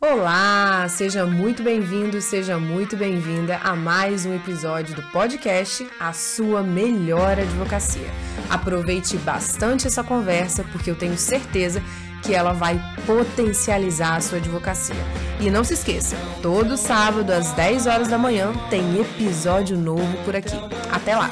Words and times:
Olá, 0.00 0.86
seja 0.88 1.26
muito 1.26 1.60
bem-vindo, 1.60 2.20
seja 2.20 2.56
muito 2.56 2.96
bem-vinda 2.96 3.56
a 3.64 3.74
mais 3.74 4.24
um 4.24 4.32
episódio 4.32 4.94
do 4.94 5.02
podcast 5.10 5.84
A 5.98 6.12
Sua 6.12 6.62
Melhor 6.62 7.36
Advocacia. 7.36 8.06
Aproveite 8.48 9.16
bastante 9.16 9.88
essa 9.88 10.04
conversa 10.04 10.62
porque 10.70 10.88
eu 10.88 10.94
tenho 10.94 11.18
certeza 11.18 11.82
que 12.22 12.32
ela 12.32 12.52
vai 12.52 12.80
potencializar 13.06 14.14
a 14.14 14.20
sua 14.20 14.38
advocacia. 14.38 14.94
E 15.40 15.50
não 15.50 15.64
se 15.64 15.74
esqueça, 15.74 16.16
todo 16.40 16.76
sábado 16.76 17.32
às 17.32 17.50
10 17.54 17.88
horas 17.88 18.06
da 18.06 18.16
manhã 18.16 18.52
tem 18.70 19.00
episódio 19.00 19.76
novo 19.76 20.16
por 20.24 20.36
aqui. 20.36 20.56
Até 20.92 21.16
lá! 21.16 21.28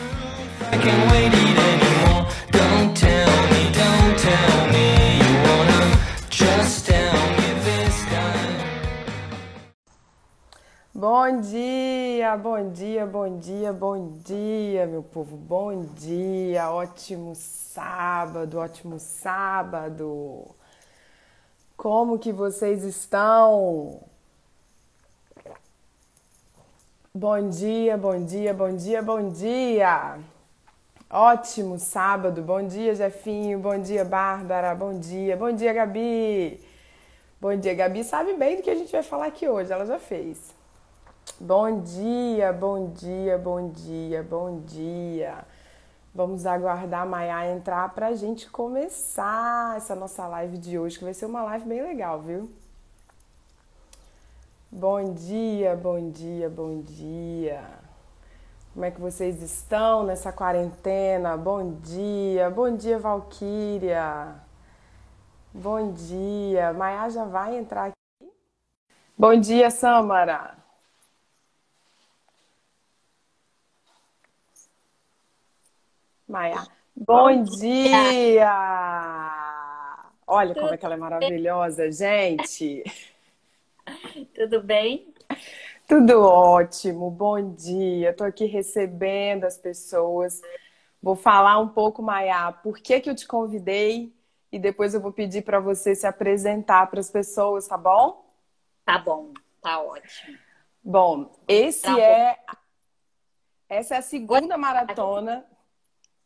Bom 10.98 11.42
dia, 11.42 12.34
bom 12.38 12.70
dia, 12.70 13.04
bom 13.04 13.38
dia, 13.38 13.70
bom 13.70 14.16
dia, 14.24 14.86
meu 14.86 15.02
povo. 15.02 15.36
Bom 15.36 15.82
dia, 15.94 16.70
ótimo 16.70 17.34
sábado, 17.34 18.58
ótimo 18.58 18.98
sábado. 18.98 20.46
Como 21.76 22.18
que 22.18 22.32
vocês 22.32 22.82
estão? 22.82 24.00
Bom 27.14 27.46
dia, 27.50 27.98
bom 27.98 28.24
dia, 28.24 28.54
bom 28.54 28.74
dia, 28.74 29.02
bom 29.02 29.28
dia. 29.28 30.18
Ótimo 31.10 31.78
sábado. 31.78 32.40
Bom 32.40 32.66
dia, 32.66 32.94
Jefinho. 32.94 33.58
Bom 33.58 33.78
dia, 33.78 34.02
Bárbara. 34.02 34.74
Bom 34.74 34.98
dia. 34.98 35.36
Bom 35.36 35.52
dia, 35.52 35.74
Gabi. 35.74 36.58
Bom 37.38 37.54
dia, 37.54 37.74
Gabi 37.74 38.02
sabe 38.02 38.32
bem 38.32 38.56
do 38.56 38.62
que 38.62 38.70
a 38.70 38.74
gente 38.74 38.90
vai 38.90 39.02
falar 39.02 39.26
aqui 39.26 39.46
hoje. 39.46 39.70
Ela 39.70 39.84
já 39.84 39.98
fez. 39.98 40.55
Bom 41.38 41.82
dia, 41.82 42.50
bom 42.50 42.90
dia, 42.92 43.36
bom 43.36 43.68
dia, 43.68 44.22
bom 44.22 44.60
dia. 44.60 45.44
Vamos 46.14 46.46
aguardar 46.46 47.02
a 47.02 47.04
Maia 47.04 47.52
entrar 47.52 47.90
para 47.90 48.06
a 48.06 48.14
gente 48.14 48.48
começar 48.48 49.76
essa 49.76 49.94
nossa 49.94 50.26
live 50.28 50.56
de 50.56 50.78
hoje, 50.78 50.96
que 50.96 51.04
vai 51.04 51.12
ser 51.12 51.26
uma 51.26 51.42
live 51.42 51.66
bem 51.66 51.82
legal, 51.82 52.22
viu? 52.22 52.50
Bom 54.72 55.12
dia, 55.12 55.76
bom 55.76 56.10
dia, 56.10 56.48
bom 56.48 56.80
dia. 56.80 57.62
Como 58.72 58.86
é 58.86 58.90
que 58.90 59.00
vocês 59.00 59.42
estão 59.42 60.04
nessa 60.04 60.32
quarentena? 60.32 61.36
Bom 61.36 61.72
dia, 61.82 62.48
bom 62.48 62.74
dia, 62.74 62.98
Valquíria. 62.98 64.36
Bom 65.52 65.92
dia. 65.92 66.72
Maia 66.72 67.10
já 67.10 67.24
vai 67.24 67.58
entrar 67.58 67.88
aqui. 67.88 68.32
Bom 69.18 69.38
dia, 69.38 69.70
Samara. 69.70 70.55
Maia. 76.28 76.66
Bom 76.96 77.44
dia! 77.44 78.50
Olha 80.26 80.54
como 80.54 80.74
é 80.74 80.76
que 80.76 80.84
ela 80.84 80.96
é 80.96 80.98
maravilhosa, 80.98 81.92
gente. 81.92 82.82
Tudo 84.34 84.60
bem? 84.60 85.14
Tudo 85.86 86.20
ótimo. 86.20 87.12
Bom 87.12 87.54
dia. 87.54 88.10
Estou 88.10 88.26
aqui 88.26 88.44
recebendo 88.46 89.44
as 89.44 89.56
pessoas. 89.56 90.42
Vou 91.00 91.14
falar 91.14 91.60
um 91.60 91.68
pouco, 91.68 92.02
Maia, 92.02 92.50
por 92.50 92.78
que, 92.78 92.98
que 92.98 93.08
eu 93.08 93.14
te 93.14 93.28
convidei 93.28 94.12
e 94.50 94.58
depois 94.58 94.94
eu 94.94 95.00
vou 95.00 95.12
pedir 95.12 95.42
para 95.42 95.60
você 95.60 95.94
se 95.94 96.08
apresentar 96.08 96.90
para 96.90 96.98
as 96.98 97.08
pessoas, 97.08 97.68
tá 97.68 97.78
bom? 97.78 98.28
Tá 98.84 98.98
bom, 98.98 99.32
tá 99.62 99.80
ótimo. 99.80 100.36
Bom, 100.82 101.32
esse 101.46 101.82
tá 101.82 102.00
é 102.00 102.34
bom. 102.34 102.58
essa 103.68 103.94
é 103.94 103.98
a 103.98 104.02
segunda 104.02 104.58
maratona 104.58 105.46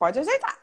Pode 0.00 0.18
ajeitar. 0.18 0.58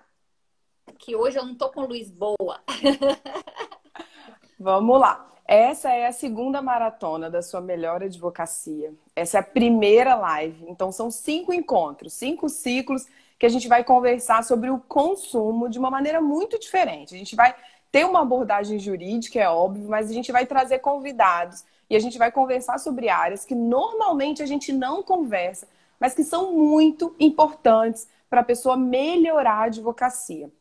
Que 0.98 1.16
hoje 1.16 1.38
eu 1.38 1.46
não 1.46 1.54
tô 1.54 1.70
com 1.70 1.82
luz 1.82 2.10
boa. 2.10 2.60
Vamos 4.60 5.00
lá. 5.00 5.32
Essa 5.48 5.92
é 5.92 6.08
a 6.08 6.12
segunda 6.12 6.60
maratona 6.60 7.30
da 7.30 7.44
sua 7.44 7.62
melhor 7.62 8.02
advocacia. 8.02 8.92
Essa 9.16 9.38
é 9.38 9.40
a 9.42 9.44
primeira 9.44 10.16
live. 10.16 10.66
Então, 10.68 10.92
são 10.92 11.12
cinco 11.12 11.54
encontros, 11.54 12.14
cinco 12.14 12.50
ciclos 12.50 13.06
que 13.38 13.46
a 13.46 13.50
gente 13.50 13.68
vai 13.68 13.84
conversar 13.84 14.44
sobre 14.44 14.72
o 14.72 14.80
consumo 14.80 15.70
de 15.70 15.78
uma 15.78 15.92
maneira 15.92 16.20
muito 16.20 16.58
diferente. 16.58 17.14
A 17.14 17.18
gente 17.20 17.36
vai 17.36 17.56
ter 17.92 18.06
uma 18.06 18.24
abordagem 18.24 18.80
jurídica, 18.80 19.40
é 19.40 19.48
óbvio, 19.48 19.88
mas 19.88 20.10
a 20.10 20.14
gente 20.14 20.32
vai 20.32 20.48
trazer 20.48 20.80
convidados 20.80 21.64
e 21.88 21.96
a 21.96 22.00
gente 22.00 22.18
vai 22.18 22.32
conversar 22.32 22.80
sobre 22.80 23.08
áreas 23.08 23.46
que 23.46 23.54
normalmente 23.54 24.42
a 24.42 24.48
gente 24.48 24.74
não 24.74 25.04
conversa, 25.04 25.68
mas 26.00 26.16
que 26.16 26.24
são 26.24 26.54
muito 26.54 27.16
importantes 27.20 28.08
para 28.30 28.42
a 28.42 28.46
pessoa 28.46 28.78
melhorar 28.78 29.54
a 29.54 29.64
advocacia. 29.64 30.52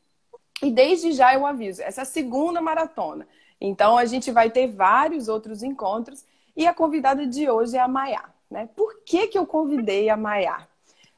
E 0.63 0.71
desde 0.71 1.13
já 1.13 1.35
eu 1.35 1.45
aviso, 1.45 1.83
essa 1.83 2.01
é 2.01 2.03
a 2.03 2.07
segunda 2.07 2.61
maratona. 2.61 3.27
Então 3.61 3.97
a 3.97 4.05
gente 4.05 4.31
vai 4.31 4.51
ter 4.51 4.69
vários 4.69 5.29
outros 5.29 5.63
encontros 5.63 6.25
e 6.57 6.67
a 6.67 6.75
convidada 6.75 7.27
de 7.27 7.49
hoje 7.49 7.77
é 7.77 7.81
a 7.81 7.89
Maiá. 7.89 8.25
Né? 8.51 8.69
Por 8.75 9.03
que, 9.05 9.29
que 9.29 9.39
eu 9.39 9.47
convidei 9.47 10.09
a 10.09 10.17
Maiá? 10.17 10.67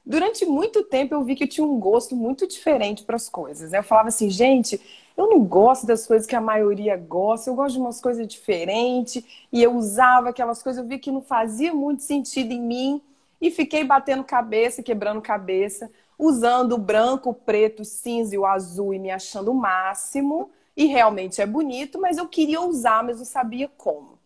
Durante 0.04 0.46
muito 0.46 0.82
tempo 0.84 1.14
eu 1.14 1.22
vi 1.22 1.34
que 1.34 1.44
eu 1.44 1.48
tinha 1.48 1.66
um 1.66 1.78
gosto 1.78 2.16
muito 2.16 2.46
diferente 2.46 3.04
para 3.04 3.16
as 3.16 3.28
coisas. 3.28 3.70
Né? 3.70 3.78
Eu 3.78 3.82
falava 3.82 4.08
assim, 4.08 4.30
gente, 4.30 4.80
eu 5.16 5.28
não 5.28 5.44
gosto 5.44 5.86
das 5.86 6.06
coisas 6.06 6.26
que 6.26 6.34
a 6.34 6.40
maioria 6.40 6.96
gosta, 6.96 7.50
eu 7.50 7.54
gosto 7.54 7.74
de 7.74 7.80
umas 7.80 8.00
coisas 8.00 8.26
diferentes. 8.26 9.22
E 9.52 9.62
eu 9.62 9.74
usava 9.74 10.30
aquelas 10.30 10.62
coisas, 10.62 10.82
eu 10.82 10.88
vi 10.88 10.98
que 10.98 11.12
não 11.12 11.20
fazia 11.20 11.74
muito 11.74 12.02
sentido 12.02 12.52
em 12.52 12.60
mim 12.60 13.02
e 13.40 13.50
fiquei 13.50 13.84
batendo 13.84 14.24
cabeça, 14.24 14.82
quebrando 14.82 15.20
cabeça 15.20 15.90
usando 16.18 16.72
o 16.72 16.78
branco, 16.78 17.30
o 17.30 17.34
preto, 17.34 17.82
o 17.82 17.84
cinza 17.84 18.34
e 18.34 18.38
o 18.38 18.46
azul 18.46 18.92
e 18.92 18.98
me 18.98 19.10
achando 19.10 19.50
o 19.52 19.54
máximo. 19.54 20.50
E 20.76 20.86
realmente 20.86 21.40
é 21.40 21.46
bonito, 21.46 22.00
mas 22.00 22.18
eu 22.18 22.28
queria 22.28 22.60
usar, 22.60 23.02
mas 23.04 23.18
não 23.18 23.24
sabia 23.24 23.68
como. 23.68 24.18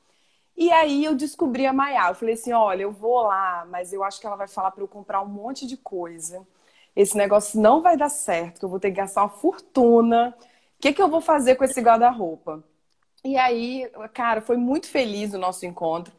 E 0.56 0.70
aí 0.72 1.04
eu 1.04 1.14
descobri 1.14 1.66
a 1.66 1.72
Maiá. 1.72 2.08
Eu 2.10 2.14
falei 2.14 2.34
assim: 2.34 2.52
olha, 2.52 2.82
eu 2.82 2.92
vou 2.92 3.22
lá, 3.22 3.66
mas 3.70 3.92
eu 3.92 4.04
acho 4.04 4.20
que 4.20 4.26
ela 4.26 4.36
vai 4.36 4.48
falar 4.48 4.70
para 4.70 4.82
eu 4.82 4.88
comprar 4.88 5.22
um 5.22 5.28
monte 5.28 5.66
de 5.66 5.76
coisa. 5.76 6.46
Esse 6.94 7.16
negócio 7.16 7.60
não 7.60 7.80
vai 7.82 7.96
dar 7.96 8.08
certo, 8.10 8.58
que 8.60 8.64
eu 8.64 8.68
vou 8.68 8.80
ter 8.80 8.90
que 8.90 8.96
gastar 8.98 9.22
uma 9.22 9.28
fortuna. 9.30 10.36
O 10.78 10.82
que, 10.82 10.92
que 10.92 11.02
eu 11.02 11.08
vou 11.08 11.20
fazer 11.20 11.56
com 11.56 11.64
esse 11.64 11.80
guarda-roupa? 11.80 12.62
E 13.24 13.36
aí, 13.38 13.90
cara, 14.14 14.40
foi 14.42 14.56
muito 14.56 14.88
feliz 14.88 15.32
o 15.32 15.38
nosso 15.38 15.64
encontro. 15.66 16.12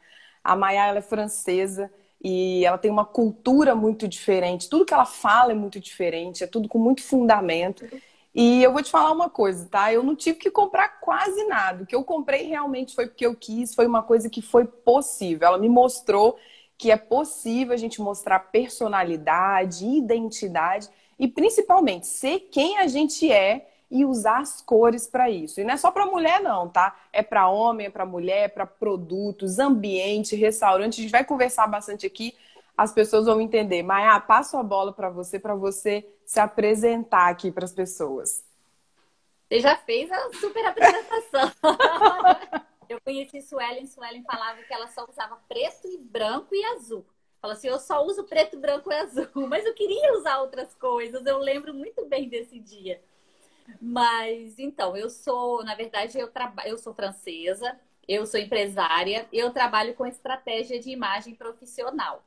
A 0.44 0.55
Maiá, 0.55 0.88
ela 0.88 1.00
é 1.00 1.01
francesa 1.01 1.91
e 2.23 2.66
ela 2.66 2.78
tem 2.78 2.89
uma 2.89 3.06
cultura 3.06 3.75
muito 3.75 4.07
diferente. 4.07 4.69
Tudo 4.69 4.85
que 4.85 4.94
ela 4.94 5.06
fala 5.06 5.51
é 5.51 5.56
muito 5.56 5.79
diferente, 5.79 6.44
é 6.44 6.47
tudo 6.47 6.69
com 6.69 6.79
muito 6.79 7.03
fundamento. 7.03 7.85
E 8.34 8.63
eu 8.63 8.72
vou 8.72 8.81
te 8.81 8.89
falar 8.89 9.11
uma 9.11 9.29
coisa, 9.29 9.67
tá? 9.69 9.94
Eu 9.94 10.01
não 10.01 10.16
tive 10.16 10.39
que 10.39 10.50
comprar 10.50 11.00
quase 11.01 11.44
nada. 11.45 11.84
O 11.84 11.85
que 11.85 11.95
eu 11.95 12.03
comprei 12.03 12.44
realmente 12.44 12.95
foi 12.95 13.07
porque 13.07 13.25
eu 13.25 13.35
quis, 13.35 13.75
foi 13.75 13.85
uma 13.85 14.01
coisa 14.01 14.29
que 14.29 14.41
foi 14.41 14.66
possível. 14.66 15.47
Ela 15.47 15.57
me 15.57 15.69
mostrou 15.69 16.38
que 16.78 16.89
é 16.91 16.97
possível 16.97 17.73
a 17.73 17.78
gente 17.78 18.01
mostrar 18.01 18.40
personalidade, 18.40 19.85
identidade 19.85 20.90
e 21.19 21.28
principalmente 21.28 22.07
ser 22.07 22.40
quem 22.51 22.79
a 22.79 22.88
gente 22.88 23.31
é 23.31 23.67
e 23.90 24.06
usar 24.06 24.40
as 24.40 24.62
cores 24.62 25.08
para 25.08 25.30
isso. 25.30 25.62
E 25.62 25.64
não 25.64 25.74
é 25.74 25.78
só 25.78 25.92
para 25.92 26.06
mulher 26.06 26.42
não, 26.42 26.68
tá? 26.68 26.98
É 27.12 27.22
para 27.22 27.48
homem, 27.50 27.88
é 27.88 27.90
para 27.90 28.06
mulher, 28.06 28.46
é 28.46 28.48
para 28.48 28.66
produtos, 28.66 29.60
ambiente, 29.60 30.36
restaurante. 30.36 31.00
A 31.00 31.04
gente 31.04 31.12
vai 31.12 31.24
conversar 31.24 31.68
bastante 31.68 32.06
aqui. 32.06 32.36
As 32.76 32.92
pessoas 32.92 33.26
vão 33.26 33.40
entender. 33.40 33.84
Maia, 33.84 34.20
passo 34.20 34.58
a 34.58 34.64
bola 34.64 34.92
para 34.92 35.10
você, 35.10 35.38
para 35.40 35.54
você 35.54 36.08
se 36.26 36.40
apresentar 36.40 37.30
aqui 37.30 37.52
para 37.52 37.66
as 37.66 37.72
pessoas. 37.72 38.44
Você 39.48 39.60
já 39.60 39.78
fez 39.78 40.12
a 40.12 40.34
super 40.34 40.66
apresentação. 40.66 41.52
eu 42.90 43.00
conheci 43.02 43.42
Suelen, 43.42 43.86
Suelen 43.86 44.24
falava 44.24 44.64
que 44.64 44.74
ela 44.74 44.88
só 44.88 45.06
usava 45.08 45.38
preto 45.47 45.88
e 45.88 45.97
branco 46.00 46.56
e 46.56 46.66
azul. 46.76 47.06
Fala 47.40 47.53
assim, 47.53 47.68
eu 47.68 47.78
só 47.78 48.03
uso 48.06 48.24
preto, 48.24 48.58
branco 48.58 48.91
e 48.91 48.96
azul, 48.96 49.28
mas 49.47 49.66
eu 49.66 49.74
queria 49.74 50.14
usar 50.18 50.40
outras 50.40 50.74
coisas. 50.76 51.26
Eu 51.26 51.38
lembro 51.38 51.74
muito 51.74 52.06
bem 52.06 52.29
desse 52.29 52.58
dia. 52.58 53.00
Mas 53.82 54.60
então, 54.60 54.96
eu 54.96 55.10
sou, 55.10 55.64
na 55.64 55.76
verdade, 55.76 56.18
eu 56.18 56.30
trabalho, 56.32 56.70
eu 56.70 56.78
sou 56.78 56.94
francesa, 56.94 57.80
eu 58.08 58.26
sou 58.26 58.40
empresária, 58.40 59.28
eu 59.32 59.52
trabalho 59.52 59.94
com 59.94 60.06
estratégia 60.06 60.80
de 60.80 60.90
imagem 60.90 61.36
profissional. 61.36 62.24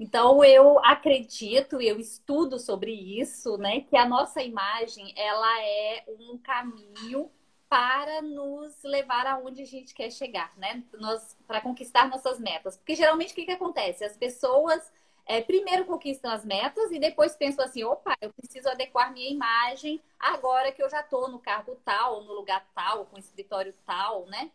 Então 0.00 0.44
eu 0.44 0.78
acredito, 0.84 1.80
eu 1.80 1.98
estudo 1.98 2.58
sobre 2.58 2.92
isso, 2.92 3.58
né, 3.58 3.80
que 3.80 3.96
a 3.96 4.06
nossa 4.06 4.40
imagem 4.42 5.12
ela 5.16 5.60
é 5.62 6.04
um 6.20 6.38
caminho 6.38 7.28
para 7.68 8.22
nos 8.22 8.82
levar 8.82 9.26
aonde 9.26 9.62
a 9.62 9.66
gente 9.66 9.94
quer 9.94 10.10
chegar, 10.10 10.52
né? 10.56 10.82
para 11.46 11.60
conquistar 11.60 12.08
nossas 12.08 12.40
metas. 12.40 12.78
Porque 12.78 12.94
geralmente 12.94 13.32
o 13.32 13.34
que, 13.34 13.44
que 13.44 13.50
acontece? 13.50 14.04
As 14.04 14.16
pessoas 14.16 14.90
é, 15.28 15.42
primeiro 15.42 15.84
conquistam 15.84 16.30
as 16.30 16.42
metas 16.42 16.90
e 16.90 16.98
depois 16.98 17.36
pensam 17.36 17.62
assim: 17.62 17.84
opa, 17.84 18.16
eu 18.18 18.32
preciso 18.32 18.66
adequar 18.70 19.12
minha 19.12 19.30
imagem 19.30 20.02
agora 20.18 20.72
que 20.72 20.82
eu 20.82 20.88
já 20.88 21.00
estou 21.00 21.28
no 21.28 21.38
cargo 21.38 21.76
tal, 21.84 22.24
no 22.24 22.32
lugar 22.32 22.66
tal, 22.74 23.04
com 23.04 23.18
escritório 23.18 23.74
tal, 23.84 24.24
né? 24.26 24.50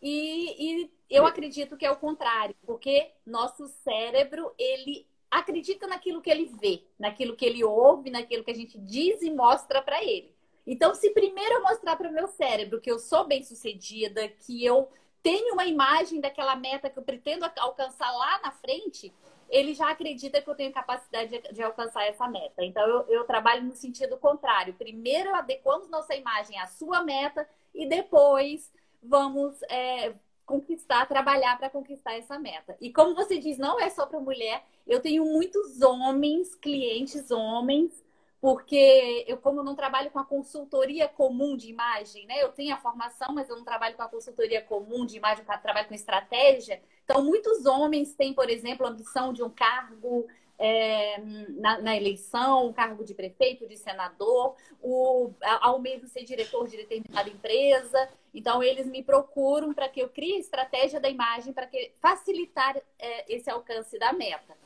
E, 0.00 0.82
e 0.84 0.90
eu 1.10 1.26
acredito 1.26 1.76
que 1.76 1.84
é 1.84 1.90
o 1.90 1.96
contrário, 1.96 2.54
porque 2.64 3.10
nosso 3.26 3.66
cérebro, 3.66 4.54
ele 4.56 5.06
acredita 5.28 5.88
naquilo 5.88 6.22
que 6.22 6.30
ele 6.30 6.46
vê, 6.60 6.84
naquilo 6.98 7.34
que 7.34 7.44
ele 7.44 7.64
ouve, 7.64 8.10
naquilo 8.10 8.44
que 8.44 8.50
a 8.50 8.54
gente 8.54 8.78
diz 8.78 9.22
e 9.22 9.30
mostra 9.30 9.82
para 9.82 10.04
ele. 10.04 10.32
Então, 10.64 10.94
se 10.94 11.10
primeiro 11.10 11.54
eu 11.54 11.62
mostrar 11.62 11.96
para 11.96 12.08
o 12.08 12.12
meu 12.12 12.28
cérebro 12.28 12.80
que 12.80 12.90
eu 12.90 12.98
sou 12.98 13.26
bem-sucedida, 13.26 14.28
que 14.28 14.64
eu 14.64 14.88
tenho 15.20 15.54
uma 15.54 15.66
imagem 15.66 16.20
daquela 16.20 16.54
meta 16.54 16.90
que 16.90 16.98
eu 16.98 17.02
pretendo 17.02 17.44
alcançar 17.58 18.10
lá 18.12 18.40
na 18.42 18.52
frente, 18.52 19.12
ele 19.48 19.74
já 19.74 19.90
acredita 19.90 20.40
que 20.40 20.48
eu 20.48 20.54
tenho 20.54 20.72
capacidade 20.72 21.30
de, 21.30 21.52
de 21.52 21.62
alcançar 21.62 22.04
essa 22.06 22.28
meta. 22.28 22.64
Então, 22.64 22.86
eu, 22.86 23.06
eu, 23.08 23.24
trabalho 23.24 23.64
no 23.64 23.74
sentido 23.74 24.16
contrário. 24.16 24.74
Primeiro, 24.74 25.34
adequamos 25.34 25.88
nossa 25.88 26.14
imagem 26.14 26.58
à 26.58 26.66
sua 26.66 27.02
meta 27.02 27.48
e 27.74 27.86
depois 27.86 28.72
vamos 29.02 29.60
é, 29.64 30.14
conquistar, 30.46 31.06
trabalhar 31.06 31.58
para 31.58 31.70
conquistar 31.70 32.14
essa 32.14 32.38
meta. 32.38 32.76
E 32.80 32.92
como 32.92 33.14
você 33.14 33.38
diz, 33.38 33.58
não 33.58 33.80
é 33.80 33.90
só 33.90 34.06
para 34.06 34.20
mulher. 34.20 34.64
Eu 34.86 35.00
tenho 35.00 35.24
muitos 35.24 35.80
homens, 35.82 36.54
clientes 36.54 37.30
homens, 37.30 38.02
porque 38.42 39.24
eu, 39.28 39.36
como 39.36 39.62
não 39.62 39.76
trabalho 39.76 40.10
com 40.10 40.18
a 40.18 40.24
consultoria 40.24 41.06
comum 41.06 41.56
de 41.56 41.70
imagem, 41.70 42.26
né? 42.26 42.42
Eu 42.42 42.48
tenho 42.48 42.74
a 42.74 42.76
formação, 42.76 43.32
mas 43.32 43.48
eu 43.48 43.54
não 43.54 43.62
trabalho 43.62 43.94
com 43.94 44.02
a 44.02 44.08
consultoria 44.08 44.60
comum 44.60 45.06
de 45.06 45.16
imagem, 45.16 45.44
eu 45.48 45.58
trabalho 45.60 45.86
com 45.86 45.94
estratégia. 45.94 46.82
Então, 47.04 47.22
muitos 47.22 47.64
homens 47.66 48.16
têm, 48.16 48.34
por 48.34 48.50
exemplo, 48.50 48.84
a 48.84 48.90
ambição 48.90 49.32
de 49.32 49.44
um 49.44 49.48
cargo 49.48 50.26
é, 50.58 51.22
na, 51.50 51.80
na, 51.82 51.96
eleição, 51.96 52.66
um 52.66 52.72
cargo 52.72 53.04
de 53.04 53.14
prefeito, 53.14 53.64
de 53.68 53.76
senador, 53.76 54.56
o, 54.82 55.30
ao 55.60 55.78
mesmo 55.78 56.08
ser 56.08 56.24
diretor 56.24 56.66
de 56.66 56.78
determinada 56.78 57.30
empresa. 57.30 58.08
Então, 58.34 58.60
eles 58.60 58.88
me 58.88 59.04
procuram 59.04 59.72
para 59.72 59.88
que 59.88 60.02
eu 60.02 60.08
crie 60.08 60.34
a 60.34 60.40
estratégia 60.40 60.98
da 60.98 61.08
imagem 61.08 61.52
para 61.52 61.70
facilitar 62.00 62.76
é, 62.98 63.32
esse 63.32 63.48
alcance 63.48 63.96
da 64.00 64.12
meta. 64.12 64.56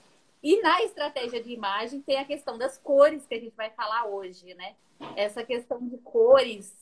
E 0.43 0.61
na 0.63 0.83
estratégia 0.83 1.43
de 1.43 1.53
imagem 1.53 2.01
tem 2.01 2.19
a 2.19 2.25
questão 2.25 2.57
das 2.57 2.79
cores 2.79 3.27
que 3.27 3.35
a 3.35 3.41
gente 3.41 3.57
vai 3.57 3.71
falar 3.71 4.07
hoje, 4.07 4.55
né? 4.55 4.77
Essa 5.17 5.43
questão 5.45 5.79
de 5.87 5.99
cores 5.99 6.75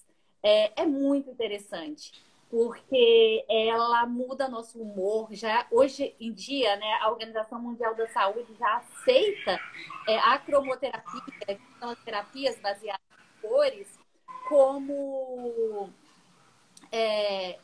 é, 0.43 0.83
é 0.83 0.87
muito 0.87 1.31
interessante, 1.31 2.12
porque 2.51 3.45
ela 3.49 4.06
muda 4.06 4.49
nosso 4.49 4.81
humor. 4.81 5.29
Já 5.33 5.67
hoje 5.71 6.15
em 6.21 6.33
dia, 6.33 6.77
né, 6.77 6.99
a 7.01 7.11
Organização 7.11 7.59
Mundial 7.59 7.95
da 7.95 8.06
Saúde 8.09 8.55
já 8.59 8.77
aceita 8.77 9.59
é, 10.07 10.19
a 10.19 10.39
cromoterapia, 10.39 11.21
que 11.47 11.79
são 11.79 11.91
as 11.91 11.99
terapias 12.05 12.59
baseadas 12.61 13.00
em 13.11 13.49
cores, 13.49 13.99
como 14.49 15.91
é, 16.93 17.59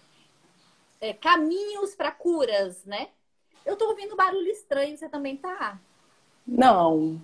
é, 1.01 1.13
caminhos 1.15 1.95
para 1.95 2.11
curas, 2.11 2.85
né? 2.85 3.11
Eu 3.65 3.77
tô 3.77 3.89
ouvindo 3.89 4.17
barulho 4.17 4.49
estranho, 4.49 4.97
você 4.97 5.09
também 5.09 5.37
tá? 5.37 5.79
Não. 6.47 7.21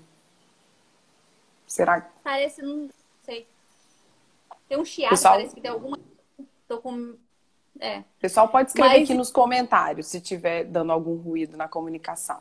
Será 1.67 2.01
que. 2.01 2.11
Parece, 2.23 2.63
não 2.63 2.89
sei. 3.23 3.47
Tem 4.69 4.79
um 4.79 4.85
chiado, 4.85 5.11
Pessoal... 5.11 5.35
parece 5.35 5.55
que 5.55 5.61
tem 5.61 5.71
alguma. 5.71 5.99
Tô 6.69 6.79
com. 6.79 7.17
É. 7.79 8.05
Pessoal, 8.19 8.49
pode 8.49 8.71
escrever 8.71 9.01
Mas... 9.01 9.03
aqui 9.03 9.15
nos 9.15 9.31
comentários 9.31 10.07
se 10.07 10.21
tiver 10.21 10.65
dando 10.65 10.93
algum 10.93 11.17
ruído 11.17 11.57
na 11.57 11.69
comunicação. 11.69 12.41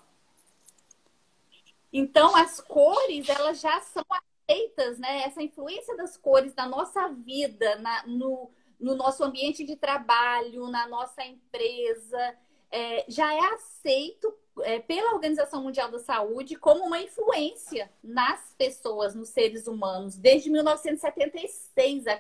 Então, 1.92 2.36
as 2.36 2.60
cores, 2.60 3.28
elas 3.30 3.60
já 3.60 3.82
são 3.82 4.04
aceitas, 4.10 5.00
né? 5.00 5.24
Essa 5.24 5.42
influência 5.42 5.96
das 5.96 6.18
cores 6.18 6.54
na 6.56 6.68
nossa 6.68 7.08
vida, 7.10 7.76
na, 7.78 8.06
no, 8.06 8.52
no 8.80 8.96
nosso 8.96 9.24
ambiente 9.24 9.64
de 9.64 9.76
trabalho, 9.76 10.68
na 10.68 10.88
nossa 10.88 11.24
empresa, 11.24 12.36
é, 12.76 13.06
já 13.08 13.34
é 13.34 13.40
aceito 13.54 14.36
é, 14.64 14.80
pela 14.80 15.14
Organização 15.14 15.64
Mundial 15.64 15.90
da 15.90 15.98
Saúde 15.98 16.58
como 16.58 16.84
uma 16.84 17.00
influência 17.00 17.90
nas 18.04 18.54
pessoas, 18.58 19.16
nos 19.16 19.30
seres 19.30 19.66
humanos. 19.66 20.18
Desde 20.18 20.50
1976 20.50 22.06
a 22.06 22.20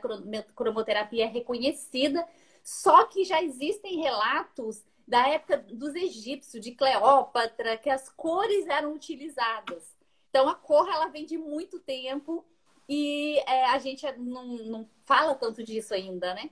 cromoterapia 0.56 1.26
é 1.26 1.28
reconhecida, 1.28 2.26
só 2.64 3.04
que 3.04 3.26
já 3.26 3.44
existem 3.44 4.00
relatos 4.02 4.82
da 5.06 5.28
época 5.28 5.58
dos 5.58 5.94
egípcios, 5.94 6.64
de 6.64 6.72
Cleópatra, 6.72 7.78
que 7.78 7.90
as 7.90 8.08
cores 8.08 8.66
eram 8.68 8.94
utilizadas. 8.94 9.94
Então 10.30 10.48
a 10.48 10.56
cor 10.56 10.88
ela 10.88 11.10
vem 11.10 11.26
de 11.26 11.38
muito 11.38 11.80
tempo 11.82 12.46
e 12.88 13.40
é, 13.40 13.66
a 13.66 13.78
gente 13.78 14.10
não, 14.18 14.46
não 14.46 14.90
fala 15.04 15.36
tanto 15.36 15.62
disso 15.62 15.94
ainda, 15.94 16.34
né? 16.34 16.50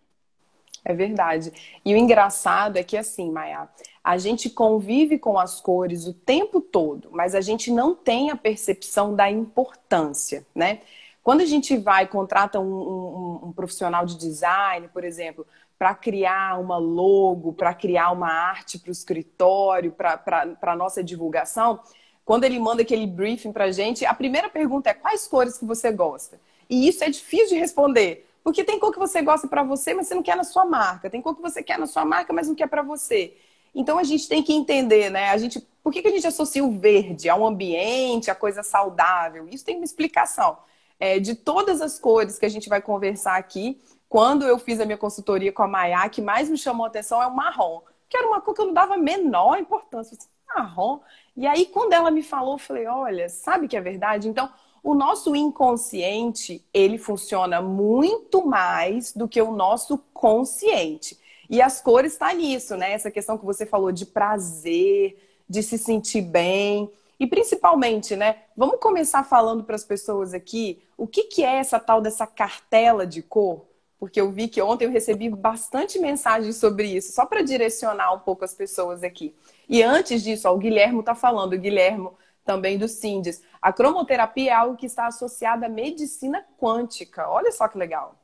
É 0.86 0.94
verdade. 0.94 1.52
E 1.84 1.94
o 1.94 1.98
engraçado 1.98 2.78
é 2.78 2.84
que, 2.84 2.98
assim, 2.98 3.32
Maia, 3.32 3.70
a 4.04 4.18
gente 4.18 4.50
convive 4.50 5.18
com 5.18 5.40
as 5.40 5.62
cores 5.62 6.06
o 6.06 6.14
tempo 6.14 6.60
todo, 6.60 7.10
mas 7.12 7.34
a 7.34 7.42
gente 7.42 7.72
não 7.72 7.96
tem 7.96 8.30
a 8.32 8.36
percepção 8.36 9.16
da 9.16 9.32
importância, 9.32 10.46
né? 10.54 10.82
Quando 11.24 11.40
a 11.40 11.46
gente 11.46 11.78
vai, 11.78 12.06
contrata 12.06 12.60
um, 12.60 12.66
um, 12.66 13.40
um 13.46 13.52
profissional 13.54 14.06
de 14.06 14.18
design, 14.18 14.90
por 14.90 15.06
exemplo, 15.06 15.48
para 15.80 15.96
criar 15.96 16.60
uma 16.60 16.78
logo, 16.78 17.54
para 17.54 17.74
criar 17.74 18.12
uma 18.12 18.28
arte 18.28 18.78
para 18.78 18.90
o 18.90 18.92
escritório, 18.92 19.92
para 19.92 20.58
a 20.62 20.76
nossa 20.76 21.02
divulgação, 21.02 21.80
quando 22.26 22.44
ele 22.44 22.60
manda 22.60 22.82
aquele 22.82 23.08
briefing 23.08 23.52
para 23.52 23.66
a 23.66 23.72
gente, 23.72 24.06
a 24.06 24.14
primeira 24.14 24.50
pergunta 24.50 24.90
é 24.90 24.94
quais 24.94 25.28
cores 25.28 25.58
que 25.58 25.66
você 25.66 25.92
gosta? 25.92 26.40
E 26.70 26.88
isso 26.88 27.04
é 27.04 27.10
difícil 27.10 27.50
de 27.50 27.56
responder, 27.56 28.30
porque 28.44 28.64
tem 28.64 28.80
cor 28.80 28.92
que 28.92 29.00
você 29.00 29.22
gosta 29.22 29.48
para 29.48 29.64
você, 29.64 29.94
mas 29.94 30.08
você 30.08 30.16
não 30.16 30.24
quer 30.24 30.36
na 30.36 30.44
sua 30.44 30.66
marca. 30.66 31.10
Tem 31.10 31.22
cor 31.22 31.36
que 31.36 31.42
você 31.42 31.64
quer 31.64 31.80
na 31.80 31.88
sua 31.88 32.04
marca, 32.04 32.34
mas 32.34 32.48
não 32.48 32.56
quer 32.56 32.68
para 32.68 32.82
você. 32.82 33.38
Então 33.74 33.98
a 33.98 34.04
gente 34.04 34.28
tem 34.28 34.44
que 34.44 34.54
entender, 34.54 35.10
né? 35.10 35.30
A 35.30 35.38
gente, 35.38 35.60
por 35.82 35.92
que, 35.92 36.02
que 36.02 36.08
a 36.08 36.12
gente 36.12 36.28
associa 36.28 36.64
o 36.64 36.72
verde 36.72 37.30
a 37.30 37.36
um 37.36 37.46
ambiente, 37.46 38.30
a 38.30 38.36
coisa 38.36 38.62
saudável? 38.62 39.48
Isso 39.50 39.64
tem 39.64 39.78
uma 39.78 39.86
explicação. 39.86 40.58
É, 41.00 41.20
de 41.20 41.36
todas 41.36 41.82
as 41.82 42.00
cores 42.00 42.38
que 42.38 42.46
a 42.46 42.50
gente 42.50 42.70
vai 42.70 42.82
conversar 42.82 43.36
aqui, 43.36 43.82
quando 44.08 44.46
eu 44.46 44.60
fiz 44.60 44.80
a 44.80 44.86
minha 44.86 44.98
consultoria 44.98 45.52
com 45.52 45.64
a 45.64 45.68
Maiá, 45.68 46.08
que 46.08 46.22
mais 46.22 46.50
me 46.50 46.58
chamou 46.58 46.86
a 46.86 46.90
atenção 46.90 47.22
é 47.22 47.28
o 47.28 47.36
marrom, 47.36 47.82
que 48.08 48.16
era 48.16 48.28
uma 48.28 48.40
cor 48.42 48.54
que 48.54 48.62
eu 48.62 48.68
não 48.68 48.74
dava 48.74 48.94
a 48.94 48.98
menor 48.98 49.58
importância. 49.58 50.18
Marrom. 50.56 51.00
E 51.36 51.48
aí, 51.48 51.66
quando 51.66 51.94
ela 51.94 52.12
me 52.12 52.22
falou, 52.22 52.54
eu 52.54 52.60
falei: 52.60 52.86
olha, 52.86 53.28
sabe 53.28 53.68
que 53.68 53.76
é 53.76 53.82
verdade? 53.82 54.28
Então, 54.28 54.50
o 54.84 54.94
nosso 54.94 55.34
inconsciente, 55.34 56.64
ele 56.74 56.98
funciona 56.98 57.62
muito 57.62 58.46
mais 58.46 59.14
do 59.14 59.28
que 59.28 59.42
o 59.42 59.54
nosso 59.54 59.98
consciente. 60.14 61.18
E 61.50 61.62
as 61.62 61.82
cores 61.82 62.14
está 62.14 62.34
nisso, 62.34 62.76
né? 62.76 62.92
Essa 62.92 63.10
questão 63.10 63.38
que 63.38 63.46
você 63.46 63.66
falou 63.66 63.92
de 63.92 64.06
prazer, 64.06 65.18
de 65.48 65.64
se 65.64 65.78
sentir 65.78 66.22
bem. 66.22 66.92
E 67.18 67.26
principalmente, 67.26 68.16
né? 68.16 68.38
Vamos 68.58 68.80
começar 68.80 69.24
falando 69.24 69.64
para 69.64 69.76
as 69.76 69.86
pessoas 69.86 70.34
aqui 70.34 70.82
o 70.98 71.08
que, 71.08 71.24
que 71.24 71.44
é 71.44 71.58
essa 71.58 71.80
tal 71.80 72.02
dessa 72.02 72.28
cartela 72.28 73.06
de 73.06 73.22
cor? 73.22 73.66
Porque 74.00 74.20
eu 74.20 74.32
vi 74.32 74.48
que 74.50 74.62
ontem 74.62 74.86
eu 74.86 74.92
recebi 74.92 75.30
bastante 75.30 75.98
mensagens 75.98 76.58
sobre 76.58 76.88
isso, 76.88 77.14
só 77.14 77.26
para 77.26 77.42
direcionar 77.42 78.14
um 78.14 78.20
pouco 78.20 78.44
as 78.44 78.54
pessoas 78.54 79.02
aqui. 79.02 79.34
E 79.70 79.82
antes 79.82 80.24
disso, 80.24 80.48
ó, 80.48 80.54
o 80.54 80.58
Guilhermo 80.58 81.00
está 81.00 81.16
falando, 81.16 81.58
Guilhermo 81.58 82.14
também 82.44 82.78
do 82.78 82.88
SINDES. 82.88 83.44
A 83.62 83.72
cromoterapia 83.72 84.52
é 84.52 84.54
algo 84.54 84.78
que 84.78 84.86
está 84.86 85.08
associado 85.08 85.66
à 85.66 85.70
medicina 85.70 86.46
quântica. 86.60 87.30
Olha 87.30 87.52
só 87.52 87.68
que 87.68 87.78
legal. 87.78 88.20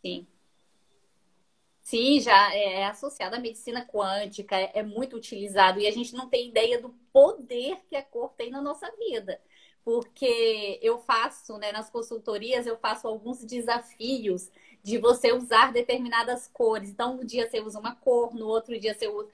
Sim. 0.00 0.26
Sim, 1.82 2.18
já 2.20 2.54
é 2.54 2.86
associado 2.86 3.36
à 3.36 3.38
medicina 3.38 3.84
quântica, 3.84 4.56
é, 4.56 4.70
é 4.74 4.82
muito 4.82 5.16
utilizado 5.16 5.78
e 5.78 5.86
a 5.86 5.90
gente 5.90 6.14
não 6.14 6.28
tem 6.28 6.48
ideia 6.48 6.80
do 6.80 6.90
poder 7.12 7.84
que 7.88 7.94
a 7.94 8.02
cor 8.02 8.32
tem 8.36 8.50
na 8.50 8.62
nossa 8.62 8.90
vida. 8.96 9.40
Porque 9.84 10.78
eu 10.82 10.98
faço, 10.98 11.58
né, 11.58 11.70
nas 11.70 11.90
consultorias, 11.90 12.66
eu 12.66 12.78
faço 12.78 13.06
alguns 13.06 13.44
desafios 13.44 14.50
de 14.82 14.96
você 14.96 15.30
usar 15.30 15.74
determinadas 15.74 16.48
cores. 16.48 16.88
Então, 16.88 17.20
um 17.20 17.24
dia 17.24 17.50
você 17.50 17.60
usa 17.60 17.78
uma 17.78 17.94
cor, 17.94 18.34
no 18.34 18.46
outro 18.46 18.78
dia 18.80 18.94
você 18.94 19.06
usa. 19.06 19.28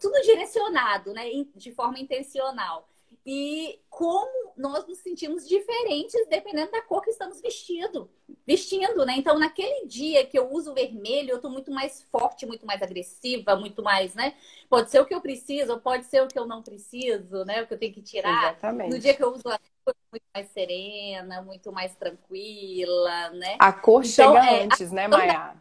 Tudo 0.00 0.20
direcionado, 0.22 1.12
né? 1.12 1.24
De 1.56 1.72
forma 1.72 1.98
intencional 1.98 2.88
e 3.26 3.80
como 3.90 4.52
nós 4.56 4.86
nos 4.86 4.98
sentimos 4.98 5.48
diferentes 5.48 6.14
dependendo 6.28 6.70
da 6.70 6.80
cor 6.80 7.02
que 7.02 7.10
estamos 7.10 7.40
vestindo, 7.40 8.08
vestindo, 8.46 9.04
né? 9.04 9.14
Então, 9.16 9.36
naquele 9.36 9.84
dia 9.84 10.24
que 10.24 10.38
eu 10.38 10.48
uso 10.52 10.72
vermelho, 10.72 11.32
eu 11.32 11.40
tô 11.40 11.50
muito 11.50 11.72
mais 11.72 12.02
forte, 12.04 12.46
muito 12.46 12.64
mais 12.64 12.80
agressiva, 12.80 13.56
muito 13.56 13.82
mais, 13.82 14.14
né? 14.14 14.36
Pode 14.70 14.92
ser 14.92 15.00
o 15.00 15.04
que 15.04 15.12
eu 15.12 15.20
preciso, 15.20 15.80
pode 15.80 16.04
ser 16.04 16.22
o 16.22 16.28
que 16.28 16.38
eu 16.38 16.46
não 16.46 16.62
preciso, 16.62 17.44
né? 17.44 17.62
O 17.62 17.66
que 17.66 17.74
eu 17.74 17.78
tenho 17.78 17.92
que 17.92 18.00
tirar. 18.00 18.52
Exatamente. 18.52 18.94
No 18.94 18.98
dia 19.00 19.12
que 19.12 19.24
eu 19.24 19.32
uso 19.32 19.48
a 19.48 19.58
cor, 19.84 19.96
muito 20.12 20.24
mais 20.32 20.48
serena, 20.50 21.42
muito 21.42 21.72
mais 21.72 21.96
tranquila, 21.96 23.30
né? 23.30 23.56
A 23.58 23.72
cor 23.72 24.04
então, 24.04 24.34
chega 24.34 24.46
é, 24.46 24.62
antes, 24.62 24.92
né, 24.92 25.08
Maia? 25.08 25.60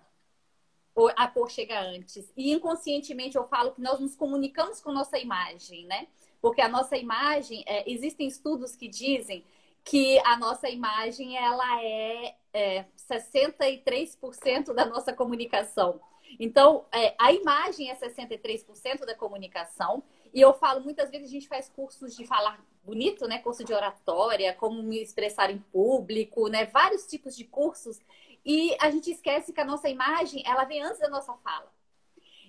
A 1.17 1.27
cor 1.27 1.49
chega 1.49 1.81
antes. 1.81 2.31
E 2.37 2.53
inconscientemente 2.53 3.35
eu 3.35 3.47
falo 3.47 3.71
que 3.71 3.81
nós 3.81 3.99
nos 3.99 4.15
comunicamos 4.15 4.79
com 4.79 4.91
nossa 4.91 5.17
imagem, 5.17 5.87
né? 5.87 6.07
Porque 6.45 6.61
a 6.61 6.69
nossa 6.69 6.95
imagem, 6.95 7.63
é, 7.65 7.91
existem 7.91 8.27
estudos 8.27 8.75
que 8.75 8.87
dizem 8.87 9.43
que 9.83 10.19
a 10.19 10.37
nossa 10.37 10.69
imagem 10.69 11.35
ela 11.35 11.83
é, 11.83 12.35
é 12.53 12.85
63% 12.95 14.71
da 14.71 14.85
nossa 14.85 15.11
comunicação. 15.11 15.99
Então, 16.39 16.85
é, 16.91 17.15
a 17.17 17.33
imagem 17.33 17.89
é 17.89 17.95
63% 17.95 19.07
da 19.07 19.15
comunicação. 19.15 20.03
E 20.31 20.39
eu 20.39 20.53
falo, 20.53 20.81
muitas 20.81 21.09
vezes 21.09 21.29
a 21.29 21.31
gente 21.31 21.47
faz 21.47 21.67
cursos 21.67 22.15
de 22.15 22.27
falar 22.27 22.63
bonito, 22.83 23.27
né? 23.27 23.39
Curso 23.39 23.63
de 23.63 23.73
oratória, 23.73 24.53
como 24.53 24.83
me 24.83 25.01
expressar 25.01 25.49
em 25.49 25.57
público, 25.57 26.47
né? 26.47 26.65
Vários 26.67 27.07
tipos 27.07 27.35
de 27.35 27.45
cursos. 27.45 27.99
E 28.45 28.77
a 28.79 28.91
gente 28.91 29.09
esquece 29.09 29.51
que 29.51 29.61
a 29.61 29.65
nossa 29.65 29.89
imagem, 29.89 30.43
ela 30.45 30.63
vem 30.63 30.83
antes 30.83 30.99
da 30.99 31.09
nossa 31.09 31.33
fala. 31.37 31.73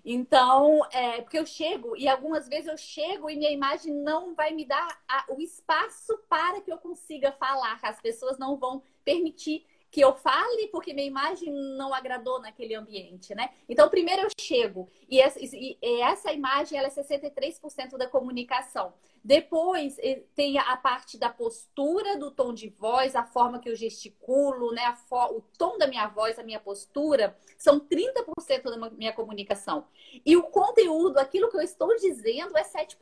Então, 0.08 0.86
é, 0.92 1.20
porque 1.20 1.36
eu 1.36 1.44
chego, 1.44 1.96
e 1.96 2.06
algumas 2.06 2.48
vezes 2.48 2.68
eu 2.68 2.76
chego 2.76 3.28
e 3.28 3.34
minha 3.34 3.50
imagem 3.50 3.92
não 3.92 4.36
vai 4.36 4.52
me 4.52 4.64
dar 4.64 5.02
a, 5.08 5.24
o 5.30 5.40
espaço 5.40 6.16
para 6.28 6.60
que 6.60 6.72
eu 6.72 6.78
consiga 6.78 7.32
falar. 7.32 7.80
As 7.82 8.00
pessoas 8.00 8.38
não 8.38 8.56
vão 8.56 8.84
permitir 9.04 9.66
que 9.96 10.02
eu 10.02 10.14
fale 10.14 10.68
porque 10.68 10.92
minha 10.92 11.06
imagem 11.06 11.50
não 11.50 11.94
agradou 11.94 12.38
naquele 12.38 12.74
ambiente, 12.74 13.34
né? 13.34 13.48
Então, 13.66 13.88
primeiro 13.88 14.24
eu 14.24 14.28
chego 14.38 14.90
e 15.08 15.18
essa, 15.18 16.30
imagem 16.34 16.78
ela 16.78 16.88
é 16.88 16.90
63% 16.90 17.96
da 17.96 18.06
comunicação. 18.06 18.92
Depois 19.24 19.96
tem 20.34 20.58
a 20.58 20.76
parte 20.76 21.16
da 21.16 21.30
postura, 21.30 22.18
do 22.18 22.30
tom 22.30 22.52
de 22.52 22.68
voz, 22.68 23.16
a 23.16 23.24
forma 23.24 23.58
que 23.58 23.70
eu 23.70 23.74
gesticulo, 23.74 24.70
né? 24.70 24.82
o 25.10 25.40
tom 25.56 25.78
da 25.78 25.86
minha 25.86 26.06
voz, 26.08 26.38
a 26.38 26.42
minha 26.42 26.60
postura, 26.60 27.34
são 27.56 27.80
30% 27.80 28.64
da 28.64 28.90
minha 28.90 29.14
comunicação. 29.14 29.86
E 30.26 30.36
o 30.36 30.42
conteúdo, 30.42 31.16
aquilo 31.16 31.48
que 31.48 31.56
eu 31.56 31.62
estou 31.62 31.96
dizendo, 31.96 32.54
é 32.58 32.62
7%. 32.62 32.98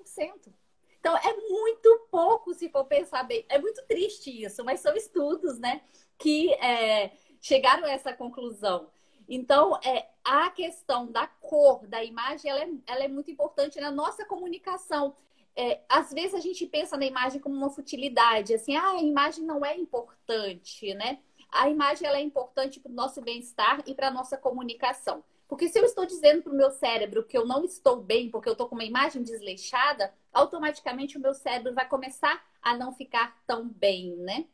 Então, 1.05 1.19
é 1.19 1.37
muito 1.37 2.09
pouco 2.11 2.55
se 2.55 2.71
for 2.71 2.87
pensar 2.87 3.25
bem. 3.25 3.45
É 3.51 3.59
muito 3.59 3.85
triste 3.87 4.43
isso, 4.43 4.65
mas 4.65 4.81
são 4.81 4.97
estudos, 4.97 5.59
né? 5.59 5.83
Que 6.17 6.51
é, 6.55 7.13
chegaram 7.43 7.85
a 7.85 7.91
essa 7.91 8.15
conclusão. 8.15 8.89
Então, 9.29 9.79
é, 9.85 10.09
a 10.25 10.49
questão 10.49 11.13
da 11.13 11.27
cor, 11.27 11.87
da 11.87 12.03
imagem, 12.03 12.51
ela 12.51 12.63
é, 12.63 12.71
ela 12.87 13.05
é 13.05 13.09
muito 13.09 13.31
importante 13.31 13.79
na 13.79 13.91
nossa 13.91 14.25
comunicação 14.25 15.15
é, 15.57 15.83
às 15.89 16.13
vezes 16.13 16.35
a 16.35 16.41
gente 16.41 16.67
pensa 16.67 16.97
na 16.97 17.07
imagem 17.07 17.41
como 17.41 17.55
uma 17.55 17.71
futilidade, 17.71 18.55
assim, 18.55 18.75
ah, 18.77 18.93
a 18.93 19.03
imagem 19.03 19.45
não 19.45 19.65
é 19.65 19.77
importante, 19.77 20.93
né? 20.95 21.21
A 21.49 21.69
imagem 21.69 22.09
ela 22.09 22.19
é 22.19 22.23
importante 22.23 22.81
para 22.81 22.91
o 22.91 22.95
nosso 22.95 23.21
bem-estar 23.23 23.83
e 23.87 23.95
para 23.95 24.09
a 24.09 24.11
nossa 24.11 24.37
comunicação. 24.37 25.23
Porque 25.49 25.69
se 25.69 25.79
eu 25.79 25.85
estou 25.85 26.07
dizendo 26.07 26.43
para 26.43 26.53
o 26.53 26.57
meu 26.57 26.71
cérebro 26.71 27.25
que 27.25 27.37
eu 27.37 27.47
não 27.47 27.65
estou 27.65 27.97
bem 27.97 28.31
porque 28.31 28.49
eu 28.49 28.53
estou 28.53 28.69
com 28.69 28.75
uma 28.75 28.85
imagem 28.85 29.23
desleixada, 29.23 30.13
automaticamente 30.33 31.19
o 31.19 31.21
meu 31.21 31.35
cérebro 31.35 31.75
vai 31.75 31.87
começar 31.87 32.43
a 32.63 32.77
não 32.77 32.93
ficar 32.93 33.41
tão 33.47 33.69
bem, 33.69 34.17
né? 34.17 34.47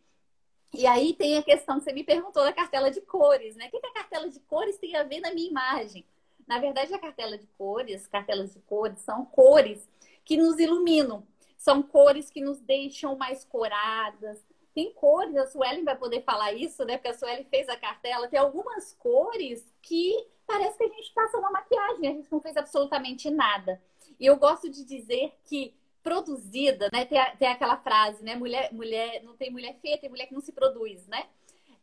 E 0.72 0.86
aí 0.86 1.14
tem 1.14 1.36
a 1.36 1.42
questão 1.42 1.78
que 1.78 1.84
você 1.84 1.92
me 1.92 2.04
perguntou 2.04 2.44
da 2.44 2.52
cartela 2.52 2.90
de 2.90 3.00
cores, 3.00 3.56
né? 3.56 3.66
O 3.66 3.70
que, 3.70 3.80
que 3.80 3.86
a 3.86 3.94
cartela 3.94 4.28
de 4.28 4.38
cores 4.40 4.78
tem 4.78 4.96
a 4.96 5.02
ver 5.02 5.20
na 5.20 5.32
minha 5.32 5.48
imagem? 5.48 6.04
Na 6.46 6.58
verdade, 6.58 6.92
a 6.92 6.98
cartela 6.98 7.38
de 7.38 7.46
cores, 7.58 8.06
cartelas 8.06 8.52
de 8.52 8.60
cores, 8.60 9.00
são 9.00 9.24
cores 9.24 9.88
que 10.24 10.36
nos 10.36 10.58
iluminam. 10.58 11.26
São 11.56 11.82
cores 11.82 12.30
que 12.30 12.40
nos 12.40 12.60
deixam 12.60 13.16
mais 13.16 13.44
coradas. 13.44 14.44
Tem 14.80 14.94
cores, 14.94 15.36
a 15.36 15.46
Suelen 15.46 15.84
vai 15.84 15.94
poder 15.94 16.22
falar 16.22 16.54
isso, 16.54 16.86
né? 16.86 16.96
Porque 16.96 17.08
a 17.10 17.12
Suelen 17.14 17.44
fez 17.44 17.68
a 17.68 17.76
cartela. 17.76 18.28
Tem 18.28 18.38
algumas 18.38 18.94
cores 18.94 19.70
que 19.82 20.26
parece 20.46 20.78
que 20.78 20.84
a 20.84 20.88
gente 20.88 21.12
passa 21.12 21.36
uma 21.36 21.50
maquiagem, 21.50 22.08
a 22.08 22.12
gente 22.12 22.32
não 22.32 22.40
fez 22.40 22.56
absolutamente 22.56 23.28
nada. 23.28 23.78
E 24.18 24.24
eu 24.24 24.38
gosto 24.38 24.70
de 24.70 24.82
dizer 24.82 25.34
que 25.44 25.74
produzida, 26.02 26.88
né? 26.90 27.04
Tem, 27.04 27.18
tem 27.38 27.48
aquela 27.48 27.76
frase, 27.76 28.24
né? 28.24 28.36
Mulher, 28.36 28.72
mulher, 28.72 29.22
não 29.22 29.36
tem 29.36 29.50
mulher 29.50 29.76
feia, 29.82 29.98
tem 29.98 30.08
mulher 30.08 30.24
que 30.28 30.32
não 30.32 30.40
se 30.40 30.50
produz, 30.50 31.06
né? 31.08 31.26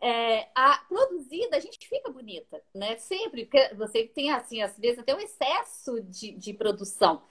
É, 0.01 0.47
a 0.55 0.83
produzida, 0.89 1.55
a 1.55 1.59
gente 1.59 1.87
fica 1.87 2.11
bonita, 2.11 2.63
né? 2.73 2.97
Sempre, 2.97 3.45
porque 3.45 3.75
você 3.75 4.07
tem, 4.07 4.31
assim, 4.31 4.63
às 4.63 4.75
vezes 4.75 4.97
até 4.97 5.13
um 5.13 5.19
excesso 5.19 6.01
de, 6.01 6.31
de 6.31 6.51
produção. 6.51 7.21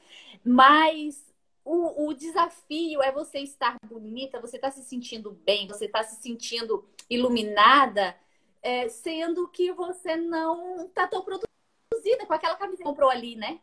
Mas 0.44 1.25
o, 1.66 2.06
o, 2.06 2.14
desafio 2.14 3.02
é 3.02 3.10
você 3.10 3.40
estar 3.40 3.76
bonita, 3.84 4.40
você 4.40 4.54
estar 4.54 4.70
tá 4.70 4.74
se 4.76 4.84
sentindo 4.84 5.32
bem, 5.32 5.66
você 5.66 5.86
estar 5.86 6.04
tá 6.04 6.04
se 6.04 6.22
sentindo 6.22 6.88
iluminada, 7.10 8.16
é, 8.62 8.88
sendo 8.88 9.48
que 9.48 9.72
você 9.72 10.14
não 10.16 10.86
está 10.86 11.08
tão 11.08 11.24
produzida 11.24 12.24
com 12.24 12.32
aquela 12.32 12.54
camisa 12.54 12.78
que 12.78 12.84
comprou 12.84 13.10
ali, 13.10 13.34
né? 13.34 13.60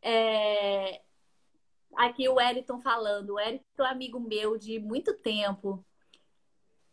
É... 0.00 1.02
Aqui 1.96 2.28
o 2.28 2.34
Wellington 2.34 2.80
falando. 2.80 3.30
O 3.30 3.34
Wellington 3.34 3.84
é 3.84 3.90
amigo 3.90 4.20
meu 4.20 4.56
de 4.56 4.78
muito 4.78 5.12
tempo 5.12 5.84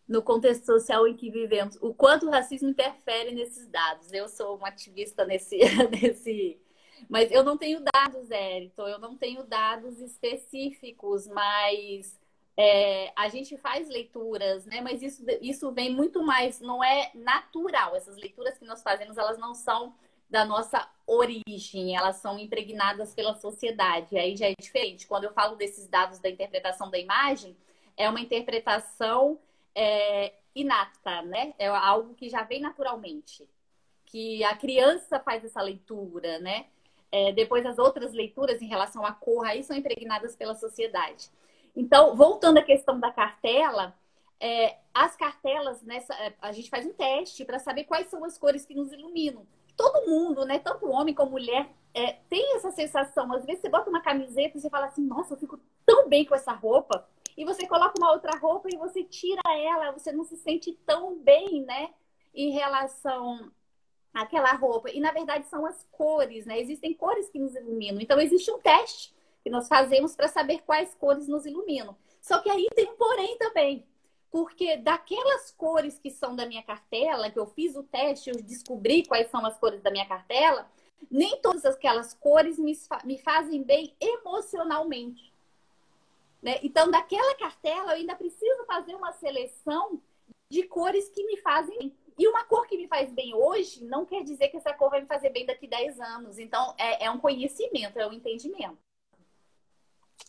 no 0.07 0.23
contexto 0.23 0.65
social 0.65 1.07
em 1.07 1.15
que 1.15 1.29
vivemos, 1.29 1.77
o 1.79 1.93
quanto 1.93 2.25
o 2.25 2.31
racismo 2.31 2.67
interfere 2.67 3.31
nesses 3.31 3.67
dados. 3.67 4.11
Eu 4.11 4.27
sou 4.27 4.57
uma 4.57 4.69
ativista 4.69 5.23
nesse, 5.23 5.59
nesse 6.01 6.59
mas 7.07 7.31
eu 7.31 7.43
não 7.43 7.57
tenho 7.57 7.81
dados, 7.81 8.29
Eriton, 8.31 8.87
eu 8.87 8.99
não 8.99 9.15
tenho 9.15 9.43
dados 9.43 9.99
específicos, 9.99 11.27
mas 11.27 12.19
é, 12.57 13.13
a 13.15 13.29
gente 13.29 13.55
faz 13.57 13.87
leituras, 13.87 14.65
né? 14.65 14.81
Mas 14.81 15.01
isso, 15.01 15.23
isso 15.41 15.71
vem 15.71 15.95
muito 15.95 16.21
mais, 16.21 16.59
não 16.59 16.83
é 16.83 17.09
natural. 17.13 17.95
Essas 17.95 18.17
leituras 18.17 18.57
que 18.57 18.65
nós 18.65 18.83
fazemos, 18.83 19.17
elas 19.17 19.37
não 19.37 19.53
são 19.53 19.95
da 20.29 20.43
nossa 20.45 20.87
origem, 21.07 21.95
elas 21.95 22.17
são 22.17 22.37
impregnadas 22.37 23.13
pela 23.13 23.33
sociedade. 23.35 24.17
Aí 24.17 24.35
já 24.35 24.47
é 24.47 24.53
diferente. 24.59 25.07
Quando 25.07 25.23
eu 25.23 25.31
falo 25.31 25.55
desses 25.55 25.87
dados 25.87 26.19
da 26.19 26.29
interpretação 26.29 26.89
da 26.91 26.99
imagem, 26.99 27.55
é 27.95 28.09
uma 28.09 28.19
interpretação 28.19 29.39
é, 29.73 30.33
inata, 30.53 31.21
né? 31.21 31.53
É 31.57 31.67
algo 31.67 32.13
que 32.13 32.29
já 32.29 32.43
vem 32.43 32.59
naturalmente. 32.59 33.47
Que 34.05 34.43
a 34.43 34.55
criança 34.55 35.19
faz 35.19 35.45
essa 35.45 35.61
leitura, 35.61 36.39
né? 36.39 36.67
É, 37.11 37.31
depois 37.31 37.65
as 37.65 37.79
outras 37.79 38.13
leituras 38.13 38.61
em 38.61 38.67
relação 38.67 39.05
à 39.05 39.11
cor 39.11 39.45
aí 39.45 39.63
são 39.63 39.75
impregnadas 39.75 40.35
pela 40.35 40.55
sociedade. 40.55 41.29
Então, 41.75 42.15
voltando 42.15 42.57
à 42.57 42.63
questão 42.63 42.99
da 42.99 43.11
cartela, 43.11 43.95
é, 44.39 44.77
as 44.93 45.15
cartelas, 45.15 45.81
nessa, 45.81 46.13
é, 46.15 46.33
a 46.41 46.51
gente 46.51 46.69
faz 46.69 46.85
um 46.85 46.93
teste 46.93 47.43
para 47.43 47.59
saber 47.59 47.85
quais 47.85 48.07
são 48.07 48.23
as 48.23 48.37
cores 48.37 48.65
que 48.65 48.75
nos 48.75 48.91
iluminam. 48.91 49.45
Todo 49.75 50.07
mundo, 50.07 50.45
né, 50.45 50.59
tanto 50.59 50.89
homem 50.89 51.13
como 51.13 51.31
mulher, 51.31 51.69
é, 51.93 52.13
tem 52.29 52.55
essa 52.55 52.71
sensação. 52.71 53.31
Às 53.33 53.45
vezes 53.45 53.61
você 53.61 53.69
bota 53.69 53.89
uma 53.89 54.01
camiseta 54.01 54.57
e 54.57 54.61
você 54.61 54.69
fala 54.69 54.87
assim, 54.87 55.05
nossa, 55.05 55.33
eu 55.33 55.37
fico 55.37 55.59
tão 55.85 56.07
bem 56.07 56.25
com 56.25 56.35
essa 56.35 56.51
roupa 56.51 57.07
e 57.35 57.45
você 57.45 57.65
coloca 57.65 57.97
uma 57.97 58.11
outra 58.11 58.37
roupa 58.37 58.67
e 58.69 58.77
você 58.77 59.03
tira 59.03 59.41
ela, 59.47 59.91
você 59.91 60.11
não 60.11 60.23
se 60.23 60.35
sente 60.37 60.73
tão 60.85 61.17
bem, 61.17 61.63
né? 61.63 61.89
Em 62.33 62.51
relação 62.51 63.51
àquela 64.13 64.53
roupa. 64.53 64.89
E 64.89 64.99
na 64.99 65.11
verdade 65.11 65.47
são 65.47 65.65
as 65.65 65.85
cores, 65.91 66.45
né? 66.45 66.59
Existem 66.59 66.93
cores 66.93 67.29
que 67.29 67.39
nos 67.39 67.55
iluminam. 67.55 68.01
Então 68.01 68.19
existe 68.19 68.51
um 68.51 68.59
teste 68.59 69.13
que 69.43 69.49
nós 69.49 69.67
fazemos 69.67 70.15
para 70.15 70.27
saber 70.27 70.61
quais 70.65 70.93
cores 70.95 71.27
nos 71.27 71.45
iluminam. 71.45 71.95
Só 72.21 72.39
que 72.39 72.49
aí 72.49 72.67
tem 72.75 72.89
um 72.89 72.95
porém 72.95 73.37
também. 73.37 73.85
Porque 74.31 74.77
daquelas 74.77 75.51
cores 75.51 75.97
que 75.97 76.11
são 76.11 76.35
da 76.35 76.45
minha 76.45 76.61
cartela, 76.61 77.31
que 77.31 77.39
eu 77.39 77.47
fiz 77.47 77.75
o 77.75 77.83
teste, 77.83 78.29
eu 78.29 78.35
descobri 78.35 79.03
quais 79.05 79.29
são 79.31 79.43
as 79.45 79.57
cores 79.57 79.81
da 79.81 79.89
minha 79.89 80.05
cartela, 80.05 80.69
nem 81.09 81.37
todas 81.41 81.65
aquelas 81.65 82.13
cores 82.13 82.59
me, 82.59 82.77
me 83.03 83.17
fazem 83.17 83.63
bem 83.63 83.95
emocionalmente. 83.99 85.33
Né? 86.41 86.59
Então, 86.63 86.91
daquela 86.91 87.35
cartela, 87.35 87.91
eu 87.91 87.97
ainda 87.97 88.15
preciso 88.15 88.65
fazer 88.65 88.95
uma 88.95 89.11
seleção 89.13 89.99
de 90.49 90.63
cores 90.63 91.09
que 91.09 91.25
me 91.25 91.37
fazem 91.37 91.77
bem. 91.79 91.95
E 92.19 92.27
uma 92.27 92.43
cor 92.43 92.67
que 92.67 92.75
me 92.75 92.85
faz 92.85 93.09
bem 93.13 93.33
hoje 93.33 93.81
não 93.85 94.05
quer 94.05 94.25
dizer 94.25 94.49
que 94.49 94.57
essa 94.57 94.73
cor 94.73 94.89
vai 94.89 94.99
me 94.99 95.07
fazer 95.07 95.29
bem 95.29 95.45
daqui 95.45 95.67
a 95.67 95.77
10 95.77 96.01
anos. 96.01 96.37
Então, 96.37 96.75
é, 96.77 97.05
é 97.05 97.09
um 97.09 97.17
conhecimento, 97.17 97.97
é 97.97 98.05
um 98.05 98.11
entendimento. 98.11 98.77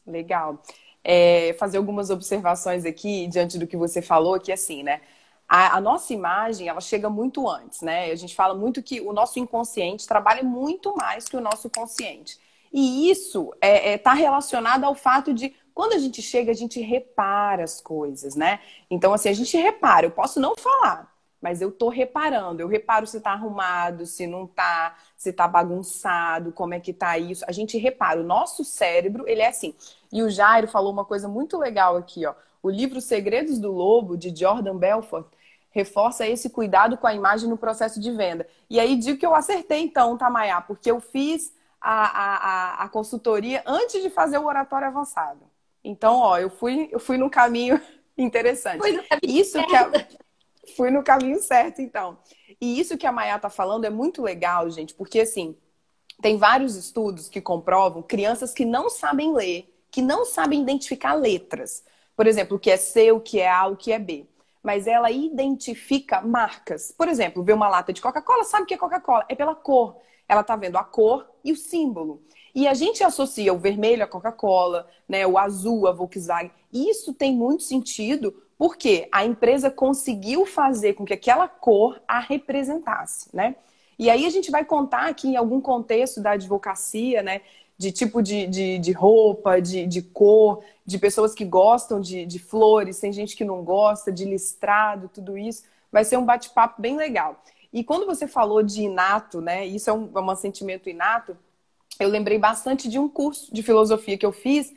Legal. 0.07 0.63
É, 1.03 1.53
fazer 1.59 1.79
algumas 1.79 2.09
observações 2.09 2.85
aqui 2.85 3.27
diante 3.27 3.59
do 3.59 3.67
que 3.67 3.77
você 3.77 4.01
falou, 4.01 4.39
que 4.39 4.53
assim, 4.53 4.85
né? 4.85 5.01
A, 5.49 5.79
a, 5.79 5.81
nossa 5.81 6.15
imagem, 6.15 6.69
ela 6.69 6.81
chega 6.81 7.11
muito 7.11 7.49
antes, 7.49 7.81
né? 7.81 8.13
A 8.13 8.15
gente 8.15 8.37
fala 8.37 8.55
muito 8.55 8.81
que 8.85 9.01
o 9.01 9.13
nosso 9.13 9.41
inconsciente 9.41 10.07
trabalha 10.07 10.45
muito 10.45 10.95
mais 10.95 11.25
que 11.25 11.37
o 11.37 11.41
nosso 11.41 11.69
consciente. 11.69 12.39
E 12.73 13.11
isso 13.11 13.51
está 13.55 13.67
é, 13.67 13.93
é, 13.95 13.99
tá 13.99 14.13
relacionado 14.13 14.85
ao 14.85 14.95
fato 14.95 15.35
de 15.35 15.53
quando 15.75 15.95
a 15.95 15.99
gente 15.99 16.23
chega, 16.23 16.53
a 16.53 16.55
gente 16.55 16.81
repara 16.81 17.65
as 17.65 17.81
coisas, 17.81 18.37
né? 18.37 18.61
Então, 18.89 19.13
assim, 19.13 19.29
a 19.29 19.33
gente 19.33 19.57
repara. 19.57 20.07
Eu 20.07 20.13
posso 20.13 20.39
não 20.39 20.55
falar, 20.57 21.10
mas 21.41 21.63
eu 21.63 21.73
tô 21.73 21.89
reparando. 21.89 22.61
Eu 22.61 22.69
reparo 22.69 23.07
se 23.07 23.21
tá 23.21 23.33
arrumado, 23.33 24.05
se 24.07 24.27
não 24.27 24.47
tá, 24.47 24.97
se 25.17 25.33
tá 25.33 25.49
bagunçado, 25.49 26.53
como 26.53 26.75
é 26.75 26.81
que 26.81 26.93
tá 26.93 27.17
isso. 27.19 27.45
A 27.49 27.53
gente 27.53 27.79
repara. 27.79 28.21
O 28.21 28.25
nosso 28.25 28.65
cérebro, 28.65 29.27
ele 29.27 29.41
é 29.41 29.49
assim. 29.49 29.75
E 30.13 30.23
o 30.23 30.31
Jairo 30.31 30.69
falou 30.69 30.93
uma 30.93 31.05
coisa 31.05 31.29
muito 31.29 31.59
legal 31.59 31.97
aqui, 31.97 32.27
ó. 32.27 32.35
O 32.63 32.69
livro 32.69 33.01
Segredos 33.01 33.59
do 33.59 33.73
Lobo, 33.73 34.19
de 34.19 34.35
Jordan 34.39 34.77
Belfort, 34.77 35.27
reforça 35.71 36.27
esse 36.27 36.51
cuidado 36.51 36.99
com 36.99 37.07
a 37.07 37.15
imagem 37.15 37.49
no 37.49 37.57
processo 37.57 38.01
de 38.01 38.11
venda. 38.11 38.47
E 38.69 38.79
aí 38.79 38.97
digo 38.97 39.19
que 39.19 39.25
eu 39.25 39.35
acertei 39.35 39.81
então, 39.81 40.19
Tamaiá, 40.19 40.61
porque 40.61 40.91
eu 40.91 41.01
fiz 41.01 41.55
a, 41.81 42.81
a, 42.81 42.85
a 42.85 42.89
consultoria 42.89 43.63
antes 43.65 44.03
de 44.03 44.11
fazer 44.11 44.39
o 44.39 44.47
oratório 44.47 44.89
avançado. 44.89 45.41
Então, 45.83 46.17
ó, 46.17 46.39
eu 46.39 46.51
fui, 46.51 46.89
eu 46.93 47.01
fui 47.01 47.17
no 47.17 47.31
caminho 47.31 47.81
interessante. 48.19 48.83
Isso 49.23 49.65
que 49.67 49.77
é... 49.77 50.09
fui 50.77 50.91
no 50.91 51.03
caminho 51.03 51.41
certo, 51.41 51.81
então. 51.81 52.19
E 52.61 52.81
isso 52.81 52.99
que 52.99 53.07
a 53.07 53.12
Maia 53.12 53.39
tá 53.39 53.50
falando 53.50 53.85
é 53.85 53.91
muito 53.91 54.23
legal, 54.23 54.69
gente, 54.71 54.95
porque 54.95 55.21
assim, 55.21 55.57
tem 56.21 56.37
vários 56.37 56.77
estudos 56.77 57.29
que 57.29 57.41
comprovam 57.41 58.03
crianças 58.03 58.53
que 58.53 58.65
não 58.65 58.91
sabem 58.91 59.33
ler, 59.35 59.73
que 59.91 60.03
não 60.03 60.25
sabem 60.25 60.62
identificar 60.62 61.15
letras. 61.15 61.83
Por 62.17 62.27
exemplo, 62.27 62.57
o 62.57 62.61
que 62.61 62.71
é 62.71 62.77
C, 62.77 63.12
o 63.12 63.21
que 63.21 63.41
é 63.41 63.50
A, 63.50 63.67
o 63.67 63.77
que 63.77 63.93
é 63.93 63.99
B. 63.99 64.27
Mas 64.62 64.87
ela 64.87 65.11
identifica 65.11 66.21
marcas. 66.21 66.93
Por 66.97 67.09
exemplo, 67.09 67.43
vê 67.43 67.53
uma 67.53 67.69
lata 67.69 67.93
de 67.93 68.00
Coca-Cola, 68.03 68.45
sabe 68.45 68.65
o 68.65 68.67
que 68.67 68.75
é 68.75 68.79
Coca-Cola? 68.79 69.25
É 69.29 69.35
pela 69.35 69.55
cor. 69.55 69.97
Ela 70.29 70.43
tá 70.43 70.55
vendo 70.55 70.77
a 70.77 70.85
cor 70.85 71.27
e 71.43 71.50
o 71.50 71.57
símbolo. 71.57 72.23
E 72.55 72.69
a 72.69 72.75
gente 72.75 73.03
associa 73.03 73.55
o 73.55 73.59
vermelho 73.59 74.05
à 74.05 74.07
Coca-Cola, 74.07 74.87
né, 75.09 75.27
o 75.27 75.39
azul 75.39 75.87
à 75.87 75.93
Volkswagen. 75.93 76.50
Isso 76.73 77.15
tem 77.15 77.35
muito 77.35 77.62
sentido 77.62 78.35
porque 78.61 79.09
a 79.11 79.25
empresa 79.25 79.71
conseguiu 79.71 80.45
fazer 80.45 80.93
com 80.93 81.02
que 81.02 81.14
aquela 81.14 81.49
cor 81.49 81.99
a 82.07 82.21
representasse, 82.21 83.35
né? 83.35 83.57
E 83.99 84.11
aí 84.11 84.26
a 84.26 84.29
gente 84.29 84.50
vai 84.50 84.67
contar 84.67 85.09
aqui 85.09 85.29
em 85.29 85.37
algum 85.37 85.62
contexto 85.62 86.21
da 86.21 86.33
advocacia, 86.33 87.23
né? 87.23 87.40
De 87.79 87.90
tipo 87.90 88.23
de, 88.23 88.47
de, 88.47 88.79
de 88.79 88.93
roupa, 88.93 89.62
de, 89.62 89.87
de 89.87 90.02
cor, 90.02 90.62
de 90.85 90.99
pessoas 90.99 91.35
que 91.35 91.43
gostam 91.43 92.02
de, 92.02 92.26
de 92.26 92.38
flores, 92.38 93.00
tem 93.00 93.11
gente 93.11 93.35
que 93.35 93.47
não 93.47 93.64
gosta, 93.64 94.12
de 94.12 94.26
listrado, 94.26 95.09
tudo 95.09 95.38
isso. 95.38 95.62
Vai 95.90 96.05
ser 96.05 96.19
um 96.19 96.26
bate-papo 96.26 96.83
bem 96.83 96.99
legal. 96.99 97.43
E 97.73 97.83
quando 97.83 98.05
você 98.05 98.29
falou 98.29 98.62
de 98.62 98.83
inato, 98.83 99.40
né? 99.40 99.64
Isso 99.64 99.88
é 99.88 99.93
um, 99.95 100.11
é 100.14 100.21
um 100.21 100.37
sentimento 100.37 100.87
inato. 100.90 101.35
Eu 101.99 102.11
lembrei 102.11 102.37
bastante 102.38 102.90
de 102.90 102.99
um 102.99 103.09
curso 103.09 103.55
de 103.55 103.62
filosofia 103.62 104.19
que 104.19 104.26
eu 104.26 104.33
fiz 104.33 104.71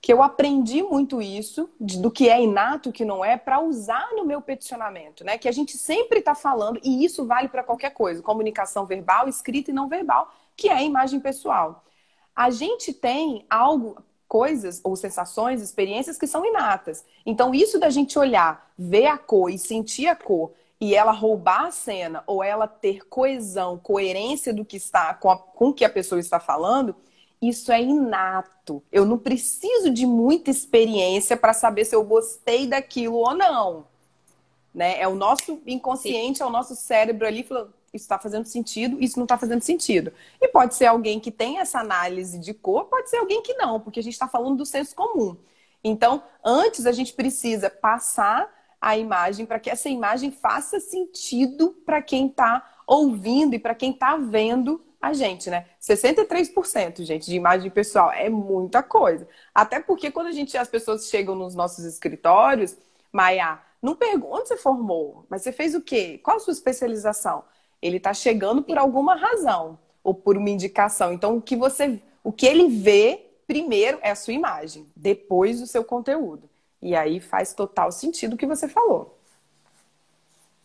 que 0.00 0.12
eu 0.12 0.22
aprendi 0.22 0.82
muito 0.82 1.20
isso, 1.20 1.68
de, 1.78 2.00
do 2.00 2.10
que 2.10 2.28
é 2.28 2.40
inato, 2.40 2.88
o 2.88 2.92
que 2.92 3.04
não 3.04 3.22
é, 3.22 3.36
para 3.36 3.60
usar 3.60 4.10
no 4.14 4.24
meu 4.24 4.40
peticionamento, 4.40 5.22
né? 5.24 5.36
Que 5.36 5.48
a 5.48 5.52
gente 5.52 5.76
sempre 5.76 6.20
está 6.20 6.34
falando, 6.34 6.80
e 6.82 7.04
isso 7.04 7.26
vale 7.26 7.48
para 7.48 7.62
qualquer 7.62 7.90
coisa, 7.90 8.22
comunicação 8.22 8.86
verbal, 8.86 9.28
escrita 9.28 9.70
e 9.70 9.74
não 9.74 9.88
verbal, 9.88 10.32
que 10.56 10.68
é 10.68 10.72
a 10.72 10.82
imagem 10.82 11.20
pessoal. 11.20 11.84
A 12.34 12.48
gente 12.48 12.94
tem 12.94 13.44
algo, 13.50 14.02
coisas 14.26 14.80
ou 14.82 14.96
sensações, 14.96 15.60
experiências 15.60 16.16
que 16.16 16.26
são 16.26 16.46
inatas. 16.46 17.04
Então, 17.26 17.54
isso 17.54 17.78
da 17.78 17.90
gente 17.90 18.18
olhar, 18.18 18.72
ver 18.78 19.06
a 19.06 19.18
cor 19.18 19.50
e 19.50 19.58
sentir 19.58 20.06
a 20.06 20.16
cor, 20.16 20.52
e 20.80 20.94
ela 20.94 21.12
roubar 21.12 21.66
a 21.66 21.70
cena, 21.70 22.24
ou 22.26 22.42
ela 22.42 22.66
ter 22.66 23.06
coesão, 23.06 23.76
coerência 23.76 24.54
do 24.54 24.64
que 24.64 24.78
está 24.78 25.12
com, 25.12 25.30
a, 25.30 25.36
com 25.36 25.68
o 25.68 25.74
que 25.74 25.84
a 25.84 25.90
pessoa 25.90 26.18
está 26.18 26.40
falando, 26.40 26.96
isso 27.40 27.72
é 27.72 27.80
inato. 27.80 28.82
Eu 28.92 29.04
não 29.04 29.16
preciso 29.16 29.90
de 29.90 30.04
muita 30.06 30.50
experiência 30.50 31.36
para 31.36 31.52
saber 31.52 31.84
se 31.84 31.94
eu 31.94 32.04
gostei 32.04 32.66
daquilo 32.66 33.16
ou 33.16 33.34
não. 33.34 33.86
Né? 34.74 35.00
É 35.00 35.08
o 35.08 35.14
nosso 35.14 35.60
inconsciente, 35.66 36.38
Sim. 36.38 36.44
é 36.44 36.46
o 36.46 36.50
nosso 36.50 36.76
cérebro 36.76 37.26
ali 37.26 37.42
falando, 37.42 37.72
isso 37.92 38.04
está 38.04 38.18
fazendo 38.18 38.44
sentido, 38.44 39.02
isso 39.02 39.18
não 39.18 39.24
está 39.24 39.36
fazendo 39.36 39.62
sentido. 39.62 40.12
E 40.40 40.48
pode 40.48 40.74
ser 40.74 40.86
alguém 40.86 41.18
que 41.18 41.30
tem 41.30 41.58
essa 41.58 41.80
análise 41.80 42.38
de 42.38 42.54
cor, 42.54 42.84
pode 42.84 43.10
ser 43.10 43.16
alguém 43.16 43.42
que 43.42 43.54
não, 43.54 43.80
porque 43.80 44.00
a 44.00 44.02
gente 44.02 44.12
está 44.12 44.28
falando 44.28 44.58
do 44.58 44.66
senso 44.66 44.94
comum. 44.94 45.36
Então, 45.82 46.22
antes 46.44 46.86
a 46.86 46.92
gente 46.92 47.14
precisa 47.14 47.68
passar 47.68 48.48
a 48.80 48.96
imagem 48.96 49.44
para 49.44 49.58
que 49.58 49.68
essa 49.68 49.88
imagem 49.88 50.30
faça 50.30 50.78
sentido 50.78 51.76
para 51.84 52.00
quem 52.00 52.28
está 52.28 52.80
ouvindo 52.86 53.54
e 53.54 53.58
para 53.58 53.74
quem 53.74 53.90
está 53.90 54.16
vendo 54.16 54.82
a 55.00 55.12
gente, 55.12 55.48
né? 55.48 55.66
63%, 55.80 57.02
gente, 57.02 57.26
de 57.26 57.34
imagem 57.34 57.70
pessoal 57.70 58.12
é 58.12 58.28
muita 58.28 58.82
coisa. 58.82 59.26
Até 59.54 59.80
porque 59.80 60.10
quando 60.10 60.26
a 60.26 60.32
gente 60.32 60.56
as 60.58 60.68
pessoas 60.68 61.08
chegam 61.08 61.34
nos 61.34 61.54
nossos 61.54 61.84
escritórios, 61.84 62.76
Maia, 63.10 63.60
não 63.80 63.96
pergunta 63.96 64.40
onde 64.40 64.48
você 64.48 64.56
formou, 64.56 65.24
mas 65.28 65.42
você 65.42 65.52
fez 65.52 65.74
o 65.74 65.80
quê? 65.80 66.20
Qual 66.22 66.36
a 66.36 66.40
sua 66.40 66.52
especialização? 66.52 67.44
Ele 67.80 67.96
está 67.96 68.12
chegando 68.12 68.62
por 68.62 68.76
alguma 68.76 69.14
razão 69.14 69.78
ou 70.04 70.12
por 70.14 70.36
uma 70.36 70.50
indicação. 70.50 71.12
Então, 71.12 71.36
o 71.36 71.42
que 71.42 71.56
você, 71.56 72.00
o 72.22 72.30
que 72.30 72.46
ele 72.46 72.68
vê 72.68 73.26
primeiro 73.46 73.98
é 74.02 74.10
a 74.10 74.14
sua 74.14 74.34
imagem, 74.34 74.86
depois 74.94 75.62
o 75.62 75.66
seu 75.66 75.82
conteúdo. 75.82 76.48
E 76.80 76.94
aí 76.94 77.20
faz 77.20 77.54
total 77.54 77.90
sentido 77.90 78.34
o 78.34 78.36
que 78.36 78.46
você 78.46 78.68
falou. 78.68 79.19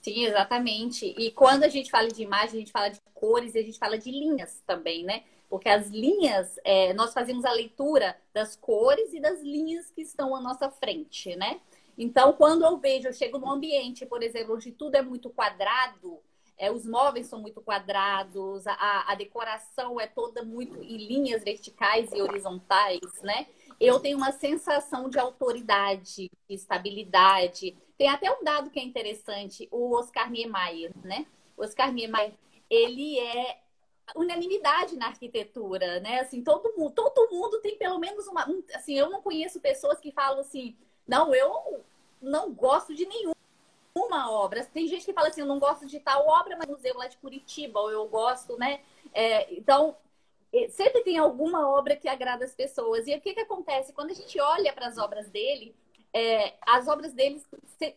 Sim, 0.06 0.26
exatamente. 0.26 1.16
E 1.18 1.32
quando 1.32 1.64
a 1.64 1.68
gente 1.68 1.90
fala 1.90 2.08
de 2.08 2.22
imagem, 2.22 2.58
a 2.58 2.60
gente 2.60 2.72
fala 2.72 2.90
de 2.90 3.02
cores 3.16 3.56
e 3.56 3.58
a 3.58 3.64
gente 3.64 3.80
fala 3.80 3.98
de 3.98 4.12
linhas 4.12 4.62
também, 4.68 5.04
né? 5.04 5.24
Porque 5.50 5.68
as 5.68 5.88
linhas, 5.88 6.60
é, 6.64 6.94
nós 6.94 7.12
fazemos 7.12 7.44
a 7.44 7.52
leitura 7.52 8.16
das 8.32 8.56
cores 8.56 9.12
e 9.14 9.20
das 9.20 9.42
linhas 9.42 9.90
que 9.90 10.04
estão 10.04 10.36
à 10.36 10.40
nossa 10.40 10.70
frente, 10.70 11.36
né? 11.36 11.60
Então, 11.98 12.34
quando 12.34 12.64
eu 12.64 12.78
vejo, 12.78 13.08
eu 13.08 13.14
chego 13.14 13.40
num 13.40 13.50
ambiente, 13.50 14.06
por 14.06 14.22
exemplo, 14.22 14.54
onde 14.54 14.72
tudo 14.72 14.94
é 14.94 15.02
muito 15.02 15.32
quadrado, 15.32 16.20
é, 16.56 16.72
os 16.72 16.86
móveis 16.86 17.26
são 17.26 17.40
muito 17.40 17.60
quadrados, 17.60 18.68
a, 18.68 19.12
a 19.12 19.16
decoração 19.16 20.00
é 20.00 20.06
toda 20.06 20.44
muito 20.44 20.84
em 20.84 20.98
linhas 20.98 21.44
verticais 21.44 22.12
e 22.14 22.22
horizontais, 22.22 23.02
né? 23.24 23.48
Eu 23.80 24.00
tenho 24.00 24.18
uma 24.18 24.32
sensação 24.32 25.10
de 25.10 25.20
autoridade, 25.20 26.32
de 26.48 26.56
estabilidade, 26.56 27.76
tem 27.98 28.10
até 28.10 28.32
um 28.32 28.44
dado 28.44 28.70
que 28.70 28.80
é 28.80 28.84
interessante, 28.84 29.68
o 29.72 29.96
Oscar 29.96 30.30
Niemeyer, 30.30 30.92
né? 31.04 31.26
Oscar 31.58 31.92
Niemeyer, 31.94 32.34
ele 32.70 33.20
é 33.20 33.60
unanimidade 34.16 34.96
na 34.98 35.08
arquitetura, 35.08 36.00
né? 36.00 36.20
Assim, 36.20 36.44
todo 36.44 36.74
mundo, 36.78 36.94
todo 36.94 37.32
mundo 37.32 37.60
tem 37.62 37.78
pelo 37.78 37.98
menos 37.98 38.28
uma, 38.28 38.46
assim, 38.74 38.98
eu 38.98 39.10
não 39.10 39.22
conheço 39.22 39.60
pessoas 39.60 40.00
que 40.00 40.12
falam 40.12 40.42
assim, 40.42 40.76
não, 41.08 41.34
eu 41.34 41.84
não 42.22 42.54
gosto 42.54 42.94
de 42.94 43.06
nenhuma 43.06 43.36
obra. 44.32 44.66
Tem 44.66 44.88
gente 44.88 45.06
que 45.06 45.14
fala 45.14 45.30
assim, 45.30 45.42
eu 45.42 45.48
não 45.48 45.60
gosto 45.60 45.86
de 45.86 46.00
tal 46.00 46.28
obra, 46.28 46.58
mas 46.58 46.68
museu 46.68 46.96
lá 46.98 47.08
de 47.08 47.18
Curitiba, 47.18 47.80
ou 47.80 47.90
eu 47.90 48.08
gosto, 48.08 48.58
né? 48.58 48.82
É, 49.14 49.54
então, 49.54 49.96
sempre 50.70 51.02
tem 51.02 51.18
alguma 51.18 51.70
obra 51.70 51.96
que 51.96 52.08
agrada 52.08 52.46
as 52.46 52.54
pessoas. 52.54 53.08
E 53.08 53.16
o 53.16 53.22
que, 53.22 53.34
que 53.34 53.40
acontece? 53.42 53.94
Quando 53.94 54.12
a 54.12 54.16
gente 54.16 54.40
olha 54.40 54.74
para 54.74 54.88
as 54.88 54.98
obras 54.98 55.30
dele, 55.30 55.76
é, 56.14 56.54
as 56.66 56.88
obras 56.88 57.14
deles 57.14 57.46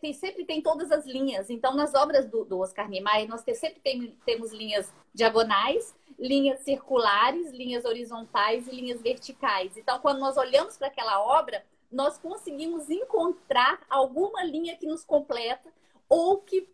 tem, 0.01 0.11
sempre 0.13 0.43
tem 0.43 0.61
todas 0.61 0.91
as 0.91 1.05
linhas. 1.05 1.49
Então, 1.49 1.73
nas 1.73 1.93
obras 1.93 2.27
do, 2.27 2.43
do 2.43 2.59
Oscar 2.59 2.89
Niemeyer, 2.89 3.29
nós 3.29 3.41
sempre 3.57 3.79
tem, 3.79 4.17
temos 4.25 4.51
linhas 4.51 4.93
diagonais, 5.13 5.95
linhas 6.19 6.59
circulares, 6.59 7.51
linhas 7.51 7.85
horizontais 7.85 8.67
e 8.67 8.71
linhas 8.71 9.01
verticais. 9.01 9.77
Então, 9.77 9.99
quando 9.99 10.19
nós 10.19 10.35
olhamos 10.35 10.77
para 10.77 10.87
aquela 10.87 11.21
obra, 11.23 11.63
nós 11.89 12.17
conseguimos 12.17 12.89
encontrar 12.89 13.81
alguma 13.89 14.43
linha 14.43 14.75
que 14.75 14.85
nos 14.85 15.05
completa 15.05 15.71
ou 16.09 16.39
que 16.39 16.67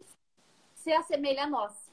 se 0.73 0.91
assemelha 0.91 1.43
a 1.43 1.47
nós. 1.47 1.84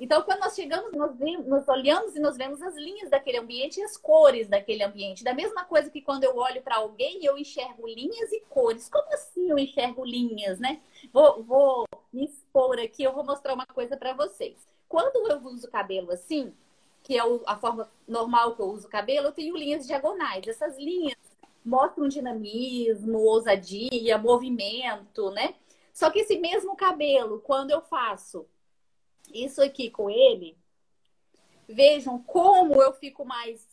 Então, 0.00 0.22
quando 0.22 0.40
nós 0.40 0.54
chegamos, 0.54 0.92
nós, 0.92 1.14
nós 1.46 1.68
olhamos 1.68 2.16
e 2.16 2.20
nós 2.20 2.34
vemos 2.34 2.62
as 2.62 2.74
linhas 2.74 3.10
daquele 3.10 3.36
ambiente 3.36 3.78
e 3.78 3.82
as 3.82 3.98
cores 3.98 4.48
daquele 4.48 4.82
ambiente. 4.82 5.22
Da 5.22 5.34
mesma 5.34 5.62
coisa 5.64 5.90
que 5.90 6.00
quando 6.00 6.24
eu 6.24 6.38
olho 6.38 6.62
para 6.62 6.76
alguém, 6.76 7.22
eu 7.22 7.36
enxergo 7.36 7.86
linhas 7.86 8.32
e 8.32 8.40
cores. 8.48 8.88
Como 8.88 9.12
assim 9.12 9.50
eu 9.50 9.58
enxergo 9.58 10.02
linhas, 10.02 10.58
né? 10.58 10.80
Vou, 11.12 11.42
vou 11.42 11.84
me 12.10 12.24
expor 12.24 12.80
aqui, 12.80 13.02
eu 13.02 13.12
vou 13.12 13.22
mostrar 13.22 13.52
uma 13.52 13.66
coisa 13.66 13.94
para 13.94 14.14
vocês. 14.14 14.56
Quando 14.88 15.30
eu 15.30 15.38
uso 15.44 15.70
cabelo 15.70 16.12
assim, 16.12 16.54
que 17.02 17.18
é 17.18 17.22
a 17.46 17.56
forma 17.58 17.90
normal 18.08 18.56
que 18.56 18.62
eu 18.62 18.70
uso 18.70 18.88
cabelo, 18.88 19.26
eu 19.26 19.32
tenho 19.32 19.54
linhas 19.54 19.86
diagonais. 19.86 20.48
Essas 20.48 20.78
linhas 20.78 21.18
mostram 21.62 22.08
dinamismo, 22.08 23.18
ousadia, 23.18 24.16
movimento, 24.16 25.30
né? 25.30 25.54
Só 25.92 26.08
que 26.08 26.20
esse 26.20 26.38
mesmo 26.38 26.74
cabelo, 26.74 27.40
quando 27.40 27.70
eu 27.70 27.82
faço 27.82 28.46
isso 29.32 29.62
aqui 29.62 29.90
com 29.90 30.08
ele, 30.10 30.56
vejam 31.68 32.22
como 32.22 32.82
eu 32.82 32.92
fico 32.92 33.24
mais 33.24 33.68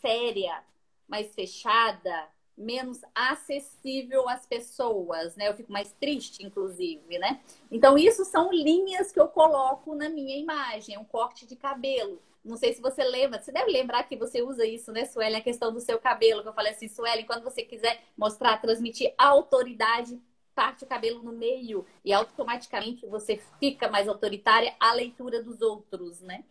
séria, 0.00 0.62
mais 1.08 1.34
fechada, 1.34 2.28
menos 2.56 3.00
acessível 3.14 4.28
às 4.28 4.46
pessoas, 4.46 5.36
né? 5.36 5.48
Eu 5.48 5.54
fico 5.54 5.70
mais 5.70 5.92
triste, 5.92 6.44
inclusive, 6.44 7.18
né? 7.18 7.40
Então, 7.70 7.98
isso 7.98 8.24
são 8.24 8.52
linhas 8.52 9.12
que 9.12 9.20
eu 9.20 9.28
coloco 9.28 9.94
na 9.94 10.08
minha 10.08 10.36
imagem, 10.36 10.96
um 10.96 11.04
corte 11.04 11.46
de 11.46 11.54
cabelo. 11.54 12.22
Não 12.44 12.56
sei 12.56 12.72
se 12.72 12.80
você 12.80 13.02
lembra, 13.02 13.42
você 13.42 13.50
deve 13.50 13.70
lembrar 13.70 14.04
que 14.04 14.16
você 14.16 14.40
usa 14.40 14.64
isso, 14.64 14.92
né, 14.92 15.04
Sueli? 15.04 15.34
A 15.34 15.40
questão 15.40 15.72
do 15.72 15.80
seu 15.80 15.98
cabelo, 15.98 16.42
que 16.42 16.48
eu 16.48 16.54
falei 16.54 16.72
assim, 16.72 16.88
Sueli, 16.88 17.24
quando 17.24 17.42
você 17.42 17.62
quiser 17.62 18.02
mostrar, 18.16 18.60
transmitir 18.60 19.12
autoridade 19.18 20.18
parte 20.56 20.84
o 20.84 20.86
cabelo 20.86 21.22
no 21.22 21.32
meio 21.32 21.84
e 22.02 22.14
automaticamente 22.14 23.06
você 23.06 23.38
fica 23.60 23.88
mais 23.90 24.08
autoritária 24.08 24.74
à 24.80 24.94
leitura 24.94 25.42
dos 25.42 25.60
outros, 25.60 26.22
né? 26.22 26.42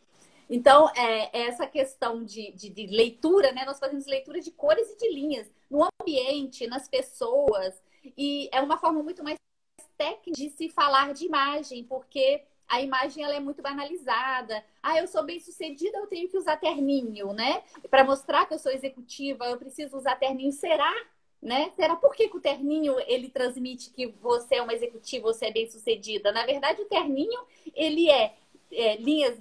Então, 0.47 0.87
é, 0.95 1.47
essa 1.47 1.65
questão 1.65 2.23
de, 2.23 2.51
de, 2.51 2.69
de, 2.69 2.85
leitura, 2.85 3.51
né? 3.51 3.65
Nós 3.65 3.79
fazemos 3.79 4.05
leitura 4.05 4.39
de 4.39 4.51
cores 4.51 4.87
e 4.91 4.97
de 4.97 5.11
linhas 5.11 5.51
no 5.67 5.87
ambiente, 5.99 6.67
nas 6.67 6.87
pessoas, 6.87 7.81
e 8.15 8.47
é 8.53 8.61
uma 8.61 8.77
forma 8.77 9.01
muito 9.01 9.23
mais 9.23 9.37
técnica 9.97 10.37
de 10.37 10.51
se 10.51 10.69
falar 10.69 11.11
de 11.13 11.25
imagem, 11.25 11.83
porque 11.85 12.43
a 12.67 12.79
imagem 12.81 13.23
ela 13.23 13.33
é 13.33 13.39
muito 13.39 13.63
banalizada. 13.63 14.63
Ah, 14.83 14.99
eu 14.99 15.07
sou 15.07 15.23
bem 15.23 15.39
sucedida, 15.39 15.97
eu 15.97 16.07
tenho 16.07 16.29
que 16.29 16.37
usar 16.37 16.57
terninho, 16.57 17.33
né? 17.33 17.63
Para 17.89 18.03
mostrar 18.03 18.45
que 18.45 18.53
eu 18.53 18.59
sou 18.59 18.71
executiva, 18.71 19.45
eu 19.45 19.57
preciso 19.57 19.97
usar 19.97 20.15
terninho. 20.15 20.51
Será 20.51 20.93
né? 21.45 21.71
Será 21.75 21.95
por 21.95 22.15
que, 22.15 22.27
que 22.27 22.37
o 22.37 22.41
terninho 22.41 22.99
ele 23.05 23.29
transmite 23.29 23.91
que 23.91 24.07
você 24.19 24.55
é 24.55 24.61
uma 24.63 24.73
executiva, 24.73 25.31
você 25.31 25.45
é 25.45 25.51
bem 25.51 25.69
sucedida? 25.69 26.31
Na 26.31 26.43
verdade, 26.43 26.81
o 26.81 26.85
terninho 26.85 27.39
ele 27.75 28.09
é, 28.09 28.33
é 28.71 28.97
linhas 28.97 29.37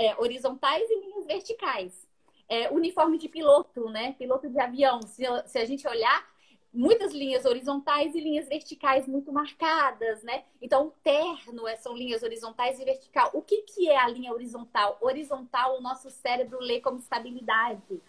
é, 0.00 0.16
horizontais 0.18 0.90
e 0.90 1.00
linhas 1.00 1.24
verticais. 1.24 2.04
É, 2.48 2.68
uniforme 2.72 3.16
de 3.16 3.28
piloto, 3.28 3.88
né? 3.90 4.16
Piloto 4.18 4.50
de 4.50 4.58
avião. 4.58 5.00
Se, 5.02 5.22
se 5.46 5.58
a 5.58 5.64
gente 5.64 5.86
olhar, 5.86 6.28
muitas 6.74 7.12
linhas 7.12 7.44
horizontais 7.44 8.12
e 8.16 8.20
linhas 8.20 8.48
verticais 8.48 9.06
muito 9.06 9.32
marcadas, 9.32 10.24
né? 10.24 10.42
Então, 10.60 10.88
o 10.88 10.90
terno 11.04 11.68
é, 11.68 11.76
são 11.76 11.96
linhas 11.96 12.24
horizontais 12.24 12.80
e 12.80 12.84
vertical. 12.84 13.30
O 13.32 13.40
que, 13.40 13.62
que 13.62 13.88
é 13.88 13.96
a 13.96 14.08
linha 14.08 14.32
horizontal? 14.32 14.98
Horizontal, 15.00 15.78
o 15.78 15.80
nosso 15.80 16.10
cérebro 16.10 16.58
lê 16.58 16.80
como 16.80 16.98
estabilidade. 16.98 18.02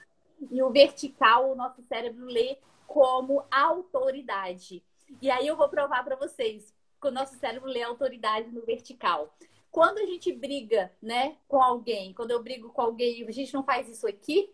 E 0.52 0.62
o 0.64 0.72
vertical, 0.72 1.52
o 1.52 1.56
nosso 1.56 1.84
cérebro 1.84 2.26
lê 2.26 2.58
como 2.88 3.46
autoridade. 3.52 4.84
E 5.22 5.30
aí 5.30 5.46
eu 5.46 5.56
vou 5.56 5.70
provar 5.70 6.04
para 6.04 6.16
vocês 6.16 6.74
que 7.00 7.08
o 7.08 7.12
nosso 7.12 7.36
cérebro 7.36 7.70
lê 7.70 7.84
autoridade 7.84 8.50
no 8.50 8.66
vertical. 8.66 9.32
Quando 9.70 10.00
a 10.00 10.06
gente 10.06 10.32
briga, 10.32 10.92
né, 11.02 11.38
com 11.48 11.62
alguém, 11.62 12.14
quando 12.14 12.32
eu 12.32 12.42
brigo 12.42 12.70
com 12.70 12.82
alguém, 12.82 13.28
a 13.28 13.32
gente 13.32 13.54
não 13.54 13.64
faz 13.64 13.88
isso 13.88 14.08
aqui? 14.08 14.50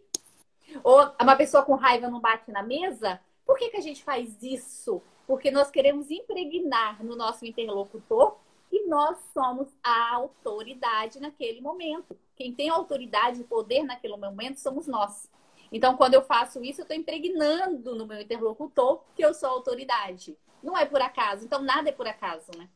Ou 0.84 1.14
uma 1.22 1.36
pessoa 1.36 1.64
com 1.64 1.76
raiva 1.76 2.10
não 2.10 2.20
bate 2.20 2.52
na 2.52 2.64
mesa? 2.64 3.22
Por 3.46 3.58
que, 3.58 3.70
que 3.70 3.78
a 3.78 3.82
gente 3.82 4.04
faz 4.04 4.42
isso? 4.42 5.02
Porque 5.28 5.52
nós 5.52 5.70
queremos 5.70 6.10
impregnar 6.12 7.04
no 7.04 7.16
nosso 7.16 7.46
interlocutor 7.46 8.38
e 8.72 8.88
nós 8.88 9.18
somos 9.34 9.68
a 9.84 10.16
autoridade 10.16 11.20
naquele 11.20 11.62
momento. 11.62 12.18
Quem 12.36 12.54
tem 12.54 12.70
autoridade 12.70 13.42
e 13.42 13.46
poder 13.46 13.84
naquele 13.84 14.18
momento 14.18 14.60
somos 14.60 14.88
nós. 14.88 15.30
Então, 15.74 15.98
quando 15.98 16.14
eu 16.14 16.22
faço 16.22 16.64
isso, 16.64 16.82
eu 16.82 16.84
estou 16.84 16.96
impregnando 16.96 17.96
no 17.96 18.06
meu 18.06 18.22
interlocutor 18.22 19.02
que 19.16 19.26
eu 19.26 19.34
sou 19.34 19.50
autoridade. 19.50 20.38
Não 20.62 20.78
é 20.78 20.86
por 20.86 21.02
acaso. 21.02 21.44
Então, 21.44 21.64
nada 21.64 21.90
é 21.90 21.92
por 21.92 22.08
acaso, 22.08 22.52
né? 22.56 22.70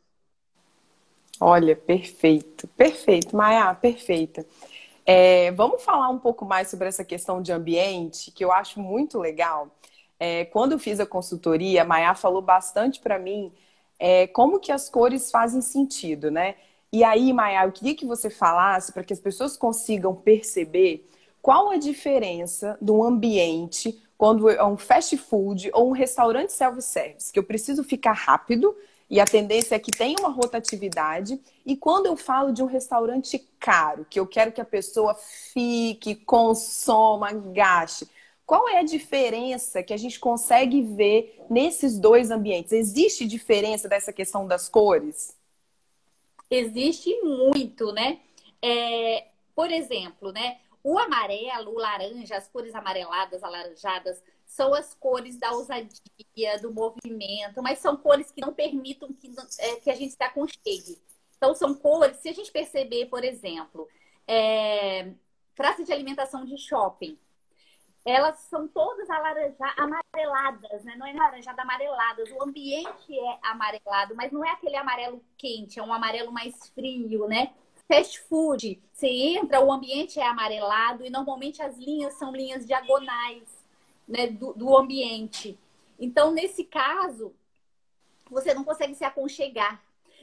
Olha, 1.40 1.76
perfeito, 1.76 2.68
perfeito, 2.70 3.38
Maia, 3.38 3.72
perfeita. 3.76 4.44
É, 5.06 5.52
vamos 5.52 5.84
falar 5.84 6.10
um 6.10 6.18
pouco 6.18 6.44
mais 6.44 6.70
sobre 6.70 6.88
essa 6.88 7.06
questão 7.06 7.40
de 7.40 7.52
ambiente, 7.52 8.32
que 8.32 8.44
eu 8.44 8.52
acho 8.52 8.80
muito 8.80 9.20
legal. 9.20 9.70
É, 10.20 10.46
quando 10.46 10.72
eu 10.72 10.80
fiz 10.80 11.00
a 11.00 11.06
consultoria, 11.06 11.84
a 11.84 11.86
Maia 11.86 12.16
falou 12.16 12.42
bastante 12.42 13.00
para 13.00 13.20
mim 13.20 13.54
é, 14.00 14.26
como 14.26 14.60
que 14.60 14.72
as 14.72 14.90
cores 14.90 15.30
fazem 15.30 15.62
sentido, 15.62 16.32
né? 16.32 16.56
E 16.92 17.04
aí, 17.04 17.32
Maia, 17.32 17.66
eu 17.66 17.72
queria 17.72 17.96
que 17.96 18.06
você 18.08 18.32
falasse 18.32 18.92
para 18.92 19.04
que 19.04 19.14
as 19.14 19.20
pessoas 19.20 19.56
consigam 19.56 20.16
perceber 20.16 21.08
qual 21.48 21.70
a 21.70 21.78
diferença 21.78 22.78
de 22.82 22.92
um 22.92 23.02
ambiente 23.02 23.98
quando 24.18 24.50
é 24.50 24.66
um 24.66 24.76
fast 24.76 25.16
food 25.16 25.72
ou 25.74 25.88
um 25.88 25.94
restaurante 25.94 26.52
self-service, 26.52 27.32
que 27.32 27.40
eu 27.40 27.44
preciso 27.44 27.86
ficar 27.86 28.12
rápido 28.12 28.76
e 29.10 29.18
a 29.18 29.24
tendência 29.24 29.74
é 29.74 29.80
que 29.80 29.90
tenha 29.90 30.18
uma 30.20 30.28
rotatividade. 30.28 31.40
E 31.66 31.78
quando 31.78 32.08
eu 32.08 32.18
falo 32.18 32.52
de 32.52 32.62
um 32.62 32.66
restaurante 32.66 33.40
caro, 33.62 34.06
que 34.10 34.20
eu 34.20 34.28
quero 34.28 34.52
que 34.52 34.60
a 34.60 34.66
pessoa 34.66 35.14
fique, 35.14 36.16
consoma, 36.16 37.32
gaste, 37.32 38.10
qual 38.46 38.68
é 38.68 38.80
a 38.80 38.84
diferença 38.84 39.82
que 39.82 39.94
a 39.94 39.98
gente 39.98 40.20
consegue 40.20 40.82
ver 40.82 41.46
nesses 41.50 41.98
dois 41.98 42.30
ambientes? 42.30 42.74
Existe 42.74 43.26
diferença 43.26 43.88
dessa 43.88 44.12
questão 44.12 44.46
das 44.46 44.68
cores? 44.68 45.34
Existe 46.52 47.22
muito, 47.22 47.94
né? 47.94 48.20
É, 48.62 49.28
por 49.56 49.72
exemplo, 49.72 50.34
né? 50.34 50.58
O 50.90 50.98
amarelo, 50.98 51.72
o 51.74 51.78
laranja, 51.78 52.38
as 52.38 52.48
cores 52.48 52.74
amareladas, 52.74 53.44
alaranjadas, 53.44 54.24
são 54.46 54.74
as 54.74 54.94
cores 54.94 55.38
da 55.38 55.52
ousadia, 55.52 56.58
do 56.62 56.74
movimento, 56.74 57.62
mas 57.62 57.80
são 57.80 57.98
cores 57.98 58.32
que 58.32 58.40
não 58.40 58.54
permitam 58.54 59.12
que, 59.12 59.30
é, 59.60 59.76
que 59.82 59.92
a 59.92 59.96
gente 59.96 60.14
se 60.14 60.24
aconchegue. 60.24 60.98
Então, 61.36 61.54
são 61.54 61.76
cores, 61.76 62.16
se 62.22 62.30
a 62.30 62.34
gente 62.34 62.54
perceber, 62.54 63.08
por 63.08 63.26
exemplo, 63.26 63.86
é, 64.26 65.12
praça 65.54 65.84
de 65.84 65.92
alimentação 65.92 66.46
de 66.46 66.58
shopping, 66.58 67.20
elas 68.06 68.40
são 68.44 68.66
todas 68.66 69.10
amareladas, 69.10 70.86
né? 70.86 70.96
Não 70.96 71.06
é 71.06 71.12
laranjada, 71.12 71.64
amareladas. 71.64 72.32
O 72.32 72.44
ambiente 72.44 73.20
é 73.20 73.40
amarelado, 73.44 74.16
mas 74.16 74.32
não 74.32 74.46
é 74.46 74.52
aquele 74.52 74.78
amarelo 74.78 75.22
quente, 75.38 75.80
é 75.80 75.84
um 75.84 75.92
amarelo 75.92 76.32
mais 76.32 76.56
frio, 76.70 77.28
né? 77.28 77.54
Fast 77.88 78.20
food, 78.28 78.82
você 78.92 79.08
entra, 79.08 79.62
o 79.62 79.72
ambiente 79.72 80.20
é 80.20 80.28
amarelado 80.28 81.06
e 81.06 81.10
normalmente 81.10 81.62
as 81.62 81.78
linhas 81.78 82.16
são 82.16 82.34
linhas 82.34 82.66
diagonais 82.66 83.44
né, 84.08 84.28
do, 84.28 84.54
do 84.54 84.78
ambiente. 84.78 85.58
Então, 85.98 86.32
nesse 86.32 86.66
caso, 86.66 87.34
você 88.30 88.54
não 88.54 88.64
consegue 88.64 88.94
se 88.94 89.06
aconchegar. 89.06 89.82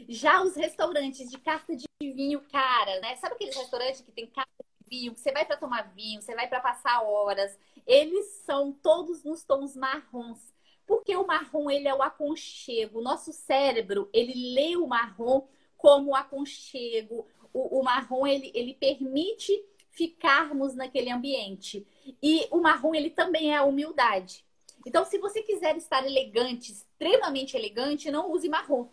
Já 0.09 0.43
os 0.43 0.57
restaurantes 0.57 1.31
de 1.31 1.39
carta 1.39 1.75
de 1.75 1.87
vinho 2.01 2.41
cara, 2.53 3.01
né? 3.01 3.17
Sabe 3.17 3.35
aqueles 3.35 3.57
restaurantes 3.57 4.01
que 4.03 4.13
tem 4.13 4.27
carta 4.27 4.51
de 4.59 4.89
vinho, 4.89 5.15
que 5.15 5.21
você 5.21 5.33
vai 5.33 5.45
para 5.45 5.57
tomar 5.57 5.93
vinho, 5.95 6.21
você 6.21 6.35
vai 6.35 6.47
para 6.47 6.61
passar 6.61 7.03
horas, 7.03 7.59
eles 7.87 8.27
são 8.45 8.73
todos 8.73 9.25
nos 9.25 9.45
tons 9.45 9.75
marrons. 9.75 10.53
Porque 10.87 11.17
o 11.17 11.27
marrom, 11.27 11.71
ele 11.71 11.89
é 11.89 11.95
o 11.95 12.03
aconchego. 12.03 12.99
O 12.99 13.03
nosso 13.03 13.33
cérebro, 13.33 14.11
ele 14.13 14.53
lê 14.55 14.77
o 14.77 14.87
marrom 14.87 15.47
como 15.79 16.15
aconchego, 16.15 17.27
o, 17.55 17.81
o 17.81 17.83
marrom 17.85 18.27
ele, 18.27 18.51
ele 18.53 18.75
permite 18.75 19.65
ficarmos 19.93 20.75
naquele 20.75 21.11
ambiente. 21.11 21.87
E 22.21 22.47
o 22.51 22.61
marrom 22.61 22.95
ele 22.95 23.11
também 23.11 23.55
é 23.55 23.57
a 23.57 23.65
humildade. 23.65 24.45
Então, 24.85 25.05
se 25.05 25.17
você 25.19 25.41
quiser 25.41 25.77
estar 25.77 26.05
elegante, 26.05 26.73
extremamente 26.73 27.57
elegante, 27.57 28.11
não 28.11 28.31
use 28.31 28.49
marrom. 28.49 28.89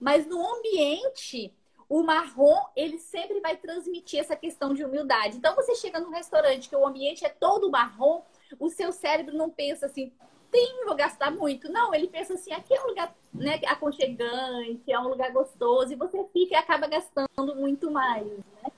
Mas 0.00 0.26
no 0.26 0.44
ambiente, 0.56 1.54
o 1.88 2.02
marrom, 2.02 2.56
ele 2.74 2.98
sempre 2.98 3.38
vai 3.38 3.56
transmitir 3.56 4.18
essa 4.18 4.34
questão 4.34 4.74
de 4.74 4.84
humildade. 4.84 5.36
Então, 5.36 5.54
você 5.54 5.74
chega 5.76 6.00
num 6.00 6.10
restaurante 6.10 6.68
que 6.68 6.74
o 6.74 6.86
ambiente 6.86 7.24
é 7.24 7.28
todo 7.28 7.70
marrom, 7.70 8.22
o 8.58 8.68
seu 8.70 8.90
cérebro 8.90 9.36
não 9.36 9.50
pensa 9.50 9.86
assim, 9.86 10.12
tem, 10.50 10.84
vou 10.84 10.94
gastar 10.94 11.30
muito. 11.30 11.70
Não, 11.70 11.94
ele 11.94 12.08
pensa 12.08 12.34
assim, 12.34 12.52
aqui 12.52 12.74
é 12.74 12.82
um 12.82 12.88
lugar 12.88 13.14
né, 13.32 13.60
aconchegante, 13.66 14.90
é 14.90 14.98
um 14.98 15.08
lugar 15.08 15.30
gostoso, 15.32 15.92
e 15.92 15.96
você 15.96 16.24
fica 16.32 16.54
e 16.54 16.56
acaba 16.56 16.86
gastando 16.86 17.54
muito 17.56 17.90
mais, 17.90 18.26
né? 18.26 18.72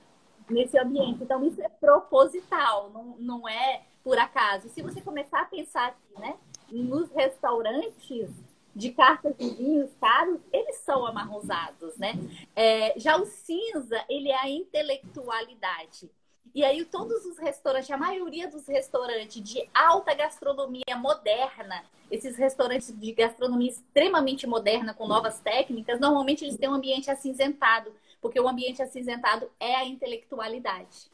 Nesse 0.49 0.77
ambiente. 0.77 1.23
Então, 1.23 1.45
isso 1.45 1.61
é 1.61 1.69
proposital, 1.69 2.89
não, 2.89 3.15
não 3.19 3.49
é 3.49 3.83
por 4.03 4.17
acaso. 4.17 4.69
Se 4.69 4.81
você 4.81 5.01
começar 5.01 5.41
a 5.41 5.45
pensar 5.45 5.87
aqui, 5.87 6.19
né? 6.19 6.35
Nos 6.71 7.09
restaurantes 7.11 8.29
de 8.75 8.91
cartas 8.91 9.35
de 9.37 9.49
vinhos 9.49 9.91
caros, 9.99 10.39
eles 10.53 10.77
são 10.77 11.05
amarrosados, 11.05 11.97
né? 11.97 12.13
É, 12.55 12.97
já 12.99 13.17
o 13.17 13.25
cinza, 13.25 14.03
ele 14.09 14.29
é 14.29 14.39
a 14.39 14.49
intelectualidade. 14.49 16.09
E 16.53 16.63
aí 16.63 16.83
todos 16.83 17.25
os 17.25 17.37
restaurantes, 17.37 17.91
a 17.91 17.97
maioria 17.97 18.47
dos 18.47 18.67
restaurantes 18.67 19.41
de 19.43 19.69
alta 19.73 20.13
gastronomia 20.13 20.97
moderna, 20.97 21.83
esses 22.09 22.35
restaurantes 22.35 22.93
de 22.97 23.11
gastronomia 23.13 23.69
extremamente 23.69 24.47
moderna 24.47 24.93
com 24.93 25.07
novas 25.07 25.39
técnicas, 25.39 25.99
normalmente 25.99 26.43
eles 26.43 26.57
têm 26.57 26.69
um 26.69 26.73
ambiente 26.73 27.11
acinzentado, 27.11 27.93
porque 28.19 28.39
o 28.39 28.47
ambiente 28.47 28.81
acinzentado 28.81 29.49
é 29.59 29.75
a 29.75 29.85
intelectualidade. 29.85 31.09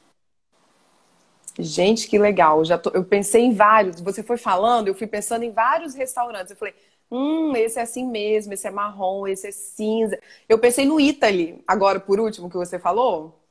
Gente, 1.58 2.08
que 2.08 2.20
legal. 2.20 2.64
Já 2.66 2.78
tô, 2.78 2.90
eu 2.92 3.04
pensei 3.04 3.44
em 3.44 3.54
vários. 3.54 4.02
Você 4.02 4.22
foi 4.22 4.38
falando, 4.38 4.88
eu 4.88 4.96
fui 4.96 5.08
pensando 5.08 5.44
em 5.44 5.52
vários 5.52 5.94
restaurantes. 5.96 6.52
Eu 6.52 6.58
falei, 6.58 6.74
hum, 7.10 7.56
esse 7.56 7.80
é 7.80 7.82
assim 7.82 8.06
mesmo, 8.08 8.54
esse 8.54 8.68
é 8.68 8.72
marrom, 8.72 9.26
esse 9.28 9.48
é 9.48 9.52
cinza. 9.52 10.20
Eu 10.50 10.60
pensei 10.60 10.86
no 10.86 11.00
Italy, 11.00 11.64
agora 11.68 12.00
por 12.00 12.20
último, 12.20 12.50
que 12.50 12.58
você 12.58 12.78
falou. 12.78 13.45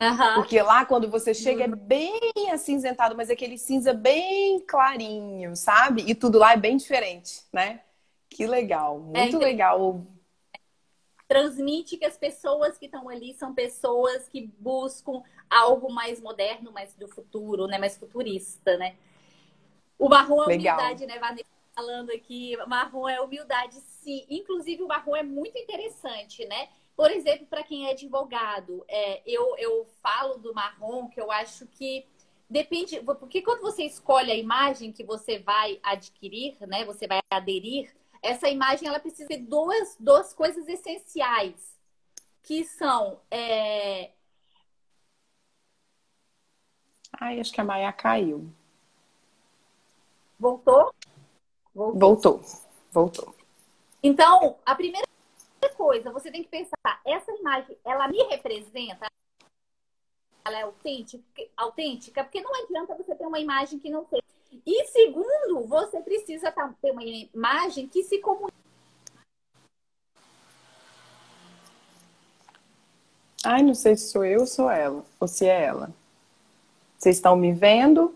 Uhum. 0.00 0.34
Porque 0.36 0.62
lá, 0.62 0.86
quando 0.86 1.10
você 1.10 1.34
chega, 1.34 1.64
é 1.64 1.68
uhum. 1.68 1.76
bem 1.76 2.32
acinzentado, 2.50 3.14
mas 3.14 3.28
é 3.28 3.34
aquele 3.34 3.58
cinza 3.58 3.92
bem 3.92 4.58
clarinho, 4.60 5.54
sabe? 5.54 6.02
E 6.06 6.14
tudo 6.14 6.38
lá 6.38 6.54
é 6.54 6.56
bem 6.56 6.78
diferente, 6.78 7.42
né? 7.52 7.82
Que 8.30 8.46
legal, 8.46 8.98
muito 8.98 9.36
é, 9.36 9.44
legal. 9.44 10.06
Transmite 11.28 11.98
que 11.98 12.06
as 12.06 12.16
pessoas 12.16 12.78
que 12.78 12.86
estão 12.86 13.08
ali 13.10 13.34
são 13.34 13.54
pessoas 13.54 14.26
que 14.28 14.50
buscam 14.58 15.22
algo 15.50 15.92
mais 15.92 16.20
moderno, 16.20 16.72
mais 16.72 16.94
do 16.94 17.06
futuro, 17.06 17.66
né? 17.66 17.76
Mais 17.76 17.98
futurista, 17.98 18.78
né? 18.78 18.96
O 19.98 20.08
marrom 20.08 20.44
é 20.44 20.46
humildade, 20.46 21.04
né, 21.04 21.18
Vanessa? 21.18 21.44
Falando 21.74 22.10
aqui, 22.10 22.56
marrom 22.66 23.06
é 23.06 23.20
humildade, 23.20 23.78
sim. 23.80 24.24
Inclusive, 24.30 24.82
o 24.82 24.88
marrom 24.88 25.14
é 25.14 25.22
muito 25.22 25.58
interessante, 25.58 26.46
né? 26.46 26.68
Por 27.00 27.10
exemplo, 27.10 27.46
para 27.46 27.62
quem 27.62 27.86
é 27.86 27.92
advogado, 27.92 28.84
é, 28.86 29.22
eu, 29.24 29.56
eu 29.56 29.86
falo 30.02 30.36
do 30.36 30.52
marrom, 30.52 31.08
que 31.08 31.18
eu 31.18 31.32
acho 31.32 31.66
que 31.68 32.06
depende. 32.46 33.00
Porque 33.00 33.40
quando 33.40 33.62
você 33.62 33.84
escolhe 33.84 34.30
a 34.30 34.36
imagem 34.36 34.92
que 34.92 35.02
você 35.02 35.38
vai 35.38 35.80
adquirir, 35.82 36.58
né? 36.68 36.84
Você 36.84 37.06
vai 37.06 37.20
aderir, 37.30 37.90
essa 38.20 38.50
imagem 38.50 38.86
ela 38.86 39.00
precisa 39.00 39.26
ter 39.26 39.38
duas, 39.38 39.96
duas 39.98 40.34
coisas 40.34 40.68
essenciais, 40.68 41.74
que 42.42 42.64
são. 42.64 43.18
É... 43.30 44.10
Ai, 47.18 47.40
acho 47.40 47.50
que 47.50 47.62
a 47.62 47.64
Maia 47.64 47.90
caiu. 47.94 48.52
Voltou? 50.38 50.94
Voltou. 51.74 51.98
Voltou. 51.98 52.40
Voltou. 52.92 53.34
Então, 54.02 54.58
a 54.66 54.74
primeira 54.74 55.09
coisa, 55.68 56.12
você 56.12 56.30
tem 56.30 56.42
que 56.42 56.48
pensar, 56.48 57.00
essa 57.04 57.32
imagem, 57.32 57.76
ela 57.84 58.08
me 58.08 58.22
representa? 58.24 59.06
Ela 60.44 60.58
é 60.58 60.62
autêntica? 60.62 61.24
autêntica? 61.56 62.24
Porque 62.24 62.40
não 62.40 62.54
adianta 62.64 62.94
você 62.94 63.14
ter 63.14 63.26
uma 63.26 63.38
imagem 63.38 63.78
que 63.78 63.90
não 63.90 64.06
seja. 64.06 64.22
E 64.66 64.84
segundo, 64.86 65.66
você 65.66 66.00
precisa 66.00 66.52
ter 66.80 66.90
uma 66.90 67.04
imagem 67.04 67.88
que 67.88 68.02
se 68.02 68.18
comunique. 68.18 68.52
Ai, 73.44 73.62
não 73.62 73.74
sei 73.74 73.96
se 73.96 74.10
sou 74.10 74.24
eu 74.24 74.40
ou 74.40 74.46
sou 74.46 74.70
ela, 74.70 75.04
ou 75.18 75.26
se 75.26 75.46
é 75.46 75.64
ela. 75.64 75.90
Vocês 76.98 77.16
estão 77.16 77.34
me 77.36 77.52
vendo? 77.52 78.14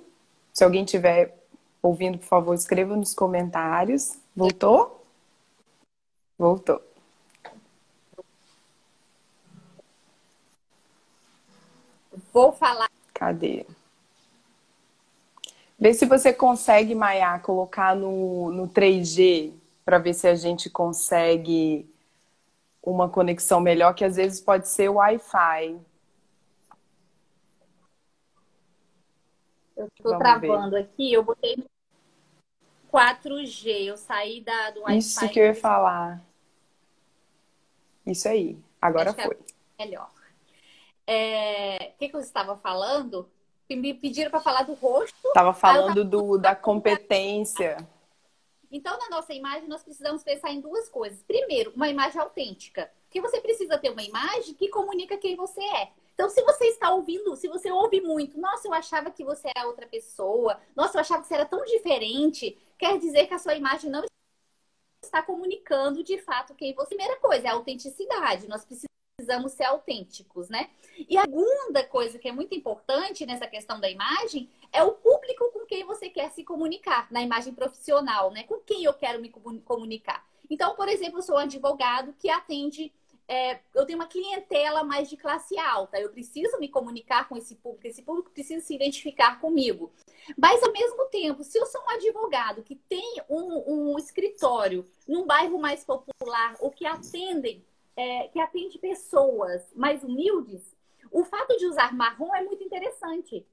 Se 0.53 0.63
alguém 0.63 0.85
estiver 0.85 1.35
ouvindo, 1.83 2.19
por 2.19 2.27
favor, 2.27 2.55
escreva 2.55 2.95
nos 2.95 3.15
comentários. 3.15 4.19
Voltou? 4.37 5.05
Voltou. 6.39 6.94
Vou 12.35 12.51
falar. 12.51 12.91
Cadê? 13.15 13.65
Vê 15.79 15.95
se 15.95 16.05
você 16.05 16.33
consegue, 16.33 16.93
Maia, 16.93 17.39
colocar 17.39 17.95
no, 17.95 18.51
no 18.51 18.69
3G 18.69 19.53
para 19.85 19.99
ver 19.99 20.15
se 20.15 20.27
a 20.27 20.35
gente 20.35 20.69
consegue 20.69 21.89
uma 22.83 23.09
conexão 23.09 23.61
melhor, 23.61 23.95
que 23.95 24.05
às 24.05 24.17
vezes 24.17 24.41
pode 24.41 24.67
ser 24.69 24.89
o 24.89 24.95
Wi-Fi. 24.95 25.79
Eu 29.77 29.87
estou 29.87 30.19
travando 30.19 30.73
ver. 30.73 30.83
aqui, 30.83 31.13
eu 31.13 31.23
botei 31.23 31.65
4G, 32.93 33.85
eu 33.87 33.97
saí 33.97 34.41
da, 34.41 34.73
do 34.73 34.81
Wi-Fi. 34.81 34.99
Isso 34.99 35.29
que 35.29 35.39
eu 35.39 35.45
ia 35.45 35.55
falar. 35.55 36.21
Isso 38.05 38.29
aí, 38.29 38.59
agora 38.83 39.11
Acho 39.11 39.23
foi. 39.23 39.39
É 39.79 39.85
melhor. 39.85 40.14
É... 41.07 41.93
O 41.95 41.99
que, 41.99 42.09
que 42.09 42.17
eu 42.17 42.21
estava 42.21 42.57
falando? 42.57 43.29
Me 43.69 43.95
pediram 43.95 44.31
para 44.31 44.41
falar 44.41 44.63
do 44.63 44.75
rosto. 44.75 45.29
Estava 45.29 45.53
falando 45.53 46.05
do, 46.05 46.39
da 46.39 46.55
competência. 46.55 47.77
Então, 48.71 48.99
na 48.99 49.09
nossa 49.09 49.33
imagem, 49.33 49.69
nós 49.69 49.85
precisamos 49.85 50.25
pensar 50.25 50.51
em 50.51 50.61
duas 50.61 50.89
coisas. 50.89 51.23
Primeiro, 51.23 51.73
uma 51.77 51.89
imagem 51.89 52.21
autêntica. 52.21 52.91
Porque 53.05 53.21
você 53.21 53.41
precisa 53.41 53.79
ter 53.79 53.91
uma 53.91 54.03
imagem 54.03 54.55
que 54.55 54.69
comunica 54.69 55.17
quem 55.17 55.37
você 55.37 55.61
é. 55.61 55.93
Então, 56.13 56.29
se 56.29 56.43
você 56.43 56.67
está 56.67 56.93
ouvindo, 56.93 57.37
se 57.37 57.49
você 57.49 57.71
ouve 57.71 58.01
muito, 58.01 58.39
nossa, 58.39 58.67
eu 58.67 58.73
achava 58.73 59.11
que 59.11 59.25
você 59.25 59.49
era 59.57 59.67
outra 59.67 59.87
pessoa, 59.87 60.61
nossa, 60.75 60.97
eu 60.97 61.01
achava 61.01 61.23
que 61.23 61.29
você 61.29 61.35
era 61.35 61.45
tão 61.45 61.65
diferente, 61.65 62.59
quer 62.77 62.99
dizer 62.99 63.27
que 63.27 63.35
a 63.35 63.39
sua 63.39 63.55
imagem 63.55 63.91
não 63.91 64.05
está 65.03 65.23
comunicando 65.23 66.03
de 66.03 66.19
fato 66.19 66.55
quem 66.55 66.75
você. 66.75 66.97
Primeira 66.97 67.21
coisa 67.21 67.47
é 67.47 67.51
a 67.51 67.55
autenticidade. 67.55 68.49
Nós 68.49 68.65
precisamos 69.25 69.53
ser 69.53 69.65
autênticos, 69.65 70.49
né? 70.49 70.69
E 71.09 71.17
a 71.17 71.23
segunda 71.23 71.83
coisa 71.85 72.19
que 72.19 72.29
é 72.29 72.33
muito 72.33 72.55
importante 72.55 73.25
nessa 73.25 73.47
questão 73.47 73.81
da 73.81 73.91
imagem 73.91 74.49
é 74.71 74.83
o 74.83 74.93
público 74.93 75.51
com 75.53 75.65
quem 75.67 75.85
você 75.85 76.11
quer 76.11 76.31
se 76.31 76.45
comunicar, 76.45 77.11
na 77.11 77.23
imagem 77.23 77.55
profissional, 77.55 78.31
né? 78.31 78.45
Com 78.45 78.61
quem 78.61 78.85
eu 78.85 78.93
quero 78.93 79.21
me 79.21 79.31
comunicar. 79.31 80.25
Então, 80.51 80.75
por 80.77 80.89
exemplo, 80.89 81.19
eu 81.19 81.23
sou 81.23 81.37
um 81.37 81.39
advogado 81.39 82.15
que 82.19 82.29
atende 82.29 82.93
é, 83.27 83.59
eu 83.75 83.87
tenho 83.87 83.99
uma 83.99 84.07
clientela 84.07 84.85
mais 84.85 85.09
de 85.09 85.17
classe 85.17 85.59
alta, 85.59 85.99
eu 85.99 86.11
preciso 86.11 86.59
me 86.59 86.69
comunicar 86.69 87.27
com 87.27 87.39
esse 87.39 87.55
público, 87.55 87.87
esse 87.87 88.03
público 88.03 88.31
precisa 88.31 88.63
se 88.63 88.75
identificar 88.75 89.41
comigo. 89.41 89.91
Mas, 90.37 90.63
ao 90.63 90.71
mesmo 90.71 91.07
tempo, 91.07 91.43
se 91.43 91.59
eu 91.59 91.65
sou 91.65 91.81
um 91.81 91.91
advogado 91.91 92.63
que 92.63 92.77
tem 92.77 93.17
um, 93.31 93.93
um 93.93 93.99
escritório 93.99 94.87
num 95.09 95.25
bairro 95.25 95.59
mais 95.59 95.83
popular 95.83 96.55
ou 96.61 96.71
que 96.71 96.85
atendem, 96.85 97.65
é, 97.97 98.29
que 98.29 98.41
atende 98.41 98.79
pessoas 98.79 99.63
mais 99.75 100.03
humildes, 100.03 100.75
o 101.11 101.25
fato 101.25 101.57
de 101.57 101.67
usar 101.67 101.95
marrom 101.95 102.35
é 102.35 102.43
muito 102.43 102.65
interessante, 102.65 103.47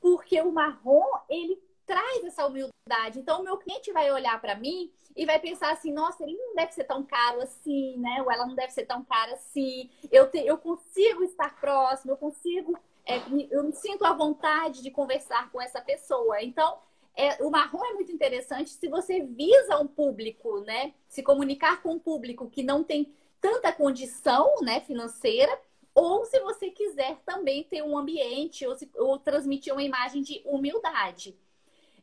porque 0.00 0.40
o 0.40 0.52
marrom 0.52 1.06
ele 1.28 1.58
traz 1.86 2.22
essa 2.24 2.46
humildade. 2.46 3.18
Então, 3.18 3.40
o 3.40 3.44
meu 3.44 3.56
cliente 3.56 3.90
vai 3.92 4.12
olhar 4.12 4.38
para 4.40 4.54
mim 4.54 4.92
e 5.16 5.24
vai 5.24 5.38
pensar 5.40 5.72
assim, 5.72 5.90
nossa, 5.90 6.22
ele 6.22 6.36
não 6.36 6.54
deve 6.54 6.72
ser 6.72 6.84
tão 6.84 7.02
caro 7.02 7.40
assim, 7.40 7.96
né? 7.96 8.22
Ou 8.22 8.30
ela 8.30 8.46
não 8.46 8.54
deve 8.54 8.72
ser 8.72 8.84
tão 8.84 9.02
cara 9.02 9.32
assim. 9.32 9.90
Eu, 10.12 10.30
te, 10.30 10.38
eu 10.38 10.58
consigo 10.58 11.24
estar 11.24 11.58
próximo, 11.58 12.12
eu 12.12 12.16
consigo, 12.18 12.78
é, 13.06 13.16
eu 13.50 13.64
me 13.64 13.72
sinto 13.72 14.04
à 14.04 14.12
vontade 14.12 14.82
de 14.82 14.90
conversar 14.90 15.50
com 15.50 15.60
essa 15.60 15.80
pessoa. 15.80 16.42
Então, 16.42 16.78
é, 17.16 17.42
o 17.42 17.50
marrom 17.50 17.84
é 17.84 17.94
muito 17.94 18.12
interessante 18.12 18.70
se 18.70 18.86
você 18.86 19.22
visa 19.22 19.78
um 19.78 19.88
público, 19.88 20.60
né? 20.60 20.92
Se 21.08 21.22
comunicar 21.22 21.82
com 21.82 21.94
um 21.94 21.98
público 21.98 22.50
que 22.50 22.62
não 22.62 22.84
tem 22.84 23.12
tanta 23.40 23.72
condição, 23.72 24.56
né, 24.62 24.80
financeira, 24.80 25.56
ou 25.94 26.24
se 26.24 26.38
você 26.40 26.70
quiser 26.70 27.18
também 27.26 27.64
ter 27.64 27.82
um 27.82 27.96
ambiente 27.96 28.66
ou, 28.66 28.76
se, 28.76 28.88
ou 28.96 29.18
transmitir 29.18 29.72
uma 29.72 29.82
imagem 29.82 30.22
de 30.22 30.40
humildade. 30.44 31.36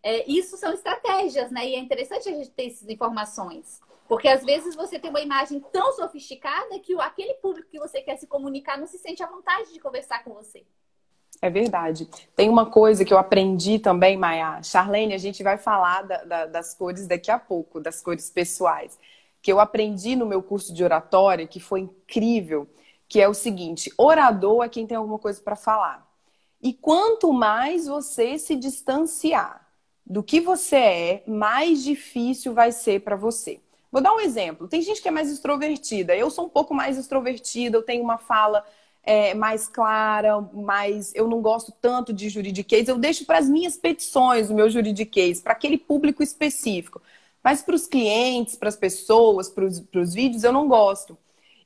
É, 0.04 0.30
isso 0.30 0.58
são 0.58 0.72
estratégias, 0.74 1.50
né? 1.50 1.68
E 1.68 1.76
é 1.76 1.80
interessante 1.80 2.30
a 2.30 2.32
gente 2.32 2.52
ter 2.52 2.68
essas 2.68 2.88
informações. 2.90 3.82
Porque 4.08 4.28
às 4.28 4.44
vezes 4.44 4.76
você 4.76 5.00
tem 5.00 5.10
uma 5.10 5.22
imagem 5.22 5.60
tão 5.72 5.94
sofisticada 5.94 6.78
que 6.80 6.94
aquele 7.00 7.34
público 7.36 7.70
que 7.70 7.80
você 7.80 8.02
quer 8.02 8.18
se 8.18 8.28
comunicar 8.28 8.78
não 8.78 8.86
se 8.86 9.00
sente 9.00 9.24
à 9.24 9.28
vontade 9.28 9.74
de 9.74 9.80
conversar 9.80 10.24
com 10.24 10.34
você. 10.34 10.64
É 11.42 11.50
verdade. 11.50 12.08
Tem 12.36 12.50
uma 12.50 12.66
coisa 12.66 13.04
que 13.04 13.14
eu 13.14 13.18
aprendi 13.18 13.80
também, 13.80 14.16
Maia. 14.16 14.62
Charlene, 14.64 15.14
a 15.14 15.18
gente 15.18 15.44
vai 15.44 15.58
falar 15.58 16.04
da, 16.04 16.24
da, 16.24 16.46
das 16.46 16.74
cores 16.74 17.08
daqui 17.08 17.32
a 17.32 17.40
pouco, 17.40 17.80
das 17.80 18.02
cores 18.02 18.30
pessoais. 18.30 18.98
Que 19.46 19.52
eu 19.52 19.60
aprendi 19.60 20.16
no 20.16 20.26
meu 20.26 20.42
curso 20.42 20.74
de 20.74 20.84
oratória, 20.84 21.46
que 21.46 21.60
foi 21.60 21.82
incrível, 21.82 22.68
que 23.08 23.22
é 23.22 23.30
o 23.30 23.34
seguinte: 23.36 23.92
orador 23.96 24.64
é 24.66 24.70
quem 24.70 24.88
tem 24.88 24.98
alguma 24.98 25.20
coisa 25.20 25.40
para 25.40 25.56
falar. 25.56 26.04
E 26.60 26.74
quanto 26.74 27.32
mais 27.32 27.86
você 27.86 28.40
se 28.40 28.56
distanciar 28.56 29.70
do 30.04 30.24
que 30.24 30.42
você 30.42 30.76
é, 30.76 31.24
mais 31.28 31.84
difícil 31.84 32.56
vai 32.56 32.72
ser 32.72 33.02
para 33.02 33.16
você. 33.16 33.62
Vou 33.92 34.02
dar 34.02 34.16
um 34.16 34.20
exemplo. 34.20 34.68
Tem 34.68 34.82
gente 34.82 35.00
que 35.00 35.08
é 35.08 35.12
mais 35.12 35.30
extrovertida. 35.30 36.18
Eu 36.18 36.32
sou 36.32 36.48
um 36.48 36.50
pouco 36.50 36.74
mais 36.74 36.98
extrovertida, 36.98 37.78
eu 37.78 37.84
tenho 37.84 38.04
uma 38.04 38.18
fala 38.18 38.66
é, 39.04 39.36
mais 39.36 39.68
clara, 39.68 40.42
mais. 40.42 41.14
Eu 41.14 41.28
não 41.28 41.40
gosto 41.40 41.72
tanto 41.80 42.12
de 42.12 42.30
juridiquês. 42.30 42.88
Eu 42.88 42.98
deixo 42.98 43.28
para 43.28 43.38
as 43.38 43.48
minhas 43.48 43.78
petições 43.78 44.50
o 44.50 44.56
meu 44.56 44.72
juridiquês, 44.72 45.40
para 45.40 45.54
aquele 45.54 45.78
público 45.78 46.24
específico. 46.24 47.00
Mas 47.46 47.62
para 47.62 47.76
os 47.76 47.86
clientes, 47.86 48.56
para 48.56 48.70
as 48.70 48.76
pessoas, 48.76 49.48
para 49.48 49.64
os 49.66 50.16
vídeos, 50.16 50.44
eu 50.44 50.52
não 50.52 50.68
gosto. 50.68 51.16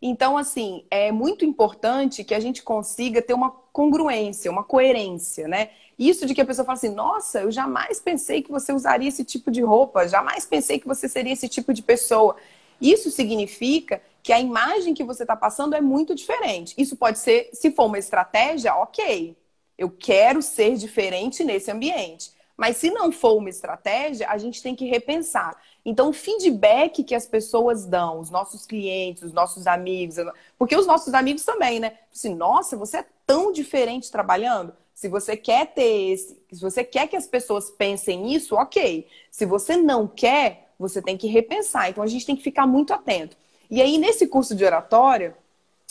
Então, 0.02 0.38
assim, 0.38 0.84
é 0.92 1.10
muito 1.10 1.46
importante 1.46 2.22
que 2.22 2.36
a 2.36 2.39
gente 2.42 2.62
consiga 2.62 3.22
ter 3.22 3.34
uma 3.34 3.50
congruência, 3.72 4.52
uma 4.52 4.65
coerência, 4.65 5.48
né? 5.48 5.70
Isso 5.98 6.26
de 6.26 6.36
que 6.36 6.42
a 6.42 6.46
pessoa 6.46 6.65
fala 6.65 6.78
assim, 6.78 6.94
nossa, 6.94 7.39
eu 7.44 7.50
jamais 7.50 8.02
pensei 8.02 8.42
que 8.42 8.52
você 8.52 8.74
usaria 8.74 9.08
esse 9.08 9.24
tipo 9.24 9.50
de 9.50 9.62
roupa, 9.62 10.06
jamais 10.06 10.46
pensei 10.46 10.82
que 10.82 10.88
você 10.88 11.08
seria 11.08 11.32
esse 11.32 11.48
tipo 11.48 11.74
de 11.74 11.82
pessoa. 11.82 12.36
Isso 12.82 13.10
significa 13.10 14.02
que 14.22 14.34
a 14.34 14.39
imagem 14.39 14.94
que 14.94 15.06
você 15.06 15.24
está 15.24 15.36
passando 15.38 15.76
é 15.76 15.82
muito 15.82 16.13
diferente. 16.13 16.76
Isso 16.78 16.98
pode 16.98 17.20
ser, 17.20 17.52
se 17.54 17.72
for 17.72 17.86
uma 17.86 17.98
estratégia, 17.98 18.76
ok. 18.76 19.34
Eu 19.78 19.89
quero 19.89 20.42
ser 20.42 20.76
diferente 20.76 21.42
nesse 21.42 21.72
ambiente. 21.72 22.38
Mas 22.60 22.76
se 22.76 22.91
não 22.91 23.10
for 23.10 23.38
uma 23.38 23.50
estratégia, 23.50 24.30
a 24.30 24.38
gente 24.38 24.62
tem 24.62 24.76
que 24.76 24.84
repensar. 24.84 25.56
Então, 25.86 26.10
o 26.10 26.13
feedback 26.13 27.06
que 27.06 27.15
as 27.15 27.26
pessoas 27.26 27.86
dão, 27.86 28.19
os 28.19 28.30
nossos 28.30 28.65
clientes, 28.65 29.24
os 29.24 29.32
nossos 29.32 29.65
amigos, 29.65 30.17
porque 30.58 30.76
os 30.76 30.86
nossos 30.86 31.13
amigos 31.13 31.45
também, 31.45 31.80
né? 31.80 31.93
Assim, 32.13 32.36
nossa, 32.36 32.76
você 32.76 32.98
é 32.98 33.06
tão 33.26 33.54
diferente 33.54 34.12
trabalhando. 34.12 34.74
Se 34.93 35.08
você 35.08 35.38
quer 35.38 35.67
ter 35.67 36.12
esse, 36.12 36.38
se 36.52 36.60
você 36.60 36.84
quer 36.84 37.08
que 37.08 37.15
as 37.15 37.26
pessoas 37.26 37.72
pensem 37.72 38.34
isso, 38.34 38.56
ok. 38.56 39.08
Se 39.32 39.45
você 39.45 39.78
não 39.78 40.06
quer, 40.06 40.69
você 40.78 41.02
tem 41.02 41.15
que 41.15 41.28
repensar. 41.28 41.89
Então, 41.89 42.04
a 42.04 42.08
gente 42.08 42.26
tem 42.26 42.36
que 42.36 42.43
ficar 42.43 42.67
muito 42.67 42.93
atento. 42.93 43.38
E 43.72 43.82
aí, 43.82 43.98
nesse 43.98 44.28
curso 44.28 44.54
de 44.54 44.65
oratória, 44.65 45.34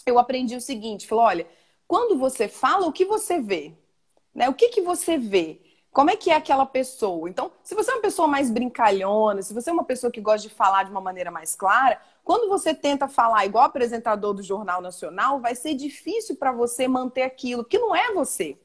eu 0.04 0.18
aprendi 0.18 0.54
o 0.54 0.60
seguinte: 0.60 1.06
falou, 1.06 1.24
olha, 1.24 1.46
quando 1.86 2.18
você 2.18 2.46
fala, 2.46 2.86
o 2.86 2.92
que 2.92 3.06
você 3.06 3.40
vê? 3.40 3.72
Né? 4.34 4.50
O 4.50 4.54
que, 4.54 4.68
que 4.68 4.82
você 4.82 5.16
vê? 5.16 5.62
Como 5.92 6.10
é 6.10 6.16
que 6.16 6.30
é 6.30 6.34
aquela 6.34 6.66
pessoa. 6.66 7.28
Então, 7.28 7.50
se 7.62 7.74
você 7.74 7.90
é 7.90 7.94
uma 7.94 8.02
pessoa 8.02 8.28
mais 8.28 8.50
brincalhona, 8.50 9.42
se 9.42 9.54
você 9.54 9.70
é 9.70 9.72
uma 9.72 9.84
pessoa 9.84 10.12
que 10.12 10.20
gosta 10.20 10.48
de 10.48 10.54
falar 10.54 10.84
de 10.84 10.90
uma 10.90 11.00
maneira 11.00 11.30
mais 11.30 11.54
clara, 11.56 12.00
quando 12.24 12.48
você 12.48 12.74
tenta 12.74 13.08
falar 13.08 13.46
igual 13.46 13.64
apresentador 13.64 14.34
do 14.34 14.42
Jornal 14.42 14.80
Nacional, 14.80 15.40
vai 15.40 15.54
ser 15.54 15.74
difícil 15.74 16.36
para 16.36 16.52
você 16.52 16.86
manter 16.86 17.22
aquilo, 17.22 17.64
que 17.64 17.78
não 17.78 17.96
é 17.96 18.12
você. 18.12 18.58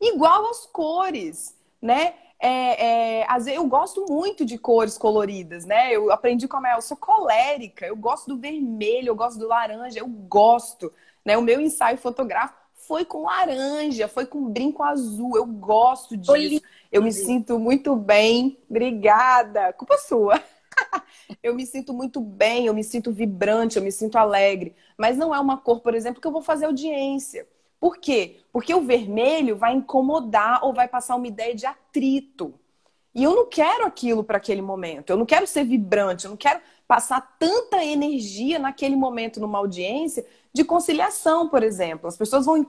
Igual 0.00 0.50
as 0.50 0.66
cores, 0.66 1.56
né? 1.80 2.14
É, 2.40 3.22
é, 3.22 3.56
eu 3.56 3.64
gosto 3.66 4.04
muito 4.08 4.44
de 4.44 4.58
cores 4.58 4.98
coloridas, 4.98 5.64
né? 5.64 5.92
Eu 5.92 6.10
aprendi 6.12 6.46
com 6.46 6.56
a 6.56 6.60
Mel, 6.60 6.76
eu 6.76 6.82
sou 6.82 6.96
colérica, 6.96 7.86
eu 7.86 7.96
gosto 7.96 8.26
do 8.26 8.38
vermelho, 8.38 9.08
eu 9.08 9.16
gosto 9.16 9.38
do 9.38 9.48
laranja, 9.48 10.00
eu 10.00 10.06
gosto. 10.06 10.92
Né? 11.24 11.38
O 11.38 11.42
meu 11.42 11.60
ensaio 11.60 11.96
fotográfico 11.96 12.63
foi 12.86 13.04
com 13.04 13.24
laranja, 13.24 14.08
foi 14.08 14.26
com 14.26 14.48
brinco 14.48 14.82
azul. 14.82 15.36
Eu 15.36 15.46
gosto 15.46 16.16
disso. 16.16 16.62
Eu 16.90 17.02
me 17.02 17.12
sinto 17.12 17.58
muito 17.58 17.96
bem. 17.96 18.58
Obrigada. 18.68 19.72
Culpa 19.72 19.96
sua. 19.98 20.42
eu 21.42 21.54
me 21.54 21.66
sinto 21.66 21.92
muito 21.92 22.20
bem, 22.20 22.66
eu 22.66 22.74
me 22.74 22.84
sinto 22.84 23.12
vibrante, 23.12 23.76
eu 23.76 23.82
me 23.82 23.92
sinto 23.92 24.16
alegre. 24.16 24.74
Mas 24.96 25.16
não 25.16 25.34
é 25.34 25.40
uma 25.40 25.56
cor, 25.56 25.80
por 25.80 25.94
exemplo, 25.94 26.20
que 26.20 26.26
eu 26.26 26.32
vou 26.32 26.42
fazer 26.42 26.66
audiência. 26.66 27.46
Por 27.80 27.98
quê? 27.98 28.40
Porque 28.52 28.74
o 28.74 28.82
vermelho 28.82 29.56
vai 29.56 29.74
incomodar 29.74 30.64
ou 30.64 30.72
vai 30.72 30.88
passar 30.88 31.16
uma 31.16 31.26
ideia 31.26 31.54
de 31.54 31.66
atrito. 31.66 32.54
E 33.14 33.22
eu 33.22 33.34
não 33.34 33.46
quero 33.46 33.86
aquilo 33.86 34.24
para 34.24 34.38
aquele 34.38 34.62
momento. 34.62 35.10
Eu 35.10 35.16
não 35.16 35.26
quero 35.26 35.46
ser 35.46 35.64
vibrante, 35.64 36.24
eu 36.24 36.30
não 36.30 36.36
quero 36.36 36.60
passar 36.94 37.20
tanta 37.40 37.84
energia 37.84 38.56
naquele 38.56 38.94
momento 38.94 39.40
numa 39.40 39.58
audiência 39.58 40.24
de 40.52 40.62
conciliação, 40.62 41.48
por 41.48 41.64
exemplo. 41.64 42.06
As 42.06 42.16
pessoas 42.16 42.46
vão 42.46 42.64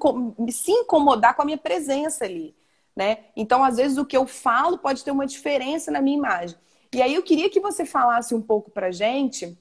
se 0.50 0.72
incomodar 0.72 1.36
com 1.36 1.44
a 1.44 1.46
minha 1.46 1.60
presença 1.60 2.26
ali, 2.26 2.56
né? 2.96 3.20
Então, 3.36 3.64
às 3.64 3.78
vezes 3.78 4.00
o 4.00 4.06
que 4.06 4.18
eu 4.18 4.26
falo 4.26 4.80
pode 4.80 5.04
ter 5.04 5.12
uma 5.12 5.28
diferença 5.28 5.92
na 5.92 6.02
minha 6.02 6.18
imagem. 6.18 6.58
E 6.92 7.04
aí 7.04 7.14
eu 7.14 7.22
queria 7.22 7.52
que 7.52 7.60
você 7.60 7.86
falasse 7.86 8.34
um 8.34 8.42
pouco 8.42 8.72
pra 8.72 8.90
gente 8.90 9.56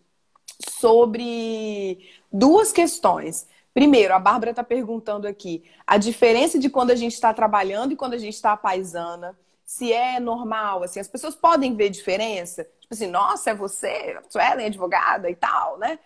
sobre 0.67 1.99
duas 2.33 2.73
questões. 2.73 3.47
Primeiro, 3.75 4.15
a 4.15 4.19
Bárbara 4.19 4.53
está 4.53 4.65
perguntando 4.65 5.29
aqui 5.29 5.63
a 5.87 5.99
diferença 5.99 6.59
de 6.59 6.71
quando 6.71 6.91
a 6.91 6.97
gente 6.97 7.13
está 7.13 7.35
trabalhando 7.35 7.93
e 7.93 7.97
quando 7.97 8.15
a 8.15 8.19
gente 8.19 8.33
está 8.33 8.57
paisana. 8.57 9.39
Se 9.63 9.93
é 9.93 10.19
normal, 10.19 10.85
assim, 10.85 11.01
as 11.01 11.09
pessoas 11.09 11.35
podem 11.35 11.77
ver 11.77 11.91
diferença. 11.91 12.67
Tipo 12.85 12.95
assim, 12.95 13.07
nossa, 13.07 13.51
é 13.51 13.55
você, 13.55 14.21
Suelen, 14.29 14.67
advogada 14.67 15.31
e 15.31 15.35
tal, 15.35 15.79
né? 15.79 15.99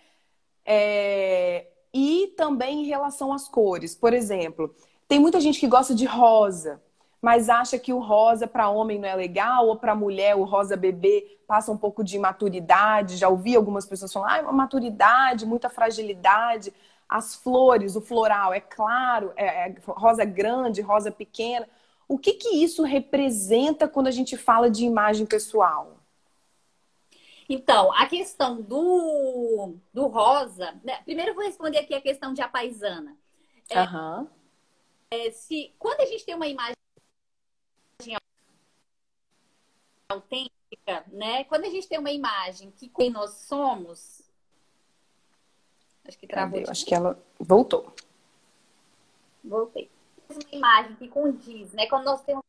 É... 0.64 1.66
E 1.92 2.34
também 2.36 2.84
em 2.84 2.86
relação 2.86 3.32
às 3.32 3.48
cores. 3.48 3.96
Por 3.96 4.14
exemplo, 4.14 4.72
tem 5.08 5.18
muita 5.18 5.40
gente 5.40 5.58
que 5.58 5.66
gosta 5.66 5.92
de 5.92 6.04
rosa, 6.04 6.80
mas 7.20 7.48
acha 7.48 7.78
que 7.78 7.92
o 7.92 7.98
rosa 7.98 8.46
para 8.46 8.68
homem 8.70 8.98
não 8.98 9.08
é 9.08 9.16
legal, 9.16 9.66
ou 9.66 9.76
para 9.76 9.94
mulher 9.94 10.36
o 10.36 10.44
rosa 10.44 10.76
bebê 10.76 11.40
passa 11.48 11.72
um 11.72 11.76
pouco 11.76 12.04
de 12.04 12.18
maturidade. 12.18 13.16
Já 13.16 13.28
ouvi 13.28 13.56
algumas 13.56 13.84
pessoas 13.84 14.12
falar, 14.12 14.44
ah, 14.46 14.52
maturidade, 14.52 15.44
muita 15.44 15.68
fragilidade 15.68 16.72
as 17.08 17.34
flores, 17.34 17.96
o 17.96 18.00
floral, 18.00 18.52
é 18.52 18.60
claro, 18.60 19.32
é, 19.34 19.70
é 19.70 19.74
rosa 19.86 20.24
grande, 20.24 20.82
rosa 20.82 21.10
pequena. 21.10 21.66
O 22.06 22.18
que, 22.18 22.34
que 22.34 22.62
isso 22.62 22.82
representa 22.82 23.88
quando 23.88 24.08
a 24.08 24.10
gente 24.10 24.36
fala 24.36 24.70
de 24.70 24.84
imagem 24.84 25.24
pessoal? 25.26 25.97
Então, 27.48 27.92
a 27.94 28.06
questão 28.06 28.60
do, 28.60 29.76
do 29.92 30.06
rosa, 30.06 30.78
né? 30.84 31.00
primeiro 31.02 31.30
eu 31.30 31.34
vou 31.34 31.44
responder 31.44 31.78
aqui 31.78 31.94
a 31.94 32.00
questão 32.00 32.34
de 32.34 32.42
a 32.42 32.48
paisana. 32.48 33.16
É, 33.70 33.80
uhum. 33.82 34.28
é, 35.10 35.30
se, 35.30 35.74
quando 35.78 36.00
a 36.00 36.06
gente 36.06 36.24
tem 36.24 36.34
uma 36.34 36.46
imagem 36.46 36.74
autêntica, 40.10 41.04
né? 41.08 41.44
Quando 41.44 41.64
a 41.64 41.70
gente 41.70 41.86
tem 41.86 41.98
uma 41.98 42.10
imagem 42.10 42.70
que 42.70 42.88
quem 42.88 43.10
nós 43.10 43.30
somos, 43.30 44.22
Acho 46.08 46.18
que 46.18 46.26
travou. 46.26 46.62
Acho 46.66 46.86
que 46.86 46.94
ela 46.94 47.22
voltou. 47.38 47.92
Voltei. 49.44 49.90
Uma 50.30 50.40
imagem 50.52 50.96
que 50.96 51.08
condiz, 51.08 51.72
né? 51.72 51.86
Quando 51.86 52.04
nós 52.04 52.22
temos 52.22 52.42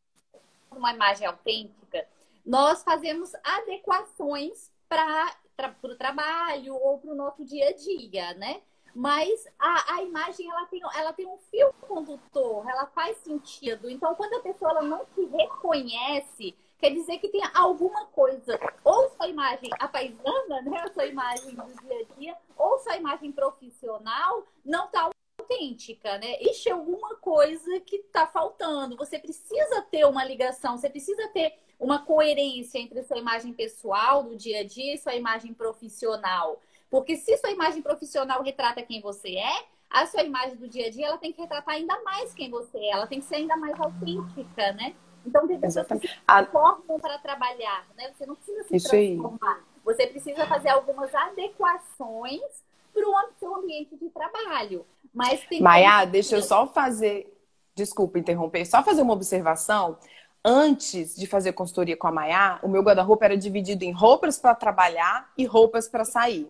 uma 0.70 0.92
imagem 0.92 1.26
autêntica, 1.26 2.06
nós 2.44 2.82
fazemos 2.82 3.32
adequações 3.44 4.70
para 4.90 5.76
o 5.84 5.94
trabalho 5.96 6.74
ou 6.74 6.98
para 6.98 7.12
o 7.12 7.14
nosso 7.14 7.44
dia 7.44 7.68
a 7.68 7.72
dia, 7.72 8.34
né? 8.34 8.60
Mas 8.92 9.46
a, 9.56 9.94
a 9.94 10.02
imagem 10.02 10.50
ela 10.50 10.66
tem, 10.66 10.80
ela 10.96 11.12
tem 11.12 11.26
um 11.26 11.38
fio 11.50 11.72
condutor, 11.80 12.68
ela 12.68 12.86
faz 12.86 13.16
sentido. 13.18 13.88
Então, 13.88 14.16
quando 14.16 14.34
a 14.34 14.40
pessoa 14.40 14.72
ela 14.72 14.82
não 14.82 15.06
se 15.14 15.24
reconhece, 15.26 16.56
quer 16.76 16.90
dizer 16.90 17.18
que 17.18 17.28
tem 17.28 17.40
alguma 17.54 18.06
coisa, 18.06 18.58
ou 18.82 19.10
sua 19.10 19.28
imagem 19.28 19.70
apaisana, 19.78 20.62
né, 20.62 20.80
a 20.80 20.92
sua 20.92 21.06
imagem 21.06 21.54
do 21.54 21.82
dia 21.82 22.00
a 22.00 22.18
dia, 22.18 22.36
ou 22.56 22.78
sua 22.80 22.96
imagem 22.96 23.30
profissional 23.30 24.44
não 24.64 24.86
está 24.86 25.08
autêntica, 25.50 26.18
né? 26.18 26.36
Existe 26.40 26.70
alguma 26.70 27.16
coisa 27.16 27.80
que 27.80 27.96
está 27.96 28.26
faltando. 28.26 28.96
Você 28.96 29.18
precisa 29.18 29.82
ter 29.90 30.06
uma 30.06 30.24
ligação, 30.24 30.78
você 30.78 30.88
precisa 30.88 31.28
ter 31.28 31.54
uma 31.78 32.04
coerência 32.04 32.78
entre 32.78 33.02
sua 33.02 33.18
imagem 33.18 33.52
pessoal 33.52 34.22
do 34.22 34.36
dia 34.36 34.60
a 34.60 34.64
dia 34.64 34.94
e 34.94 34.98
sua 34.98 35.14
imagem 35.14 35.52
profissional. 35.52 36.60
Porque 36.88 37.16
se 37.16 37.36
sua 37.38 37.50
imagem 37.50 37.82
profissional 37.82 38.42
retrata 38.42 38.82
quem 38.82 39.00
você 39.00 39.36
é, 39.36 39.64
a 39.88 40.06
sua 40.06 40.22
imagem 40.22 40.56
do 40.56 40.68
dia 40.68 40.86
a 40.86 40.90
dia 40.90 41.06
ela 41.06 41.18
tem 41.18 41.32
que 41.32 41.40
retratar 41.40 41.74
ainda 41.74 42.00
mais 42.02 42.32
quem 42.32 42.50
você 42.50 42.78
é, 42.78 42.90
ela 42.90 43.06
tem 43.06 43.20
que 43.20 43.26
ser 43.26 43.36
ainda 43.36 43.56
mais 43.56 43.78
autêntica, 43.80 44.72
né? 44.72 44.94
Então, 45.26 45.46
tem 45.46 45.60
pessoas 45.60 45.84
Exatamente. 45.84 46.08
que 46.08 46.14
se 46.14 46.20
transformam 46.24 47.00
para 47.00 47.18
trabalhar, 47.18 47.86
né? 47.94 48.10
Você 48.12 48.24
não 48.24 48.34
precisa 48.34 48.64
se 48.64 48.76
Isso 48.76 48.88
transformar. 48.88 49.56
Aí. 49.56 49.62
Você 49.84 50.06
precisa 50.06 50.46
fazer 50.46 50.70
algumas 50.70 51.14
adequações 51.14 52.64
para 53.00 53.28
o 53.28 53.38
seu 53.38 53.54
ambiente 53.54 53.96
de 53.96 54.08
trabalho. 54.10 54.86
Mas 55.12 55.40
tem 55.46 55.60
Maia, 55.60 56.04
deixa 56.04 56.36
eu 56.36 56.42
só 56.42 56.66
fazer... 56.66 57.36
Desculpa 57.74 58.18
interromper. 58.18 58.64
Só 58.66 58.82
fazer 58.82 59.02
uma 59.02 59.14
observação. 59.14 59.96
Antes 60.44 61.14
de 61.14 61.26
fazer 61.26 61.52
consultoria 61.52 61.96
com 61.96 62.06
a 62.06 62.12
Maia, 62.12 62.58
o 62.62 62.68
meu 62.68 62.82
guarda-roupa 62.82 63.24
era 63.24 63.36
dividido 63.36 63.84
em 63.84 63.92
roupas 63.92 64.38
para 64.38 64.54
trabalhar 64.54 65.30
e 65.36 65.44
roupas 65.44 65.88
para 65.88 66.04
sair. 66.04 66.48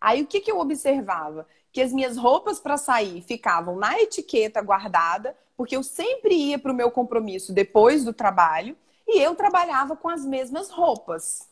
Aí 0.00 0.22
o 0.22 0.26
que, 0.26 0.40
que 0.40 0.50
eu 0.50 0.58
observava? 0.58 1.46
Que 1.72 1.80
as 1.80 1.92
minhas 1.92 2.16
roupas 2.16 2.60
para 2.60 2.76
sair 2.76 3.22
ficavam 3.22 3.76
na 3.76 3.98
etiqueta 4.00 4.60
guardada, 4.60 5.36
porque 5.56 5.76
eu 5.76 5.82
sempre 5.82 6.34
ia 6.34 6.58
para 6.58 6.72
o 6.72 6.74
meu 6.74 6.90
compromisso 6.90 7.52
depois 7.52 8.04
do 8.04 8.12
trabalho 8.12 8.76
e 9.06 9.20
eu 9.20 9.34
trabalhava 9.34 9.96
com 9.96 10.08
as 10.08 10.24
mesmas 10.24 10.70
roupas. 10.70 11.47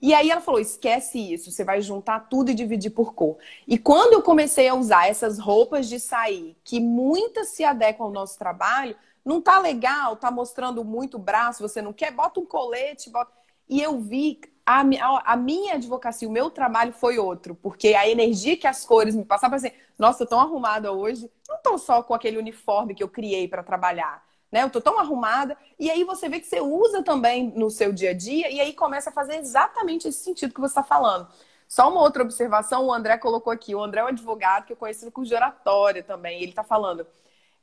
E 0.00 0.14
aí 0.14 0.30
ela 0.30 0.40
falou: 0.40 0.60
esquece 0.60 1.18
isso, 1.18 1.50
você 1.50 1.64
vai 1.64 1.80
juntar 1.80 2.28
tudo 2.28 2.50
e 2.50 2.54
dividir 2.54 2.90
por 2.90 3.14
cor. 3.14 3.38
E 3.66 3.78
quando 3.78 4.12
eu 4.12 4.22
comecei 4.22 4.68
a 4.68 4.74
usar 4.74 5.08
essas 5.08 5.38
roupas 5.38 5.88
de 5.88 5.98
sair, 5.98 6.56
que 6.62 6.80
muitas 6.80 7.48
se 7.48 7.64
adequam 7.64 8.06
ao 8.06 8.12
nosso 8.12 8.38
trabalho, 8.38 8.96
não 9.24 9.40
tá 9.40 9.58
legal, 9.58 10.16
tá 10.16 10.30
mostrando 10.30 10.84
muito 10.84 11.18
braço, 11.18 11.66
você 11.66 11.82
não 11.82 11.92
quer, 11.92 12.12
bota 12.12 12.38
um 12.38 12.46
colete, 12.46 13.10
bota. 13.10 13.32
E 13.68 13.82
eu 13.82 13.98
vi 13.98 14.40
a, 14.64 14.84
a, 15.32 15.36
minha 15.36 15.74
advocacia, 15.74 16.28
o 16.28 16.32
meu 16.32 16.50
trabalho 16.50 16.92
foi 16.92 17.18
outro, 17.18 17.54
porque 17.54 17.94
a 17.94 18.08
energia 18.08 18.56
que 18.56 18.66
as 18.66 18.84
cores 18.84 19.14
me 19.14 19.24
passavam, 19.24 19.56
assim, 19.56 19.70
nossa, 19.96 20.24
eu 20.24 20.26
tô 20.26 20.30
tão 20.30 20.40
arrumada 20.40 20.92
hoje, 20.92 21.30
não 21.48 21.58
tô 21.62 21.78
só 21.78 22.02
com 22.02 22.14
aquele 22.14 22.36
uniforme 22.36 22.94
que 22.94 23.02
eu 23.02 23.08
criei 23.08 23.46
para 23.46 23.62
trabalhar, 23.62 24.25
né? 24.50 24.62
Eu 24.62 24.70
tô 24.70 24.80
tão 24.80 24.98
arrumada, 24.98 25.56
e 25.78 25.90
aí 25.90 26.04
você 26.04 26.28
vê 26.28 26.40
que 26.40 26.46
você 26.46 26.60
usa 26.60 27.02
também 27.02 27.52
no 27.56 27.70
seu 27.70 27.92
dia 27.92 28.10
a 28.10 28.14
dia, 28.14 28.50
e 28.50 28.60
aí 28.60 28.72
começa 28.72 29.10
a 29.10 29.12
fazer 29.12 29.36
exatamente 29.36 30.08
esse 30.08 30.22
sentido 30.22 30.54
que 30.54 30.60
você 30.60 30.72
está 30.72 30.82
falando. 30.82 31.28
Só 31.68 31.90
uma 31.90 32.00
outra 32.00 32.22
observação, 32.22 32.86
o 32.86 32.92
André 32.92 33.18
colocou 33.18 33.52
aqui, 33.52 33.74
o 33.74 33.82
André 33.82 34.00
é 34.00 34.04
um 34.04 34.08
advogado 34.08 34.66
que 34.66 34.72
eu 34.72 34.76
conheci 34.76 35.04
no 35.04 35.10
curso 35.10 35.28
de 35.28 35.34
oratória 35.34 36.02
também, 36.02 36.40
ele 36.40 36.50
está 36.50 36.62
falando, 36.62 37.06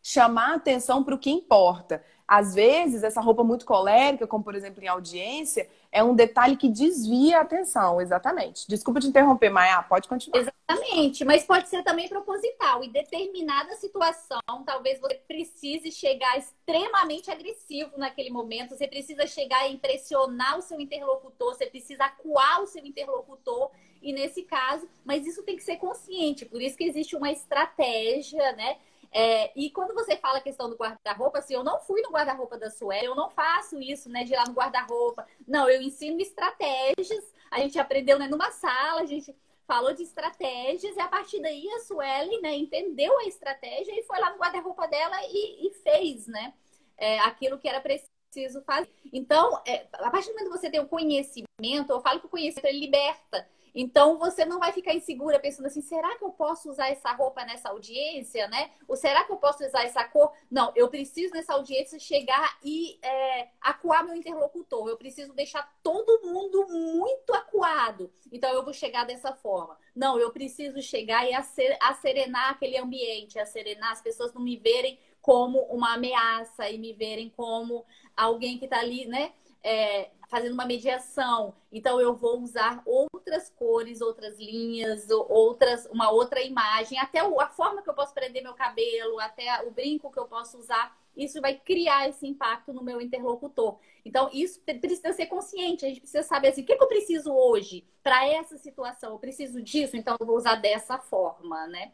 chamar 0.01 0.55
atenção 0.55 1.03
para 1.03 1.15
o 1.15 1.17
que 1.17 1.31
importa. 1.31 2.03
Às 2.35 2.55
vezes, 2.55 3.03
essa 3.03 3.21
roupa 3.21 3.43
muito 3.43 3.63
colérica, 3.63 4.25
como 4.25 4.43
por 4.43 4.55
exemplo 4.55 4.83
em 4.83 4.87
audiência, 4.87 5.69
é 5.91 6.03
um 6.03 6.15
detalhe 6.15 6.57
que 6.57 6.67
desvia 6.67 7.37
a 7.37 7.41
atenção, 7.41 8.01
exatamente. 8.01 8.67
Desculpa 8.67 8.99
te 8.99 9.05
interromper, 9.05 9.51
Maia, 9.51 9.83
pode 9.83 10.07
continuar. 10.07 10.39
Exatamente, 10.39 11.23
mas 11.23 11.43
pode 11.45 11.69
ser 11.69 11.83
também 11.83 12.09
proposital. 12.09 12.83
Em 12.83 12.89
determinada 12.89 13.75
situação, 13.75 14.39
talvez 14.65 14.99
você 14.99 15.13
precise 15.27 15.91
chegar 15.91 16.35
extremamente 16.35 17.29
agressivo 17.29 17.91
naquele 17.97 18.31
momento, 18.31 18.75
você 18.75 18.87
precisa 18.87 19.27
chegar 19.27 19.59
a 19.59 19.69
impressionar 19.69 20.57
o 20.57 20.63
seu 20.63 20.79
interlocutor, 20.79 21.53
você 21.53 21.67
precisa 21.67 22.05
acuar 22.05 22.63
o 22.63 22.65
seu 22.65 22.83
interlocutor, 22.83 23.69
e 24.01 24.11
nesse 24.11 24.41
caso, 24.41 24.89
mas 25.05 25.27
isso 25.27 25.43
tem 25.43 25.55
que 25.55 25.63
ser 25.63 25.75
consciente, 25.75 26.47
por 26.47 26.59
isso 26.59 26.75
que 26.75 26.83
existe 26.83 27.15
uma 27.15 27.31
estratégia, 27.31 28.53
né? 28.53 28.77
É, 29.15 29.51
e 29.55 29.69
quando 29.69 29.93
você 29.93 30.17
fala 30.17 30.39
a 30.39 30.41
questão 30.41 30.67
do 30.67 30.75
guarda-roupa, 30.75 31.37
assim, 31.37 31.53
eu 31.53 31.63
não 31.63 31.79
fui 31.79 32.01
no 32.01 32.09
guarda-roupa 32.09 32.57
da 32.57 32.71
Sueli, 32.71 33.05
eu 33.05 33.13
não 33.13 33.29
faço 33.29 33.79
isso, 33.79 34.09
né, 34.09 34.23
de 34.23 34.33
ir 34.33 34.35
lá 34.35 34.45
no 34.45 34.53
guarda-roupa. 34.53 35.27
Não, 35.47 35.69
eu 35.69 35.81
ensino 35.83 36.19
estratégias. 36.19 37.23
A 37.51 37.59
gente 37.59 37.77
aprendeu 37.77 38.17
né, 38.17 38.27
numa 38.27 38.49
sala, 38.49 39.01
a 39.01 39.05
gente 39.05 39.35
falou 39.67 39.93
de 39.93 40.01
estratégias, 40.01 40.95
e 40.97 40.99
a 40.99 41.07
partir 41.07 41.39
daí 41.41 41.69
a 41.69 41.79
Sueli, 41.81 42.41
né, 42.41 42.55
entendeu 42.55 43.15
a 43.19 43.25
estratégia 43.25 43.93
e 43.97 44.03
foi 44.03 44.19
lá 44.19 44.31
no 44.31 44.39
guarda-roupa 44.39 44.87
dela 44.87 45.15
e, 45.29 45.67
e, 45.67 45.73
fez, 45.75 46.25
né, 46.25 46.51
é, 46.97 47.19
aquilo 47.19 47.59
que 47.59 47.69
era 47.69 47.79
preciso 47.79 48.63
fazer. 48.63 48.89
Então, 49.11 49.61
é, 49.65 49.85
a 49.93 50.09
partir 50.09 50.29
do 50.29 50.33
momento 50.33 50.51
que 50.51 50.57
você 50.57 50.71
tem 50.71 50.79
o 50.79 50.87
conhecimento, 50.87 51.91
eu 51.91 52.01
falo 52.01 52.19
que 52.19 52.25
o 52.25 52.29
conhecimento 52.29 52.65
ele 52.65 52.79
liberta. 52.79 53.47
Então 53.73 54.17
você 54.17 54.45
não 54.45 54.59
vai 54.59 54.71
ficar 54.71 54.93
insegura 54.93 55.39
pensando 55.39 55.65
assim, 55.65 55.81
será 55.81 56.15
que 56.17 56.23
eu 56.23 56.29
posso 56.29 56.69
usar 56.69 56.89
essa 56.89 57.11
roupa 57.13 57.43
nessa 57.43 57.69
audiência, 57.69 58.47
né? 58.47 58.71
Ou 58.87 58.95
será 58.95 59.23
que 59.23 59.31
eu 59.31 59.37
posso 59.37 59.65
usar 59.65 59.83
essa 59.83 60.03
cor? 60.03 60.31
Não, 60.49 60.71
eu 60.75 60.89
preciso 60.89 61.33
nessa 61.33 61.53
audiência 61.53 61.97
chegar 61.97 62.57
e 62.63 62.99
é, 63.01 63.49
acuar 63.59 64.03
meu 64.03 64.15
interlocutor. 64.15 64.87
Eu 64.87 64.97
preciso 64.97 65.33
deixar 65.33 65.73
todo 65.81 66.21
mundo 66.23 66.67
muito 66.67 67.33
acuado. 67.33 68.11
Então 68.31 68.51
eu 68.53 68.63
vou 68.63 68.73
chegar 68.73 69.05
dessa 69.05 69.33
forma. 69.33 69.77
Não, 69.95 70.19
eu 70.19 70.31
preciso 70.31 70.81
chegar 70.81 71.27
e 71.27 71.33
acerenar 71.79 72.51
aquele 72.51 72.77
ambiente, 72.77 73.39
acerenar 73.39 73.91
as 73.91 74.01
pessoas 74.01 74.33
não 74.33 74.41
me 74.41 74.57
verem 74.57 74.99
como 75.21 75.59
uma 75.67 75.93
ameaça 75.93 76.69
e 76.69 76.77
me 76.77 76.91
verem 76.91 77.29
como 77.29 77.85
alguém 78.15 78.57
que 78.57 78.65
está 78.65 78.79
ali, 78.79 79.05
né? 79.05 79.31
É, 79.63 80.09
fazendo 80.29 80.53
uma 80.53 80.65
mediação. 80.65 81.53
Então 81.71 81.99
eu 82.01 82.15
vou 82.15 82.41
usar 82.41 82.81
outras 82.85 83.49
cores, 83.49 84.01
outras 84.01 84.37
linhas, 84.37 85.07
outras, 85.09 85.87
uma 85.91 86.11
outra 86.11 86.41
imagem, 86.41 86.99
até 86.99 87.19
a 87.19 87.49
forma 87.49 87.81
que 87.81 87.89
eu 87.89 87.93
posso 87.93 88.13
prender 88.13 88.43
meu 88.43 88.53
cabelo, 88.53 89.19
até 89.19 89.63
o 89.63 89.71
brinco 89.71 90.11
que 90.11 90.19
eu 90.19 90.25
posso 90.25 90.57
usar. 90.57 90.95
Isso 91.15 91.39
vai 91.39 91.53
criar 91.53 92.09
esse 92.09 92.25
impacto 92.25 92.73
no 92.73 92.83
meu 92.83 92.99
interlocutor. 92.99 93.77
Então, 94.03 94.29
isso 94.33 94.59
precisa 94.61 95.13
ser 95.13 95.27
consciente. 95.27 95.85
A 95.85 95.87
gente 95.87 96.01
precisa 96.01 96.23
saber 96.23 96.49
assim, 96.49 96.63
o 96.63 96.65
que, 96.65 96.73
eu 96.73 96.87
preciso 96.87 97.31
hoje 97.31 97.85
para 98.01 98.27
essa 98.27 98.57
situação? 98.57 99.11
Eu 99.11 99.19
preciso 99.19 99.61
disso, 99.61 99.95
então 99.95 100.17
eu 100.19 100.25
vou 100.25 100.35
usar 100.35 100.55
dessa 100.55 100.97
forma, 100.97 101.67
né? 101.67 101.91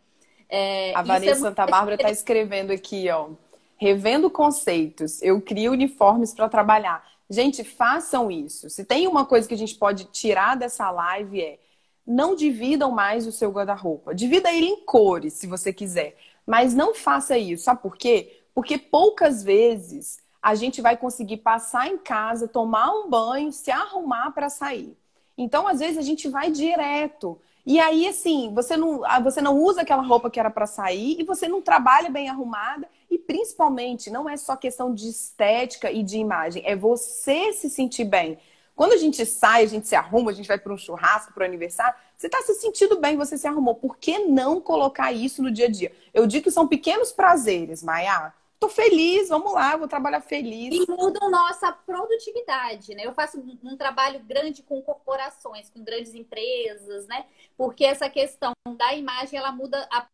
É, 0.47 0.95
a 0.95 1.03
Vanessa 1.03 1.31
é. 1.31 1.35
Santa 1.35 1.67
Bárbara 1.67 1.95
está 1.95 2.09
escrevendo 2.09 2.71
aqui, 2.71 3.09
ó. 3.09 3.29
Revendo 3.75 4.29
conceitos, 4.29 5.21
eu 5.21 5.41
crio 5.41 5.73
uniformes 5.73 6.33
para 6.33 6.49
trabalhar. 6.49 7.05
Gente, 7.29 7.63
façam 7.63 8.31
isso. 8.31 8.69
Se 8.69 8.83
tem 8.83 9.07
uma 9.07 9.25
coisa 9.25 9.47
que 9.47 9.53
a 9.53 9.57
gente 9.57 9.75
pode 9.75 10.05
tirar 10.05 10.55
dessa 10.55 10.89
live 10.89 11.41
é 11.41 11.59
não 12.05 12.33
dividam 12.33 12.89
mais 12.91 13.27
o 13.27 13.31
seu 13.31 13.51
guarda-roupa. 13.51 14.15
Divida 14.15 14.51
ele 14.51 14.65
em 14.65 14.83
cores, 14.83 15.33
se 15.33 15.45
você 15.45 15.71
quiser. 15.71 16.17
Mas 16.45 16.73
não 16.73 16.95
faça 16.95 17.37
isso. 17.37 17.65
Sabe 17.65 17.83
por 17.83 17.95
quê? 17.95 18.41
Porque 18.53 18.79
poucas 18.79 19.43
vezes 19.43 20.19
a 20.41 20.55
gente 20.55 20.81
vai 20.81 20.97
conseguir 20.97 21.37
passar 21.37 21.87
em 21.87 21.99
casa, 21.99 22.47
tomar 22.47 22.91
um 22.91 23.07
banho, 23.07 23.51
se 23.51 23.69
arrumar 23.69 24.31
para 24.31 24.49
sair. 24.49 24.97
Então, 25.37 25.67
às 25.67 25.79
vezes, 25.79 25.97
a 25.97 26.01
gente 26.01 26.27
vai 26.27 26.49
direto. 26.49 27.39
E 27.65 27.79
aí, 27.79 28.07
assim, 28.07 28.51
você 28.53 28.75
não, 28.75 29.05
ah, 29.05 29.19
você 29.19 29.41
não 29.41 29.57
usa 29.57 29.81
aquela 29.81 30.01
roupa 30.01 30.29
que 30.29 30.39
era 30.39 30.49
para 30.49 30.65
sair 30.65 31.19
e 31.19 31.23
você 31.23 31.47
não 31.47 31.61
trabalha 31.61 32.09
bem 32.09 32.27
arrumada. 32.27 32.89
Principalmente, 33.29 34.09
não 34.09 34.27
é 34.27 34.35
só 34.35 34.55
questão 34.55 34.91
de 34.91 35.07
estética 35.07 35.91
e 35.91 36.01
de 36.01 36.17
imagem, 36.17 36.63
é 36.65 36.75
você 36.75 37.53
se 37.53 37.69
sentir 37.69 38.03
bem. 38.03 38.39
Quando 38.75 38.93
a 38.93 38.97
gente 38.97 39.23
sai, 39.23 39.61
a 39.61 39.67
gente 39.67 39.87
se 39.87 39.95
arruma, 39.95 40.31
a 40.31 40.33
gente 40.33 40.47
vai 40.47 40.57
para 40.57 40.73
um 40.73 40.77
churrasco, 40.79 41.31
para 41.31 41.43
o 41.43 41.45
aniversário, 41.45 41.93
você 42.17 42.25
está 42.25 42.41
se 42.41 42.55
sentindo 42.55 42.99
bem, 42.99 43.17
você 43.17 43.37
se 43.37 43.47
arrumou. 43.47 43.75
Por 43.75 43.97
que 43.97 44.17
não 44.17 44.59
colocar 44.59 45.11
isso 45.11 45.43
no 45.43 45.51
dia 45.51 45.67
a 45.67 45.69
dia? 45.69 45.91
Eu 46.11 46.25
digo 46.25 46.45
que 46.45 46.49
são 46.49 46.67
pequenos 46.67 47.11
prazeres, 47.11 47.83
Maia. 47.83 48.33
Tô 48.59 48.67
feliz, 48.67 49.29
vamos 49.29 49.53
lá, 49.53 49.77
vou 49.77 49.87
trabalhar 49.87 50.21
feliz. 50.21 50.73
E 50.73 50.91
mudam 50.91 51.29
nossa 51.29 51.71
produtividade, 51.71 52.95
né? 52.95 53.05
Eu 53.05 53.13
faço 53.13 53.39
um 53.63 53.77
trabalho 53.77 54.21
grande 54.21 54.63
com 54.63 54.81
corporações, 54.81 55.69
com 55.69 55.83
grandes 55.83 56.15
empresas, 56.15 57.05
né? 57.05 57.27
Porque 57.55 57.85
essa 57.85 58.09
questão 58.09 58.53
da 58.75 58.91
imagem, 58.95 59.37
ela 59.37 59.51
muda 59.51 59.87
a 59.91 60.07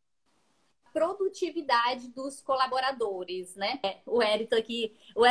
produtividade 0.96 2.08
dos 2.08 2.40
colaboradores, 2.40 3.54
né? 3.58 3.82
É, 3.84 3.98
o 4.06 4.24
Érito 4.24 4.56
aqui, 4.56 4.98
o 5.14 5.26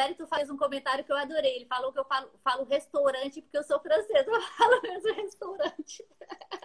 Érito 0.00 0.26
faz 0.26 0.48
um 0.48 0.56
comentário 0.56 1.04
que 1.04 1.12
eu 1.12 1.16
adorei. 1.16 1.56
Ele 1.56 1.66
falou 1.66 1.92
que 1.92 1.98
eu 1.98 2.06
falo, 2.06 2.30
falo 2.42 2.64
restaurante 2.64 3.42
porque 3.42 3.58
eu 3.58 3.64
sou 3.64 3.78
francesa. 3.80 4.24
Eu 4.26 4.40
falo 4.40 4.80
mesmo 4.80 5.14
restaurante. 5.14 6.02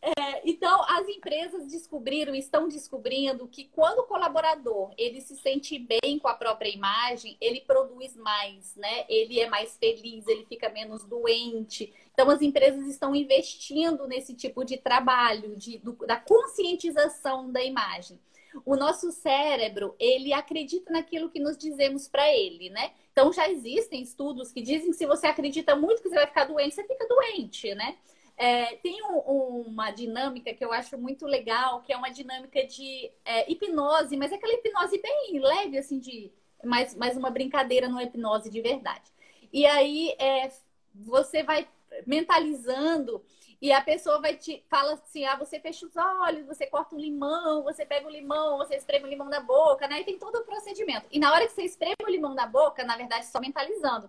É, 0.00 0.48
então, 0.48 0.82
as 0.88 1.08
empresas 1.08 1.66
descobriram, 1.66 2.34
estão 2.34 2.68
descobrindo 2.68 3.46
que 3.48 3.64
quando 3.64 4.00
o 4.00 4.06
colaborador 4.06 4.92
ele 4.96 5.20
se 5.20 5.36
sente 5.36 5.78
bem 5.78 6.18
com 6.18 6.28
a 6.28 6.34
própria 6.34 6.68
imagem, 6.68 7.36
ele 7.40 7.60
produz 7.60 8.16
mais, 8.16 8.74
né? 8.76 9.04
Ele 9.08 9.40
é 9.40 9.48
mais 9.48 9.76
feliz, 9.76 10.26
ele 10.26 10.44
fica 10.46 10.68
menos 10.68 11.04
doente. 11.04 11.92
Então, 12.12 12.30
as 12.30 12.42
empresas 12.42 12.86
estão 12.86 13.14
investindo 13.14 14.06
nesse 14.06 14.34
tipo 14.34 14.64
de 14.64 14.76
trabalho, 14.76 15.56
de, 15.56 15.78
do, 15.78 15.92
da 16.06 16.16
conscientização 16.16 17.50
da 17.50 17.62
imagem. 17.62 18.18
O 18.64 18.76
nosso 18.76 19.12
cérebro, 19.12 19.94
ele 19.98 20.32
acredita 20.32 20.92
naquilo 20.92 21.30
que 21.30 21.38
nos 21.38 21.56
dizemos 21.56 22.08
para 22.08 22.32
ele, 22.34 22.70
né? 22.70 22.92
Então, 23.12 23.32
já 23.32 23.48
existem 23.48 24.02
estudos 24.02 24.50
que 24.50 24.62
dizem 24.62 24.90
que 24.90 24.96
se 24.96 25.06
você 25.06 25.26
acredita 25.26 25.76
muito 25.76 26.02
que 26.02 26.08
você 26.08 26.14
vai 26.14 26.26
ficar 26.26 26.44
doente, 26.44 26.74
você 26.74 26.84
fica 26.84 27.06
doente, 27.06 27.74
né? 27.74 27.96
É, 28.40 28.76
tem 28.76 29.02
um, 29.02 29.64
uma 29.66 29.90
dinâmica 29.90 30.54
que 30.54 30.64
eu 30.64 30.72
acho 30.72 30.96
muito 30.96 31.26
legal, 31.26 31.82
que 31.82 31.92
é 31.92 31.96
uma 31.96 32.08
dinâmica 32.08 32.64
de 32.64 33.10
é, 33.24 33.50
hipnose, 33.50 34.16
mas 34.16 34.30
é 34.30 34.36
aquela 34.36 34.54
hipnose 34.54 35.02
bem 35.02 35.40
leve, 35.40 35.76
assim, 35.76 35.98
de 35.98 36.32
mais, 36.64 36.94
mais 36.94 37.16
uma 37.16 37.30
brincadeira, 37.30 37.88
não 37.88 37.98
é 37.98 38.04
hipnose 38.04 38.48
de 38.48 38.60
verdade. 38.60 39.10
E 39.52 39.66
aí 39.66 40.14
é, 40.20 40.48
você 40.94 41.42
vai 41.42 41.68
mentalizando 42.06 43.24
e 43.60 43.72
a 43.72 43.82
pessoa 43.82 44.20
vai 44.20 44.36
te 44.36 44.64
fala 44.70 44.94
assim: 44.94 45.24
ah, 45.24 45.36
você 45.36 45.58
fecha 45.58 45.84
os 45.84 45.96
olhos, 45.96 46.46
você 46.46 46.64
corta 46.66 46.94
um 46.94 46.98
limão, 46.98 47.64
você 47.64 47.84
pega 47.84 48.06
o 48.06 48.10
limão, 48.10 48.58
você 48.58 48.76
espreme 48.76 49.04
o 49.06 49.08
limão 49.08 49.28
na 49.28 49.40
boca, 49.40 49.88
né? 49.88 50.00
E 50.00 50.04
tem 50.04 50.16
todo 50.16 50.36
o 50.36 50.44
procedimento. 50.44 51.06
E 51.10 51.18
na 51.18 51.32
hora 51.32 51.46
que 51.46 51.52
você 51.54 51.62
espreme 51.62 51.96
o 52.04 52.10
limão 52.10 52.34
na 52.34 52.46
boca, 52.46 52.84
na 52.84 52.96
verdade, 52.96 53.26
só 53.26 53.40
mentalizando, 53.40 54.08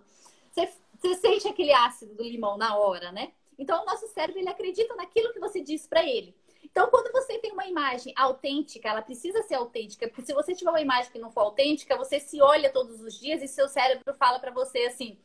você, 0.52 0.72
você 1.00 1.14
sente 1.16 1.48
aquele 1.48 1.72
ácido 1.72 2.14
do 2.14 2.22
limão 2.22 2.56
na 2.56 2.76
hora, 2.76 3.10
né? 3.10 3.32
Então, 3.60 3.82
o 3.82 3.84
nosso 3.84 4.08
cérebro 4.08 4.40
ele 4.40 4.48
acredita 4.48 4.96
naquilo 4.96 5.34
que 5.34 5.38
você 5.38 5.60
diz 5.60 5.86
para 5.86 6.02
ele. 6.02 6.34
Então, 6.64 6.88
quando 6.88 7.12
você 7.12 7.38
tem 7.38 7.52
uma 7.52 7.66
imagem 7.66 8.14
autêntica, 8.16 8.88
ela 8.88 9.02
precisa 9.02 9.42
ser 9.42 9.56
autêntica, 9.56 10.08
porque 10.08 10.22
se 10.24 10.32
você 10.32 10.54
tiver 10.54 10.70
uma 10.70 10.80
imagem 10.80 11.12
que 11.12 11.18
não 11.18 11.30
for 11.30 11.40
autêntica, 11.40 11.94
você 11.94 12.18
se 12.18 12.40
olha 12.40 12.72
todos 12.72 13.02
os 13.02 13.18
dias 13.20 13.42
e 13.42 13.46
seu 13.46 13.68
cérebro 13.68 14.14
fala 14.14 14.38
para 14.38 14.50
você 14.50 14.78
assim: 14.84 15.18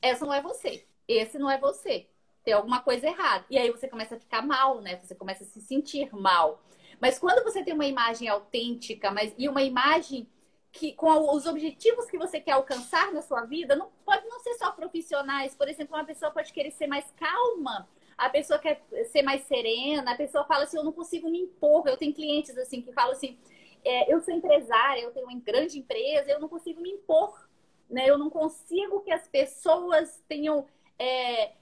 essa 0.00 0.24
não 0.24 0.32
é 0.32 0.40
você, 0.40 0.86
esse 1.06 1.38
não 1.38 1.50
é 1.50 1.58
você, 1.58 2.06
tem 2.42 2.54
alguma 2.54 2.80
coisa 2.80 3.06
errada. 3.06 3.44
E 3.50 3.58
aí 3.58 3.70
você 3.70 3.86
começa 3.86 4.16
a 4.16 4.18
ficar 4.18 4.40
mal, 4.40 4.80
né? 4.80 4.96
Você 5.02 5.14
começa 5.14 5.44
a 5.44 5.46
se 5.46 5.60
sentir 5.60 6.08
mal. 6.14 6.62
Mas 6.98 7.18
quando 7.18 7.44
você 7.44 7.62
tem 7.62 7.74
uma 7.74 7.86
imagem 7.86 8.28
autêntica, 8.28 9.10
mas 9.10 9.34
e 9.36 9.46
uma 9.46 9.62
imagem 9.62 10.26
que 10.74 10.92
com 10.92 11.32
os 11.32 11.46
objetivos 11.46 12.10
que 12.10 12.18
você 12.18 12.40
quer 12.40 12.52
alcançar 12.52 13.12
na 13.12 13.22
sua 13.22 13.44
vida, 13.44 13.76
não 13.76 13.90
pode 14.04 14.26
não 14.26 14.40
ser 14.40 14.54
só 14.54 14.72
profissionais. 14.72 15.54
Por 15.54 15.68
exemplo, 15.68 15.96
uma 15.96 16.04
pessoa 16.04 16.32
pode 16.32 16.52
querer 16.52 16.72
ser 16.72 16.88
mais 16.88 17.08
calma, 17.12 17.88
a 18.18 18.28
pessoa 18.28 18.58
quer 18.58 18.84
ser 19.06 19.22
mais 19.22 19.42
serena, 19.44 20.12
a 20.12 20.16
pessoa 20.16 20.44
fala 20.44 20.64
assim, 20.64 20.76
eu 20.76 20.82
não 20.82 20.92
consigo 20.92 21.30
me 21.30 21.38
impor. 21.38 21.86
Eu 21.86 21.96
tenho 21.96 22.12
clientes 22.12 22.58
assim 22.58 22.82
que 22.82 22.92
falam 22.92 23.12
assim, 23.12 23.38
é, 23.84 24.12
eu 24.12 24.20
sou 24.20 24.34
empresária, 24.34 25.02
eu 25.02 25.12
tenho 25.12 25.28
uma 25.28 25.38
grande 25.38 25.78
empresa, 25.78 26.30
eu 26.30 26.40
não 26.40 26.48
consigo 26.48 26.80
me 26.80 26.90
impor, 26.90 27.48
né? 27.88 28.10
Eu 28.10 28.18
não 28.18 28.28
consigo 28.28 29.00
que 29.02 29.12
as 29.12 29.28
pessoas 29.28 30.20
tenham, 30.26 30.66
é, 30.98 31.52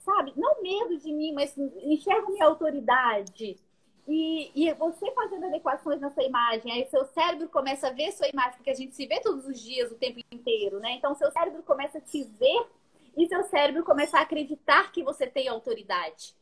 sabe, 0.00 0.32
não 0.36 0.60
medo 0.60 0.98
de 0.98 1.12
mim, 1.12 1.32
mas 1.32 1.56
enxergam 1.56 2.32
minha 2.32 2.46
autoridade. 2.46 3.56
E, 4.10 4.50
e 4.54 4.72
você 4.72 5.10
fazendo 5.10 5.44
adequações 5.44 6.00
na 6.00 6.10
sua 6.10 6.24
imagem, 6.24 6.72
aí 6.72 6.88
seu 6.88 7.04
cérebro 7.04 7.46
começa 7.50 7.88
a 7.88 7.92
ver 7.92 8.10
sua 8.12 8.26
imagem, 8.26 8.54
porque 8.54 8.70
a 8.70 8.74
gente 8.74 8.96
se 8.96 9.06
vê 9.06 9.20
todos 9.20 9.44
os 9.44 9.60
dias, 9.60 9.92
o 9.92 9.96
tempo 9.96 10.18
inteiro, 10.32 10.80
né? 10.80 10.92
Então, 10.92 11.14
seu 11.14 11.30
cérebro 11.30 11.62
começa 11.62 11.98
a 11.98 12.00
te 12.00 12.24
ver 12.24 12.66
e 13.14 13.28
seu 13.28 13.44
cérebro 13.44 13.84
começa 13.84 14.16
a 14.16 14.22
acreditar 14.22 14.90
que 14.92 15.02
você 15.02 15.26
tem 15.26 15.46
autoridade. 15.46 16.34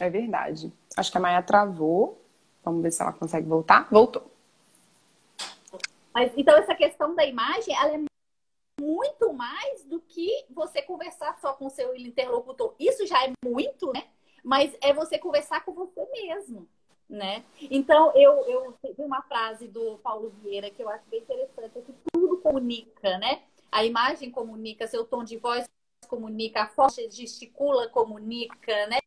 É 0.00 0.08
verdade. 0.08 0.72
Acho 0.96 1.12
que 1.12 1.18
a 1.18 1.20
Maia 1.20 1.42
travou. 1.42 2.18
Vamos 2.64 2.82
ver 2.82 2.90
se 2.90 3.02
ela 3.02 3.12
consegue 3.12 3.46
voltar. 3.46 3.86
Voltou. 3.90 4.30
Mas, 6.14 6.32
então, 6.38 6.56
essa 6.56 6.74
questão 6.74 7.14
da 7.14 7.26
imagem, 7.26 7.76
ela 7.76 7.96
é 7.96 8.00
muito 8.80 9.32
mais 9.34 9.84
do 9.84 10.00
que 10.00 10.46
você 10.48 10.80
conversar 10.80 11.38
só 11.38 11.52
com 11.52 11.66
o 11.66 11.70
seu 11.70 11.94
interlocutor. 11.94 12.74
Isso 12.78 13.06
já 13.06 13.26
é 13.26 13.32
muito, 13.44 13.92
né? 13.92 14.15
Mas 14.46 14.72
é 14.80 14.92
você 14.92 15.18
conversar 15.18 15.64
com 15.64 15.72
você 15.72 16.06
mesmo, 16.12 16.68
né? 17.10 17.44
Então, 17.68 18.12
eu, 18.14 18.32
eu 18.46 18.78
vi 18.96 19.02
uma 19.02 19.20
frase 19.22 19.66
do 19.66 19.98
Paulo 19.98 20.32
Vieira 20.40 20.70
que 20.70 20.80
eu 20.80 20.88
acho 20.88 21.04
bem 21.10 21.20
interessante, 21.20 21.76
é 21.76 21.82
que 21.82 21.92
tudo 22.12 22.36
comunica, 22.36 23.18
né? 23.18 23.42
A 23.72 23.84
imagem 23.84 24.30
comunica, 24.30 24.86
seu 24.86 25.04
tom 25.04 25.24
de 25.24 25.36
voz 25.36 25.68
comunica, 26.06 26.62
a 26.62 26.68
força 26.68 27.02
gesticula 27.10 27.88
comunica, 27.88 28.86
né? 28.86 28.98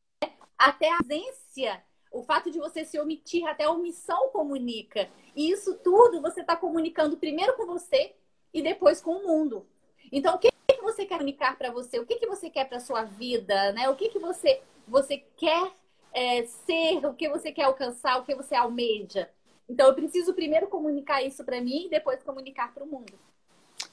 Até 0.58 0.92
a 0.92 0.98
ausência, 0.98 1.82
o 2.12 2.22
fato 2.22 2.52
de 2.52 2.60
você 2.60 2.84
se 2.84 3.00
omitir, 3.00 3.48
até 3.48 3.64
a 3.64 3.72
omissão 3.72 4.28
comunica. 4.32 5.10
E 5.34 5.50
isso 5.50 5.76
tudo 5.76 6.22
você 6.22 6.42
está 6.42 6.58
comunicando 6.58 7.16
primeiro 7.16 7.56
com 7.56 7.66
você 7.66 8.14
e 8.54 8.62
depois 8.62 9.00
com 9.02 9.12
o 9.12 9.26
mundo. 9.26 9.66
Então, 10.12 10.36
o 10.36 10.38
que, 10.38 10.50
que 10.52 10.82
você 10.82 11.06
quer 11.06 11.16
comunicar 11.16 11.58
para 11.58 11.72
você? 11.72 11.98
O 11.98 12.06
que, 12.06 12.18
que 12.18 12.28
você 12.28 12.50
quer 12.50 12.68
para 12.68 12.82
sua 12.82 13.06
vida? 13.06 13.72
Né? 13.72 13.88
O 13.88 13.96
que, 13.96 14.10
que 14.10 14.20
você 14.20 14.62
você 14.90 15.24
quer 15.38 15.72
é, 16.14 16.44
ser, 16.44 17.06
o 17.06 17.14
que 17.14 17.30
você 17.30 17.52
quer 17.52 17.64
alcançar, 17.64 18.20
o 18.20 18.26
que 18.26 18.36
você 18.36 18.56
almeja. 18.56 19.30
Então, 19.70 19.88
eu 19.88 19.94
preciso 19.94 20.34
primeiro 20.34 20.68
comunicar 20.68 21.22
isso 21.22 21.44
para 21.44 21.62
mim 21.62 21.86
e 21.86 21.90
depois 21.90 22.24
comunicar 22.24 22.74
para 22.74 22.84
o 22.84 22.88
mundo. 22.88 23.14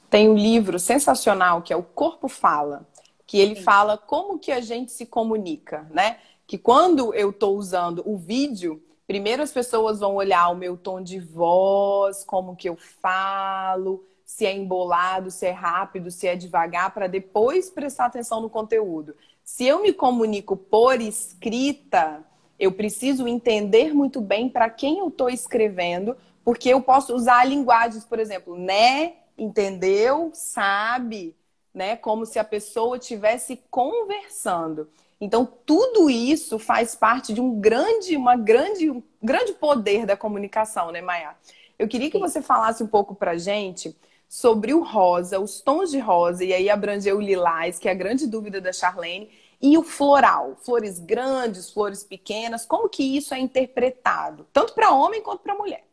Tem 0.09 0.28
um 0.28 0.34
livro 0.34 0.78
sensacional 0.78 1.61
que 1.62 1.72
é 1.72 1.76
O 1.76 1.82
Corpo 1.82 2.28
Fala, 2.28 2.86
que 3.26 3.38
ele 3.38 3.57
Sim. 3.57 3.62
fala 3.62 3.99
como 3.99 4.38
que 4.38 4.51
a 4.51 4.61
gente 4.61 4.92
se 4.92 5.05
comunica, 5.05 5.86
né? 5.90 6.18
Que 6.47 6.57
quando 6.57 7.12
eu 7.12 7.30
estou 7.30 7.57
usando 7.57 8.03
o 8.07 8.16
vídeo, 8.16 8.82
primeiro 9.07 9.42
as 9.42 9.53
pessoas 9.53 9.99
vão 9.99 10.14
olhar 10.14 10.49
o 10.49 10.57
meu 10.57 10.76
tom 10.76 11.03
de 11.03 11.18
voz, 11.18 12.24
como 12.24 12.57
que 12.57 12.68
eu 12.68 12.76
falo, 12.76 14.05
se 14.24 14.47
é 14.47 14.55
embolado, 14.55 15.30
se 15.30 15.47
é 15.47 15.51
rápido, 15.51 16.11
se 16.11 16.26
é 16.26 16.36
devagar, 16.36 16.94
para 16.94 17.09
depois 17.09 17.68
prestar 17.68 18.07
atenção 18.07 18.40
no 18.40 18.49
conteúdo. 18.49 19.14
Se 19.47 19.64
eu 19.64 19.80
me 19.80 19.92
comunico 19.92 20.57
por 20.57 21.01
escrita, 21.01 22.26
eu 22.59 22.72
preciso 22.72 23.28
entender 23.28 23.94
muito 23.94 24.20
bem 24.20 24.49
para 24.49 24.68
quem 24.68 24.99
eu 24.99 25.07
estou 25.07 25.30
escrevendo, 25.30 26.16
porque 26.44 26.68
eu 26.68 26.82
posso 26.82 27.14
usar 27.14 27.44
linguagens, 27.44 28.05
por 28.05 28.18
exemplo, 28.18 28.59
né, 28.59 29.14
entendeu, 29.38 30.32
sabe, 30.34 31.36
né? 31.72 31.94
Como 31.94 32.26
se 32.26 32.40
a 32.40 32.44
pessoa 32.44 32.97
estivesse 32.97 33.62
conversando. 33.70 34.88
Então, 35.20 35.47
tudo 35.64 36.11
isso 36.11 36.59
faz 36.59 36.97
parte 36.97 37.32
de 37.32 37.40
um 37.40 37.61
grande, 37.61 38.16
uma 38.16 38.34
grande, 38.36 38.90
um 38.90 39.01
grande 39.22 39.53
poder 39.53 40.07
da 40.07 40.16
comunicação, 40.16 40.90
né, 40.90 41.01
Maia? 41.01 41.36
Eu 41.78 41.86
queria 41.86 42.11
que 42.11 42.18
você 42.18 42.42
falasse 42.42 42.82
um 42.82 42.88
pouco 42.88 43.14
pra 43.14 43.38
gente 43.38 43.97
sobre 44.29 44.74
o 44.74 44.83
rosa, 44.83 45.41
os 45.41 45.61
tons 45.61 45.91
de 45.91 45.99
rosa, 45.99 46.45
e 46.45 46.53
aí 46.53 46.68
abrangeu 46.68 47.16
o 47.16 47.20
lilás, 47.20 47.79
que 47.79 47.89
é 47.89 47.93
a 47.93 47.95
grande 47.95 48.27
dúvida 48.27 48.61
da 48.61 48.72
Charlene, 48.72 49.31
e 49.61 49.79
o 49.79 49.83
floral, 49.83 50.57
flores 50.57 50.99
grandes, 50.99 51.70
flores 51.70 52.05
pequenas, 52.05 52.66
como 52.66 52.89
que 52.89 53.03
isso 53.16 53.33
é 53.33 53.39
interpretado, 53.39 54.47
tanto 54.53 54.74
para 54.74 54.93
homem 54.93 55.22
quanto 55.22 55.43
para 55.43 55.55
mulher? 55.55 55.85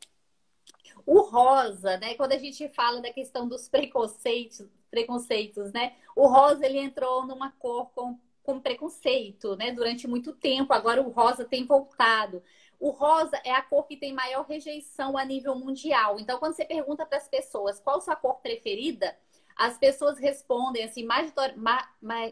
O 1.05 1.21
rosa, 1.21 1.97
né? 1.97 2.15
Quando 2.15 2.33
a 2.33 2.37
gente 2.37 2.67
fala 2.69 3.01
da 3.01 3.11
questão 3.11 3.47
dos 3.47 3.67
preconceitos, 3.67 4.65
preconceitos, 4.89 5.71
né? 5.73 5.93
O 6.15 6.27
rosa 6.27 6.65
ele 6.65 6.79
entrou 6.79 7.25
numa 7.25 7.51
cor 7.51 7.89
com 7.91 8.17
com 8.43 8.59
preconceito, 8.59 9.55
né? 9.55 9.71
Durante 9.71 10.07
muito 10.07 10.33
tempo. 10.33 10.73
Agora 10.73 11.01
o 11.01 11.09
rosa 11.09 11.45
tem 11.45 11.65
voltado. 11.65 12.43
O 12.79 12.89
rosa 12.89 13.39
é 13.43 13.51
a 13.51 13.61
cor 13.61 13.85
que 13.87 13.97
tem 13.97 14.13
maior 14.13 14.45
rejeição 14.45 15.17
a 15.17 15.23
nível 15.23 15.55
mundial. 15.55 16.19
Então, 16.19 16.37
quando 16.39 16.55
você 16.55 16.65
pergunta 16.65 17.05
para 17.05 17.17
as 17.17 17.27
pessoas 17.27 17.79
qual 17.79 18.01
sua 18.01 18.15
cor 18.15 18.35
preferida, 18.35 19.17
as 19.55 19.77
pessoas 19.77 20.17
respondem 20.17 20.83
assim, 20.83 21.03
majoritor... 21.03 21.53
ma... 21.55 21.87
Ma... 22.01 22.31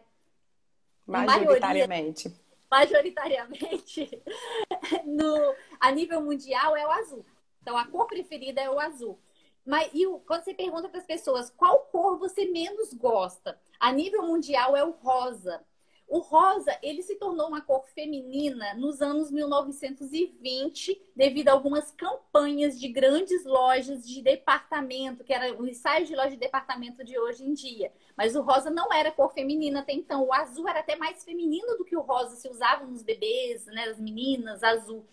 majoritariamente. 1.06 2.34
majoritariamente, 2.70 4.24
no... 5.06 5.56
a 5.80 5.92
nível 5.92 6.22
mundial 6.22 6.76
é 6.76 6.86
o 6.86 6.92
azul. 6.92 7.26
Então, 7.62 7.78
a 7.78 7.86
cor 7.86 8.08
preferida 8.08 8.62
é 8.62 8.70
o 8.70 8.80
azul. 8.80 9.20
Mas 9.66 9.90
e 9.94 10.08
o... 10.08 10.20
quando 10.20 10.44
você 10.44 10.54
pergunta 10.54 10.90
para 10.90 11.00
as 11.00 11.06
pessoas 11.06 11.50
qual 11.50 11.80
cor 11.92 12.18
você 12.18 12.46
menos 12.46 12.94
gosta, 12.94 13.60
a 13.80 13.92
nível 13.92 14.24
mundial 14.24 14.76
é 14.76 14.84
o 14.84 14.92
rosa. 14.92 15.64
O 16.12 16.20
rosa, 16.20 16.78
ele 16.84 17.02
se 17.02 17.16
tornou 17.16 17.48
uma 17.48 17.62
cor 17.62 17.86
feminina 17.96 18.74
nos 18.74 19.02
anos 19.02 19.32
1920, 19.32 21.02
devido 21.16 21.48
a 21.48 21.54
algumas 21.54 21.90
campanhas 21.92 22.78
de 22.78 22.90
grandes 22.90 23.46
lojas 23.46 24.06
de 24.06 24.22
departamento, 24.22 25.24
que 25.24 25.32
era 25.32 25.58
o 25.58 25.66
ensaio 25.66 26.06
de 26.06 26.14
loja 26.14 26.32
de 26.32 26.36
departamento 26.36 27.02
de 27.02 27.18
hoje 27.18 27.46
em 27.46 27.54
dia. 27.54 27.94
Mas 28.18 28.36
o 28.36 28.42
rosa 28.42 28.70
não 28.70 28.92
era 28.92 29.10
cor 29.10 29.32
feminina 29.32 29.80
até 29.80 29.94
então. 29.94 30.26
O 30.26 30.34
azul 30.34 30.68
era 30.68 30.82
até 30.82 30.98
mais 30.98 31.24
feminino 31.24 31.78
do 31.78 31.86
que 31.86 31.96
o 31.96 32.02
rosa 32.02 32.36
se 32.36 32.50
usava 32.50 32.86
nos 32.86 33.04
bebês, 33.04 33.66
né, 33.68 33.86
as 33.86 33.98
meninas, 33.98 34.64
azul. 34.64 35.06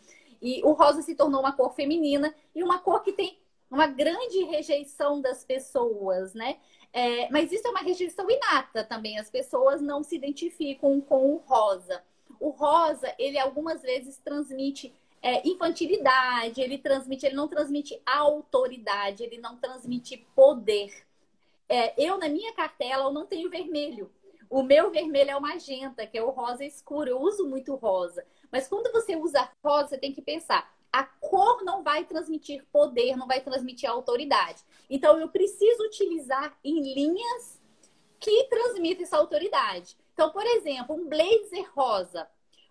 E 0.43 0.61
o 0.65 0.73
rosa 0.73 1.01
se 1.03 1.15
tornou 1.15 1.39
uma 1.39 1.53
cor 1.53 1.73
feminina 1.75 2.35
e 2.53 2.61
uma 2.61 2.81
cor 2.81 3.05
que 3.05 3.13
tem 3.13 3.39
uma 3.71 3.87
grande 3.87 4.43
rejeição 4.45 5.21
das 5.21 5.45
pessoas, 5.45 6.35
né? 6.35 6.59
É, 6.93 7.29
mas 7.31 7.53
isso 7.53 7.67
é 7.67 7.71
uma 7.71 7.81
rejeição 7.81 8.31
inata 8.31 8.85
também. 8.85 9.19
As 9.19 9.31
pessoas 9.31 9.81
não 9.81 10.03
se 10.03 10.17
identificam 10.17 11.01
com 11.01 11.35
o 11.35 11.37
rosa. 11.39 12.03
O 12.41 12.51
rosa, 12.51 13.13
ele 13.19 13.39
algumas 13.39 13.83
vezes 13.83 14.17
transmite 14.19 14.93
é, 15.23 15.47
infantilidade, 15.47 16.61
ele 16.61 16.79
transmite, 16.79 17.27
ele 17.27 17.35
não 17.35 17.49
transmite 17.49 18.01
autoridade, 18.07 19.23
ele 19.23 19.39
não 19.39 19.57
transmite 19.57 20.17
poder. 20.35 20.93
É, 21.69 21.93
eu, 22.03 22.17
na 22.17 22.29
minha 22.29 22.53
cartela, 22.53 23.05
eu 23.05 23.13
não 23.13 23.27
tenho 23.27 23.51
vermelho. 23.51 24.11
O 24.49 24.63
meu 24.63 24.91
vermelho 24.91 25.31
é 25.31 25.37
o 25.37 25.43
magenta, 25.43 26.07
que 26.07 26.17
é 26.17 26.23
o 26.23 26.31
rosa 26.31 26.65
escuro. 26.65 27.11
Eu 27.11 27.21
uso 27.21 27.47
muito 27.47 27.75
rosa. 27.75 28.25
Mas 28.51 28.67
quando 28.67 28.91
você 28.91 29.15
usa 29.15 29.51
rosa, 29.63 29.89
você 29.89 29.99
tem 29.99 30.13
que 30.13 30.23
pensar: 30.23 30.73
cor 31.29 31.63
não 31.63 31.83
vai 31.83 32.05
transmitir 32.05 32.65
poder, 32.73 33.17
não 33.17 33.27
vai 33.27 33.41
transmitir 33.41 33.89
autoridade. 33.89 34.63
Então, 34.89 35.21
eu 35.21 35.29
preciso 35.29 35.85
utilizar 35.85 36.59
em 36.65 36.95
linhas 36.95 37.61
que 38.19 38.45
transmitem 38.45 39.05
essa 39.05 39.17
autoridade. 39.17 39.97
Então, 40.15 40.31
por 40.31 40.45
exemplo, 40.45 40.97
um 40.97 41.09
blazer 41.09 41.71
rosa. 41.75 42.29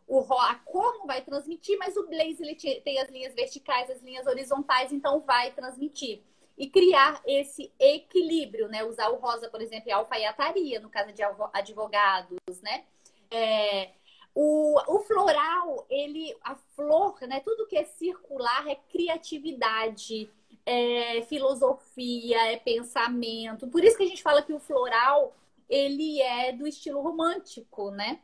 O, 0.08 0.22
a 0.34 0.56
cor 0.56 0.98
não 0.98 1.06
vai 1.06 1.22
transmitir, 1.22 1.78
mas 1.78 1.96
o 1.96 2.08
blazer 2.08 2.42
ele 2.42 2.82
tem 2.82 3.00
as 3.00 3.10
linhas 3.10 3.36
verticais, 3.36 3.90
as 3.90 4.02
linhas 4.02 4.26
horizontais, 4.26 4.92
então 4.92 5.22
vai 5.22 5.52
transmitir. 5.52 6.24
E 6.58 6.70
criar 6.70 7.22
esse 7.26 7.72
equilíbrio, 7.80 8.68
né? 8.68 8.84
Usar 8.84 9.10
o 9.10 9.18
rosa, 9.18 9.48
por 9.50 9.62
exemplo, 9.62 9.90
em 9.90 9.94
alfaiataria, 9.94 10.80
no 10.80 10.90
caso 10.90 11.14
de 11.14 11.22
advogados, 11.54 12.40
né? 12.64 12.86
É, 13.30 13.92
o, 14.40 14.80
o 14.88 15.00
floral, 15.00 15.88
ele, 15.90 16.38
a 16.44 16.54
flor, 16.76 17.20
né? 17.22 17.40
Tudo 17.40 17.66
que 17.66 17.76
é 17.76 17.86
circular 17.86 18.68
é 18.68 18.76
criatividade, 18.76 20.30
é 20.64 21.24
filosofia, 21.24 22.52
é 22.52 22.58
pensamento. 22.58 23.68
Por 23.68 23.84
isso 23.84 23.98
que 23.98 24.04
a 24.04 24.08
gente 24.08 24.22
fala 24.22 24.44
que 24.44 24.54
o 24.54 24.60
floral 24.60 25.36
ele 25.68 26.22
é 26.22 26.52
do 26.52 26.68
estilo 26.68 27.02
romântico, 27.02 27.90
né? 27.90 28.20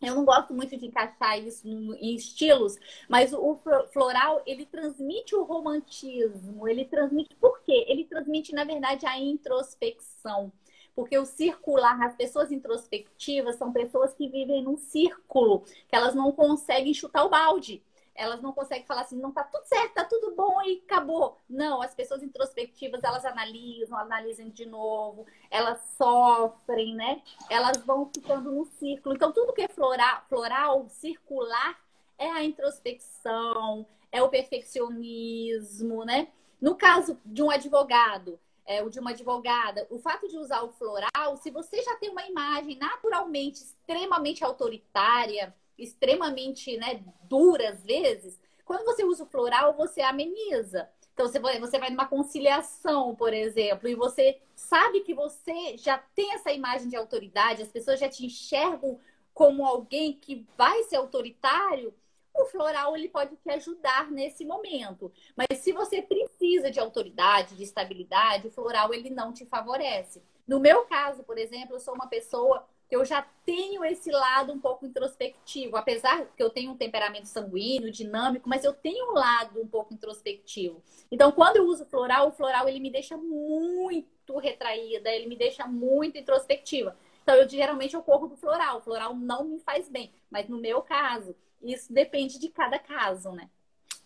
Eu 0.00 0.14
não 0.14 0.24
gosto 0.24 0.54
muito 0.54 0.74
de 0.74 0.86
encaixar 0.86 1.38
isso 1.38 1.68
em 1.68 2.14
estilos, 2.14 2.78
mas 3.06 3.34
o 3.34 3.60
floral 3.92 4.42
ele 4.46 4.64
transmite 4.64 5.36
o 5.36 5.44
romantismo, 5.44 6.66
ele 6.66 6.86
transmite 6.86 7.36
por 7.36 7.60
quê? 7.60 7.84
Ele 7.86 8.04
transmite, 8.04 8.54
na 8.54 8.64
verdade, 8.64 9.04
a 9.04 9.18
introspecção. 9.18 10.50
Porque 10.94 11.18
o 11.18 11.24
circular, 11.24 12.00
as 12.02 12.14
pessoas 12.14 12.52
introspectivas 12.52 13.56
são 13.56 13.72
pessoas 13.72 14.12
que 14.14 14.28
vivem 14.28 14.62
num 14.62 14.76
círculo, 14.76 15.62
que 15.88 15.96
elas 15.96 16.14
não 16.14 16.32
conseguem 16.32 16.92
chutar 16.92 17.24
o 17.24 17.30
balde. 17.30 17.82
Elas 18.14 18.42
não 18.42 18.52
conseguem 18.52 18.84
falar 18.84 19.02
assim, 19.02 19.18
não 19.18 19.32
tá 19.32 19.42
tudo 19.42 19.64
certo, 19.64 19.94
tá 19.94 20.04
tudo 20.04 20.34
bom 20.34 20.60
e 20.62 20.82
acabou. 20.84 21.38
Não, 21.48 21.80
as 21.80 21.94
pessoas 21.94 22.22
introspectivas, 22.22 23.02
elas 23.02 23.24
analisam, 23.24 23.96
analisam 23.96 24.50
de 24.50 24.66
novo, 24.66 25.26
elas 25.50 25.80
sofrem, 25.96 26.94
né? 26.94 27.22
Elas 27.48 27.78
vão 27.78 28.10
ficando 28.14 28.52
no 28.52 28.66
círculo. 28.66 29.14
Então, 29.14 29.32
tudo 29.32 29.54
que 29.54 29.62
é 29.62 29.68
floral, 29.68 30.22
floral 30.28 30.86
circular, 30.90 31.80
é 32.18 32.30
a 32.30 32.44
introspecção, 32.44 33.86
é 34.10 34.22
o 34.22 34.28
perfeccionismo, 34.28 36.04
né? 36.04 36.28
No 36.60 36.76
caso 36.76 37.18
de 37.24 37.42
um 37.42 37.50
advogado, 37.50 38.38
é, 38.66 38.82
o 38.82 38.90
de 38.90 39.00
uma 39.00 39.10
advogada, 39.10 39.86
o 39.90 39.98
fato 39.98 40.28
de 40.28 40.38
usar 40.38 40.62
o 40.62 40.72
floral, 40.72 41.36
se 41.36 41.50
você 41.50 41.82
já 41.82 41.96
tem 41.96 42.10
uma 42.10 42.26
imagem 42.26 42.76
naturalmente 42.76 43.62
extremamente 43.62 44.44
autoritária, 44.44 45.54
extremamente 45.78 46.76
né, 46.76 47.02
dura 47.24 47.70
às 47.70 47.82
vezes, 47.82 48.40
quando 48.64 48.84
você 48.84 49.04
usa 49.04 49.24
o 49.24 49.26
floral, 49.28 49.74
você 49.74 50.00
ameniza. 50.00 50.88
Então, 51.12 51.28
você 51.28 51.38
vai, 51.38 51.60
você 51.60 51.78
vai 51.78 51.90
numa 51.90 52.06
conciliação, 52.06 53.14
por 53.14 53.34
exemplo, 53.34 53.88
e 53.88 53.94
você 53.94 54.40
sabe 54.54 55.00
que 55.00 55.12
você 55.12 55.76
já 55.76 55.98
tem 55.98 56.32
essa 56.32 56.50
imagem 56.52 56.88
de 56.88 56.96
autoridade, 56.96 57.62
as 57.62 57.68
pessoas 57.68 58.00
já 58.00 58.08
te 58.08 58.24
enxergam 58.24 58.98
como 59.34 59.66
alguém 59.66 60.14
que 60.14 60.46
vai 60.56 60.84
ser 60.84 60.96
autoritário, 60.96 61.94
o 62.34 62.46
floral 62.46 62.96
ele 62.96 63.08
pode 63.08 63.36
te 63.36 63.50
ajudar 63.50 64.10
nesse 64.10 64.44
momento. 64.44 65.12
Mas 65.36 65.58
se 65.58 65.72
você 65.72 66.02
precisa 66.02 66.70
de 66.70 66.80
autoridade, 66.80 67.56
de 67.56 67.62
estabilidade, 67.62 68.48
o 68.48 68.50
floral 68.50 68.92
ele 68.92 69.10
não 69.10 69.32
te 69.32 69.44
favorece. 69.46 70.22
No 70.46 70.58
meu 70.58 70.84
caso, 70.84 71.22
por 71.22 71.38
exemplo, 71.38 71.76
eu 71.76 71.80
sou 71.80 71.94
uma 71.94 72.06
pessoa 72.06 72.66
que 72.92 72.96
eu 72.96 73.06
já 73.06 73.22
tenho 73.46 73.82
esse 73.84 74.10
lado 74.10 74.52
um 74.52 74.60
pouco 74.60 74.84
introspectivo, 74.84 75.76
apesar 75.78 76.26
que 76.36 76.42
eu 76.42 76.50
tenho 76.50 76.72
um 76.72 76.76
temperamento 76.76 77.26
sanguíneo, 77.26 77.90
dinâmico, 77.90 78.46
mas 78.46 78.64
eu 78.64 78.74
tenho 78.74 79.12
um 79.12 79.14
lado 79.14 79.62
um 79.62 79.66
pouco 79.66 79.94
introspectivo. 79.94 80.82
Então, 81.10 81.32
quando 81.32 81.56
eu 81.56 81.64
uso 81.64 81.86
floral, 81.86 82.28
o 82.28 82.32
floral 82.32 82.68
ele 82.68 82.80
me 82.80 82.90
deixa 82.90 83.16
muito 83.16 84.36
retraída, 84.36 85.10
ele 85.10 85.26
me 85.26 85.36
deixa 85.36 85.66
muito 85.66 86.18
introspectiva. 86.18 86.94
Então, 87.22 87.34
eu 87.36 87.48
geralmente 87.48 87.94
eu 87.94 88.02
corro 88.02 88.26
do 88.26 88.36
floral. 88.36 88.76
O 88.76 88.82
floral 88.82 89.14
não 89.14 89.44
me 89.44 89.58
faz 89.60 89.88
bem, 89.88 90.12
mas 90.30 90.46
no 90.48 90.58
meu 90.58 90.82
caso, 90.82 91.34
isso 91.62 91.92
depende 91.92 92.38
de 92.38 92.48
cada 92.48 92.78
caso, 92.78 93.32
né? 93.32 93.48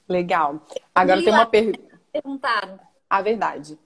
Legal. 0.08 0.64
Agora 0.94 1.22
tem 1.22 1.32
uma 1.32 1.46
pergunta. 1.46 2.00
Perguntaram. 2.12 2.78
A 3.08 3.22
verdade. 3.22 3.78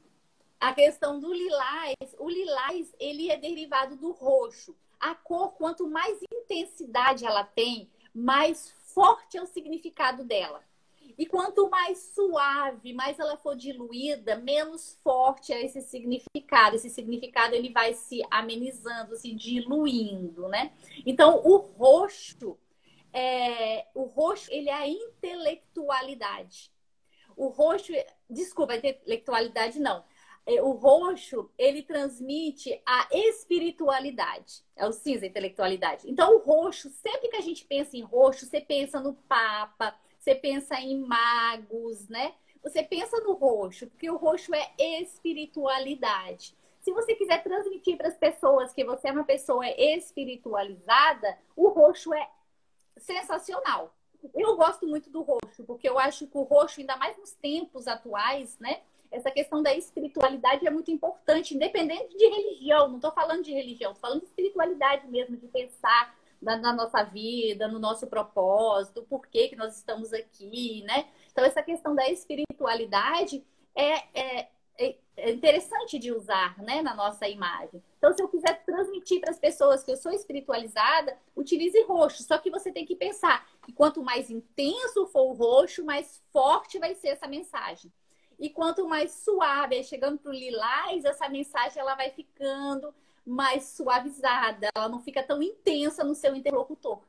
A 0.61 0.75
questão 0.75 1.19
do 1.19 1.33
lilás, 1.33 1.97
o 2.19 2.29
lilás, 2.29 2.95
ele 2.99 3.31
é 3.31 3.37
derivado 3.37 3.97
do 3.97 4.13
roxo. 4.13 4.77
A 4.99 5.15
cor, 5.15 5.53
quanto 5.53 5.89
mais 5.89 6.19
intensidade 6.33 7.25
ela 7.25 7.45
tem, 7.45 7.89
mais 8.15 8.75
forte 8.95 9.39
é 9.39 9.43
o 9.43 9.47
significado 9.47 10.25
dela. 10.25 10.63
E 11.17 11.27
quanto 11.27 11.69
mais 11.69 12.13
suave, 12.15 12.93
mais 12.93 13.19
ela 13.19 13.37
for 13.37 13.55
diluída, 13.55 14.37
menos 14.37 14.99
forte 15.03 15.53
é 15.53 15.65
esse 15.65 15.83
significado. 15.83 16.77
Esse 16.77 16.89
significado 16.91 17.55
ele 17.55 17.71
vai 17.71 17.93
se 17.95 18.23
amenizando, 18.31 19.17
se 19.17 19.35
diluindo, 19.35 20.49
né? 20.49 20.73
Então, 21.05 21.43
o 21.45 21.57
roxo 21.57 22.59
é, 23.13 23.87
o 23.95 24.05
roxo 24.05 24.51
ele 24.53 24.69
é 24.69 24.75
a 24.75 24.89
intelectualidade. 24.89 26.71
O 27.37 27.49
roxo, 27.49 27.93
desculpa, 28.29 28.75
a 28.75 28.77
intelectualidade 28.77 29.79
não. 29.79 30.05
É, 30.47 30.61
o 30.63 30.73
roxo 30.73 31.51
ele 31.57 31.83
transmite 31.83 32.81
a 32.87 33.09
espiritualidade. 33.13 34.63
É 34.77 34.87
o 34.87 34.93
cinza, 34.93 35.25
a 35.25 35.29
intelectualidade. 35.29 36.11
Então, 36.11 36.37
o 36.37 36.39
roxo, 36.39 36.91
sempre 36.91 37.29
que 37.29 37.37
a 37.37 37.43
gente 37.43 37.65
pensa 37.65 37.97
em 37.97 38.03
roxo, 38.03 38.47
você 38.47 38.61
pensa 38.61 39.01
no 39.01 39.15
Papa, 39.15 39.95
você 40.19 40.35
pensa 40.35 40.81
em 40.81 40.99
magos, 40.99 42.09
né? 42.09 42.35
você 42.63 42.83
pensa 42.83 43.19
no 43.21 43.33
roxo, 43.33 43.87
porque 43.87 44.11
o 44.11 44.17
roxo 44.17 44.55
é 44.55 44.71
espiritualidade. 45.01 46.55
Se 46.81 46.93
você 46.93 47.15
quiser 47.15 47.43
transmitir 47.43 47.97
para 47.97 48.09
as 48.09 48.17
pessoas 48.17 48.73
que 48.73 48.85
você 48.85 49.09
é 49.09 49.13
uma 49.13 49.25
pessoa 49.25 49.67
espiritualizada, 49.69 51.39
o 51.55 51.69
roxo 51.69 52.13
é 52.15 52.29
sensacional. 53.01 53.95
Eu 54.35 54.57
gosto 54.57 54.87
muito 54.87 55.11
do 55.11 55.23
roxo, 55.23 55.65
porque 55.65 55.89
eu 55.89 55.99
acho 55.99 56.27
que 56.27 56.37
o 56.37 56.43
roxo, 56.43 56.81
ainda 56.81 56.97
mais 56.97 57.17
nos 57.17 57.33
tempos 57.33 57.87
atuais, 57.89 58.59
né? 58.59 58.81
Essa 59.11 59.31
questão 59.31 59.63
da 59.63 59.75
espiritualidade 59.75 60.67
é 60.67 60.71
muito 60.71 60.91
importante, 60.91 61.55
independente 61.55 62.17
de 62.17 62.29
religião. 62.29 62.89
Não 62.89 62.97
estou 62.97 63.11
falando 63.11 63.43
de 63.43 63.53
religião, 63.53 63.93
estou 63.93 64.09
falando 64.09 64.21
de 64.21 64.27
espiritualidade 64.27 65.09
mesmo, 65.09 65.37
de 65.37 65.49
pensar 65.49 66.15
na, 66.41 66.57
na, 66.57 66.73
nossa 66.73 67.03
vida, 67.03 67.67
no 67.67 67.79
nosso 67.79 68.07
propósito, 68.07 69.03
por 69.03 69.27
que, 69.27 69.49
que 69.49 69.57
nós 69.57 69.77
estamos 69.77 70.13
aqui, 70.13 70.83
né? 70.83 71.09
Então, 71.33 71.45
essa 71.45 71.63
questão 71.63 71.95
da 71.95 72.09
espiritualidade 72.09 73.45
é, 73.75 74.21
é, 74.21 74.49
é, 74.81 74.97
é 75.19 75.31
interessante 75.31 75.99
de 75.99 76.11
usar 76.11 76.57
né, 76.63 76.81
na 76.81 76.95
nossa 76.95 77.29
imagem. 77.29 77.83
Então, 77.99 78.13
se 78.13 78.23
eu 78.23 78.29
quiser 78.29 78.65
transmitir 78.65 79.21
para 79.21 79.31
as 79.31 79.39
pessoas 79.39 79.85
que 79.85 79.93
eu 79.93 79.97
sou 79.97 80.11
espiritualizada, 80.11 81.17
utilize 81.37 81.81
roxo. 81.83 82.23
Só 82.23 82.39
que 82.39 82.51
você 82.51 82.73
tem 82.73 82.87
que 82.87 82.97
pensar 82.97 83.47
que 83.63 83.73
quanto 83.73 84.03
mais 84.03 84.31
intenso 84.31 85.07
for 85.09 85.31
o 85.31 85.35
roxo, 85.35 85.85
mais 85.85 86.23
forte 86.33 86.79
vai 86.79 86.95
ser 86.95 87.09
essa 87.09 87.29
mensagem. 87.29 87.93
E 88.39 88.49
quanto 88.49 88.89
mais 88.89 89.13
suave, 89.13 89.85
chegando 89.85 90.19
para 90.19 90.31
o 90.31 90.35
lilás, 90.35 91.05
essa 91.05 91.29
mensagem 91.29 91.79
ela 91.79 91.95
vai 91.95 92.11
ficando 92.11 92.95
mais 93.27 93.65
suavizada, 93.65 94.69
ela 94.75 94.89
não 94.89 95.01
fica 95.01 95.23
tão 95.23 95.43
intensa 95.43 96.03
no 96.03 96.15
seu 96.15 96.35
interlocutor. 96.35 97.01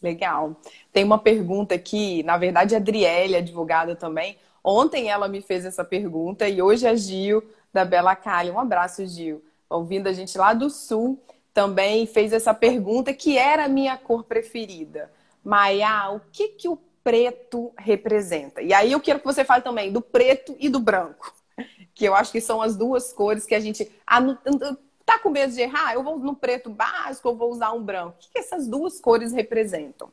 Legal. 0.00 0.54
Tem 0.92 1.02
uma 1.02 1.18
pergunta 1.18 1.74
aqui, 1.74 2.22
na 2.22 2.36
verdade, 2.36 2.74
a 2.74 2.78
Adriele, 2.78 3.34
advogada 3.34 3.96
também. 3.96 4.38
Ontem 4.68 5.08
ela 5.08 5.28
me 5.28 5.40
fez 5.40 5.64
essa 5.64 5.84
pergunta 5.84 6.48
e 6.48 6.60
hoje 6.60 6.86
a 6.86 6.94
Gil, 6.96 7.42
da 7.72 7.84
Bela 7.84 8.16
Cali. 8.16 8.50
Um 8.50 8.58
abraço, 8.58 9.06
Gil. 9.06 9.42
Ouvindo 9.70 10.08
a 10.08 10.12
gente 10.12 10.36
lá 10.36 10.52
do 10.52 10.68
Sul, 10.68 11.22
também 11.54 12.06
fez 12.06 12.32
essa 12.32 12.52
pergunta 12.52 13.14
que 13.14 13.38
era 13.38 13.66
a 13.66 13.68
minha 13.68 13.96
cor 13.96 14.24
preferida. 14.24 15.10
Maia, 15.44 16.10
o 16.10 16.20
que, 16.32 16.48
que 16.48 16.68
o 16.68 16.76
preto 17.04 17.72
representa? 17.78 18.60
E 18.60 18.74
aí 18.74 18.90
eu 18.90 19.00
quero 19.00 19.20
que 19.20 19.24
você 19.24 19.44
fale 19.44 19.62
também 19.62 19.92
do 19.92 20.02
preto 20.02 20.56
e 20.58 20.68
do 20.68 20.80
branco 20.80 21.32
que 21.96 22.04
eu 22.04 22.14
acho 22.14 22.30
que 22.30 22.42
são 22.42 22.60
as 22.60 22.76
duas 22.76 23.12
cores 23.12 23.46
que 23.46 23.54
a 23.54 23.60
gente. 23.60 23.90
Ah, 24.06 24.20
tá 25.04 25.18
com 25.18 25.30
medo 25.30 25.52
de 25.52 25.62
errar? 25.62 25.94
Eu 25.94 26.02
vou 26.02 26.18
no 26.18 26.36
preto 26.36 26.68
básico 26.68 27.30
ou 27.30 27.36
vou 27.36 27.50
usar 27.50 27.72
um 27.72 27.82
branco? 27.82 28.16
O 28.16 28.18
que, 28.18 28.32
que 28.32 28.38
essas 28.38 28.68
duas 28.68 29.00
cores 29.00 29.32
representam? 29.32 30.12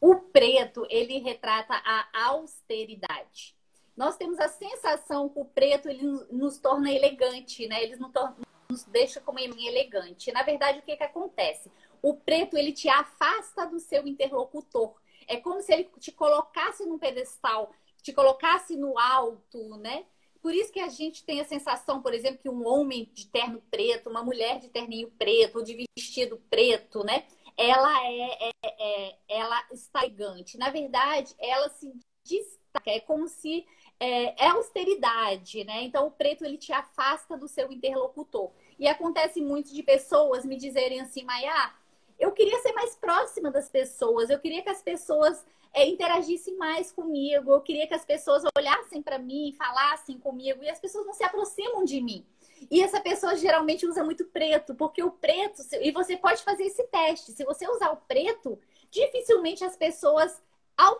O 0.00 0.16
preto, 0.16 0.86
ele 0.90 1.18
retrata 1.18 1.74
a 1.74 2.08
austeridade. 2.26 3.56
Nós 3.96 4.16
temos 4.16 4.38
a 4.38 4.48
sensação 4.48 5.28
que 5.28 5.40
o 5.40 5.44
preto 5.44 5.88
ele 5.88 6.02
nos 6.30 6.58
torna 6.58 6.92
elegante, 6.92 7.66
né? 7.66 7.82
Ele 7.82 7.96
nos, 7.96 8.84
deixa 8.84 9.20
como 9.20 9.38
elegante. 9.38 10.30
Na 10.32 10.42
verdade, 10.42 10.80
o 10.80 10.82
que, 10.82 10.96
que 10.96 11.02
acontece? 11.02 11.70
O 12.02 12.14
preto 12.14 12.58
ele 12.58 12.72
te 12.72 12.88
afasta 12.88 13.66
do 13.66 13.80
seu 13.80 14.06
interlocutor. 14.06 14.94
É 15.26 15.38
como 15.38 15.62
se 15.62 15.72
ele 15.72 15.90
te 15.98 16.12
colocasse 16.12 16.84
num 16.84 16.98
pedestal, 16.98 17.72
te 18.02 18.12
colocasse 18.12 18.76
no 18.76 18.98
alto, 18.98 19.76
né? 19.78 20.04
Por 20.42 20.54
isso 20.54 20.72
que 20.72 20.78
a 20.78 20.88
gente 20.88 21.24
tem 21.24 21.40
a 21.40 21.44
sensação, 21.44 22.00
por 22.00 22.14
exemplo, 22.14 22.38
que 22.40 22.48
um 22.48 22.64
homem 22.68 23.10
de 23.12 23.26
terno 23.26 23.60
preto, 23.68 24.10
uma 24.10 24.22
mulher 24.22 24.60
de 24.60 24.68
terninho 24.68 25.10
preto, 25.18 25.58
ou 25.58 25.64
de 25.64 25.88
vestido 25.96 26.40
preto, 26.48 27.02
né? 27.02 27.26
Ela 27.56 28.06
é, 28.06 28.48
é, 28.48 28.52
é 28.62 29.18
ela 29.28 29.62
está 29.72 30.00
elegante. 30.00 30.58
Na 30.58 30.70
verdade, 30.70 31.34
ela 31.38 31.68
se 31.70 31.92
destaca. 32.24 32.90
É 32.90 33.00
como 33.00 33.26
se 33.28 33.66
é, 33.98 34.44
é, 34.44 34.48
austeridade, 34.48 35.64
né? 35.64 35.82
Então 35.82 36.06
o 36.06 36.10
preto 36.10 36.44
ele 36.44 36.58
te 36.58 36.72
afasta 36.72 37.36
do 37.36 37.48
seu 37.48 37.70
interlocutor. 37.72 38.52
E 38.78 38.86
acontece 38.86 39.40
muito 39.40 39.72
de 39.72 39.82
pessoas 39.82 40.44
me 40.44 40.56
dizerem 40.56 41.00
assim, 41.00 41.24
Maia, 41.24 41.72
eu 42.18 42.32
queria 42.32 42.58
ser 42.60 42.72
mais 42.72 42.94
próxima 42.96 43.50
das 43.50 43.68
pessoas, 43.68 44.30
eu 44.30 44.38
queria 44.38 44.62
que 44.62 44.68
as 44.68 44.82
pessoas 44.82 45.44
é, 45.72 45.86
interagissem 45.86 46.56
mais 46.56 46.90
comigo, 46.90 47.52
eu 47.52 47.60
queria 47.60 47.86
que 47.86 47.94
as 47.94 48.04
pessoas 48.04 48.42
olhassem 48.56 49.02
para 49.02 49.18
mim, 49.18 49.54
falassem 49.56 50.18
comigo, 50.18 50.62
e 50.62 50.70
as 50.70 50.80
pessoas 50.80 51.06
não 51.06 51.12
se 51.12 51.24
aproximam 51.24 51.84
de 51.84 52.00
mim. 52.00 52.24
E 52.70 52.82
essa 52.82 53.00
pessoa 53.00 53.36
geralmente 53.36 53.86
usa 53.86 54.02
muito 54.02 54.24
preto, 54.24 54.74
porque 54.74 55.02
o 55.02 55.10
preto, 55.10 55.62
e 55.80 55.90
você 55.90 56.16
pode 56.16 56.42
fazer 56.42 56.64
esse 56.64 56.84
teste, 56.84 57.32
se 57.32 57.44
você 57.44 57.68
usar 57.68 57.90
o 57.90 57.96
preto, 57.96 58.58
dificilmente 58.90 59.64
as 59.64 59.76
pessoas 59.76 60.42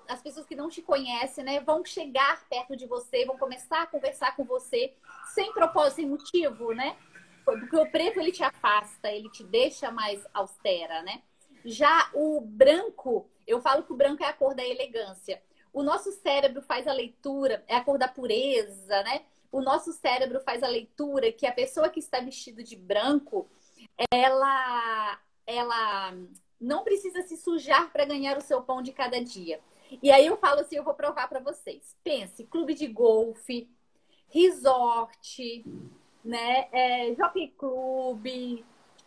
as 0.09 0.22
pessoas 0.22 0.46
que 0.46 0.57
não 0.57 0.70
te 0.70 0.80
conhecem, 0.80 1.44
né, 1.44 1.61
vão 1.61 1.84
chegar 1.84 2.48
perto 2.48 2.74
de 2.74 2.86
você, 2.86 3.26
vão 3.26 3.36
começar 3.36 3.82
a 3.82 3.86
conversar 3.86 4.34
com 4.34 4.42
você 4.42 4.94
sem 5.34 5.52
propósito, 5.52 5.96
sem 5.96 6.07
motivo, 6.07 6.72
né? 6.72 6.96
Porque 7.44 7.76
o 7.76 7.90
preto 7.90 8.18
ele 8.18 8.32
te 8.32 8.42
afasta, 8.42 9.12
ele 9.12 9.30
te 9.30 9.44
deixa 9.44 9.90
mais 9.90 10.26
austera, 10.32 11.02
né? 11.02 11.22
Já 11.64 12.11
o 12.14 12.40
branco, 12.40 13.28
eu 13.46 13.61
falo 13.61 13.82
que 13.82 13.92
o 13.92 13.96
branco 13.96 14.24
é 14.24 14.28
a 14.28 14.32
cor 14.32 14.54
da 14.54 14.64
elegância. 14.64 15.42
O 15.72 15.82
nosso 15.82 16.11
cérebro 16.11 16.62
faz 16.62 16.86
a 16.88 16.92
leitura, 16.92 17.62
é 17.68 17.76
a 17.76 17.84
cor 17.84 17.98
da 17.98 18.09
pureza, 18.09 19.02
né? 19.02 19.22
O 19.57 19.62
nosso 19.62 19.90
cérebro 19.94 20.38
faz 20.40 20.62
a 20.62 20.68
leitura 20.68 21.32
que 21.32 21.46
a 21.46 21.52
pessoa 21.52 21.88
que 21.88 21.98
está 21.98 22.20
vestida 22.20 22.62
de 22.62 22.76
branco, 22.76 23.48
ela, 24.12 25.18
ela 25.46 26.14
não 26.61 26.84
precisa 26.84 27.22
se 27.22 27.38
sujar 27.38 27.90
para 27.90 28.04
ganhar 28.04 28.36
o 28.36 28.42
seu 28.42 28.61
pão 28.61 28.82
de 28.82 28.92
cada 28.92 29.18
dia. 29.18 29.59
E 30.02 30.11
aí 30.11 30.26
eu 30.26 30.36
falo 30.36 30.61
assim, 30.61 30.76
eu 30.76 30.84
vou 30.84 30.92
provar 30.92 31.26
para 31.26 31.40
vocês. 31.40 31.96
Pense, 32.04 32.44
clube 32.44 32.74
de 32.74 32.86
golfe, 32.86 33.66
resort, 34.28 35.64
né, 36.22 36.68
é, 36.70 37.14
jockey 37.14 37.48
club, 37.57 38.62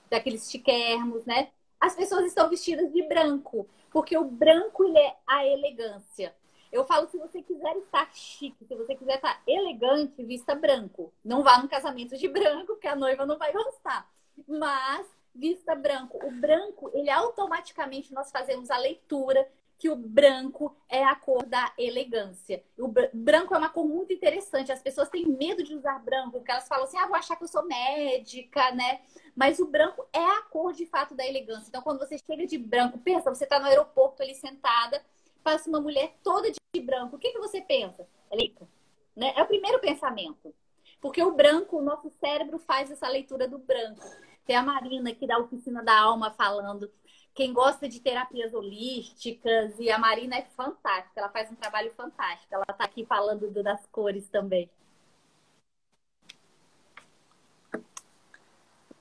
daqueles 0.09 0.49
chiquermos, 0.49 1.25
né? 1.25 1.51
as 1.79 1.95
pessoas 1.95 2.25
estão 2.25 2.49
vestidas 2.49 2.91
de 2.91 3.01
branco, 3.03 3.67
porque 3.89 4.17
o 4.17 4.25
branco 4.25 4.83
ele 4.83 4.97
é 4.97 5.15
a 5.25 5.45
elegância. 5.45 6.35
Eu 6.71 6.85
falo, 6.85 7.09
se 7.09 7.17
você 7.17 7.41
quiser 7.41 7.77
estar 7.77 8.09
chique, 8.13 8.65
se 8.65 8.75
você 8.75 8.95
quiser 8.95 9.15
estar 9.15 9.41
elegante, 9.47 10.23
vista 10.23 10.53
branco. 10.53 11.11
Não 11.23 11.43
vá 11.43 11.61
no 11.61 11.69
casamento 11.69 12.17
de 12.17 12.27
branco, 12.27 12.75
que 12.77 12.87
a 12.87 12.95
noiva 12.95 13.25
não 13.25 13.37
vai 13.37 13.51
gostar. 13.51 14.09
Mas 14.47 15.07
vista 15.33 15.75
branco. 15.75 16.19
O 16.25 16.31
branco, 16.31 16.91
ele 16.93 17.09
automaticamente 17.09 18.13
nós 18.13 18.31
fazemos 18.31 18.69
a 18.69 18.77
leitura 18.77 19.47
que 19.79 19.89
o 19.89 19.95
branco 19.95 20.75
é 20.89 21.05
a 21.05 21.15
cor 21.15 21.45
da 21.45 21.71
elegância. 21.77 22.61
O 22.77 22.89
branco 23.13 23.55
é 23.55 23.57
uma 23.57 23.69
cor 23.69 23.87
muito 23.87 24.11
interessante. 24.11 24.73
As 24.73 24.81
pessoas 24.81 25.07
têm 25.07 25.25
medo 25.25 25.63
de 25.63 25.73
usar 25.73 25.97
branco, 25.99 26.31
porque 26.31 26.51
elas 26.51 26.67
falam 26.67 26.83
assim: 26.83 26.97
ah, 26.97 27.07
vou 27.07 27.15
achar 27.15 27.37
que 27.37 27.45
eu 27.45 27.47
sou 27.47 27.65
médica, 27.65 28.71
né? 28.71 28.99
Mas 29.33 29.57
o 29.57 29.65
branco 29.65 30.05
é 30.11 30.23
a 30.23 30.41
cor 30.41 30.73
de 30.73 30.85
fato 30.85 31.15
da 31.15 31.25
elegância. 31.25 31.69
Então, 31.69 31.81
quando 31.81 31.99
você 31.99 32.17
chega 32.17 32.45
de 32.45 32.57
branco, 32.57 32.99
pensa, 32.99 33.33
você 33.33 33.45
está 33.45 33.57
no 33.57 33.67
aeroporto 33.67 34.21
ali 34.21 34.35
sentada, 34.35 35.01
passa 35.43 35.69
uma 35.69 35.81
mulher 35.81 36.15
toda 36.23 36.51
de 36.51 36.81
branco. 36.81 37.15
O 37.15 37.19
que, 37.19 37.31
que 37.31 37.39
você 37.39 37.61
pensa? 37.61 38.07
É 38.31 38.37
rica. 38.37 38.67
Né? 39.15 39.33
É 39.35 39.41
o 39.41 39.47
primeiro 39.47 39.79
pensamento. 39.79 40.53
Porque 41.01 41.23
o 41.23 41.31
branco, 41.31 41.77
o 41.77 41.81
nosso 41.81 42.09
cérebro 42.09 42.59
faz 42.59 42.91
essa 42.91 43.07
leitura 43.07 43.47
do 43.47 43.57
branco. 43.57 44.03
Tem 44.45 44.55
a 44.55 44.63
Marina 44.63 45.11
aqui 45.11 45.25
da 45.25 45.37
Oficina 45.37 45.83
da 45.83 45.97
Alma 45.97 46.31
falando 46.31 46.91
quem 47.33 47.53
gosta 47.53 47.87
de 47.87 48.01
terapias 48.01 48.53
holísticas, 48.53 49.79
e 49.79 49.89
a 49.89 49.97
Marina 49.97 50.35
é 50.35 50.41
fantástica, 50.57 51.21
ela 51.21 51.29
faz 51.29 51.49
um 51.49 51.55
trabalho 51.55 51.89
fantástico. 51.93 52.53
Ela 52.53 52.65
está 52.69 52.83
aqui 52.83 53.05
falando 53.05 53.49
das 53.63 53.85
cores 53.87 54.27
também. 54.27 54.69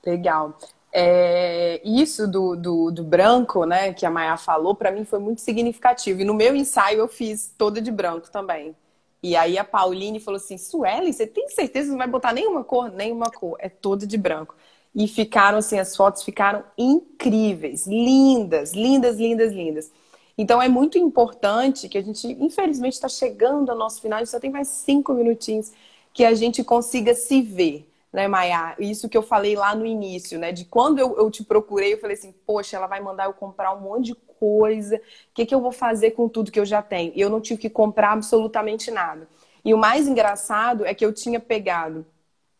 Legal. 0.05 0.57
É, 0.91 1.81
isso 1.85 2.27
do, 2.27 2.55
do, 2.55 2.91
do, 2.91 3.03
branco, 3.03 3.63
né, 3.63 3.93
que 3.93 4.05
a 4.05 4.09
Maia 4.09 4.37
falou, 4.37 4.73
para 4.73 4.91
mim 4.91 5.05
foi 5.05 5.19
muito 5.19 5.41
significativo. 5.41 6.21
E 6.21 6.25
no 6.25 6.33
meu 6.33 6.55
ensaio 6.55 6.99
eu 6.99 7.07
fiz 7.07 7.53
toda 7.57 7.81
de 7.81 7.91
branco 7.91 8.29
também. 8.31 8.75
E 9.21 9.35
aí 9.35 9.57
a 9.57 9.63
Pauline 9.63 10.19
falou 10.19 10.37
assim: 10.37 10.57
Sueli, 10.57 11.13
você 11.13 11.27
tem 11.27 11.47
certeza 11.49 11.87
que 11.87 11.91
não 11.91 11.97
vai 11.97 12.07
botar 12.07 12.33
nenhuma 12.33 12.63
cor? 12.63 12.91
Nenhuma 12.91 13.29
cor, 13.29 13.57
é 13.59 13.69
toda 13.69 14.07
de 14.07 14.17
branco. 14.17 14.55
E 14.95 15.07
ficaram 15.07 15.59
assim, 15.59 15.77
as 15.79 15.95
fotos 15.95 16.23
ficaram 16.23 16.63
incríveis, 16.77 17.85
lindas, 17.85 18.73
lindas, 18.73 19.17
lindas, 19.17 19.51
lindas. 19.53 19.91
Então 20.37 20.61
é 20.61 20.69
muito 20.69 20.97
importante 20.97 21.89
que 21.89 21.97
a 21.97 22.01
gente, 22.01 22.27
infelizmente, 22.39 22.93
está 22.93 23.09
chegando 23.09 23.69
ao 23.69 23.77
nosso 23.77 24.01
final, 24.01 24.17
a 24.17 24.21
gente 24.23 24.31
só 24.31 24.39
tem 24.39 24.49
mais 24.49 24.69
cinco 24.69 25.13
minutinhos, 25.13 25.71
que 26.13 26.23
a 26.25 26.33
gente 26.33 26.63
consiga 26.63 27.13
se 27.13 27.41
ver 27.41 27.88
né, 28.11 28.27
Maia? 28.27 28.75
Isso 28.79 29.09
que 29.09 29.17
eu 29.17 29.21
falei 29.23 29.55
lá 29.55 29.75
no 29.75 29.85
início, 29.85 30.39
né? 30.39 30.51
De 30.51 30.65
quando 30.65 30.99
eu, 30.99 31.17
eu 31.17 31.29
te 31.29 31.43
procurei, 31.43 31.93
eu 31.93 31.99
falei 31.99 32.15
assim, 32.17 32.31
poxa, 32.45 32.77
ela 32.77 32.87
vai 32.87 32.99
mandar 33.01 33.25
eu 33.25 33.33
comprar 33.33 33.73
um 33.75 33.81
monte 33.81 34.07
de 34.07 34.15
coisa, 34.15 34.97
o 34.97 35.01
que, 35.33 35.45
que 35.45 35.53
eu 35.53 35.61
vou 35.61 35.71
fazer 35.71 36.11
com 36.11 36.29
tudo 36.29 36.51
que 36.51 36.59
eu 36.59 36.65
já 36.65 36.81
tenho? 36.81 37.11
E 37.15 37.21
eu 37.21 37.29
não 37.29 37.41
tive 37.41 37.59
que 37.61 37.69
comprar 37.69 38.13
absolutamente 38.13 38.89
nada. 38.91 39.27
E 39.63 39.73
o 39.73 39.77
mais 39.77 40.07
engraçado 40.07 40.85
é 40.85 40.93
que 40.93 41.05
eu 41.05 41.13
tinha 41.13 41.39
pegado 41.39 42.05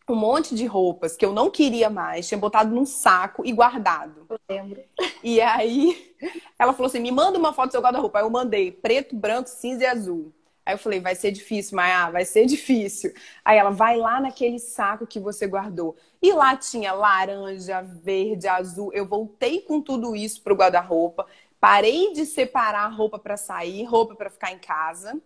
um 0.08 0.14
monte 0.16 0.54
de 0.54 0.66
roupas 0.66 1.16
que 1.16 1.24
eu 1.24 1.32
não 1.32 1.50
queria 1.50 1.88
mais, 1.88 2.26
tinha 2.28 2.38
botado 2.38 2.74
num 2.74 2.84
saco 2.84 3.46
e 3.46 3.52
guardado. 3.52 4.26
Eu 4.28 4.38
lembro. 4.48 4.82
E 5.22 5.40
aí 5.40 6.14
ela 6.58 6.72
falou 6.72 6.88
assim: 6.88 7.00
me 7.00 7.12
manda 7.12 7.38
uma 7.38 7.52
foto 7.52 7.68
do 7.68 7.72
seu 7.72 7.80
guarda-roupa. 7.80 8.18
Aí 8.18 8.24
eu 8.24 8.30
mandei 8.30 8.72
preto, 8.72 9.14
branco, 9.16 9.48
cinza 9.48 9.84
e 9.84 9.86
azul. 9.86 10.32
Aí 10.70 10.74
eu 10.74 10.78
falei, 10.78 11.00
vai 11.00 11.16
ser 11.16 11.32
difícil, 11.32 11.74
Maia, 11.74 12.10
vai 12.10 12.24
ser 12.24 12.46
difícil. 12.46 13.12
Aí 13.44 13.58
ela, 13.58 13.70
vai 13.70 13.96
lá 13.96 14.20
naquele 14.20 14.60
saco 14.60 15.04
que 15.04 15.18
você 15.18 15.44
guardou. 15.48 15.96
E 16.22 16.32
lá 16.32 16.56
tinha 16.56 16.92
laranja, 16.92 17.82
verde, 17.82 18.46
azul. 18.46 18.92
Eu 18.92 19.04
voltei 19.04 19.62
com 19.62 19.80
tudo 19.80 20.14
isso 20.14 20.40
pro 20.42 20.54
guarda-roupa. 20.54 21.26
Parei 21.58 22.12
de 22.12 22.24
separar 22.24 22.86
roupa 22.86 23.18
para 23.18 23.36
sair, 23.36 23.82
roupa 23.84 24.14
para 24.14 24.30
ficar 24.30 24.52
em 24.52 24.58
casa. 24.58 25.20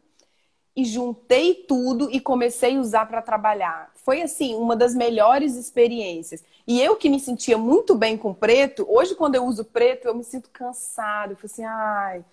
E 0.74 0.84
juntei 0.86 1.54
tudo 1.68 2.10
e 2.10 2.18
comecei 2.18 2.76
a 2.76 2.80
usar 2.80 3.06
para 3.06 3.20
trabalhar. 3.20 3.92
Foi 3.96 4.22
assim, 4.22 4.54
uma 4.54 4.74
das 4.74 4.94
melhores 4.94 5.56
experiências. 5.56 6.42
E 6.66 6.80
eu 6.80 6.96
que 6.96 7.10
me 7.10 7.20
sentia 7.20 7.58
muito 7.58 7.94
bem 7.94 8.16
com 8.16 8.32
preto, 8.32 8.86
hoje 8.88 9.14
quando 9.14 9.34
eu 9.34 9.44
uso 9.44 9.62
preto, 9.64 10.08
eu 10.08 10.14
me 10.14 10.24
sinto 10.24 10.48
cansado. 10.50 11.32
Eu 11.32 11.36
falei 11.36 11.52
assim, 11.52 11.64
ai, 11.64 12.24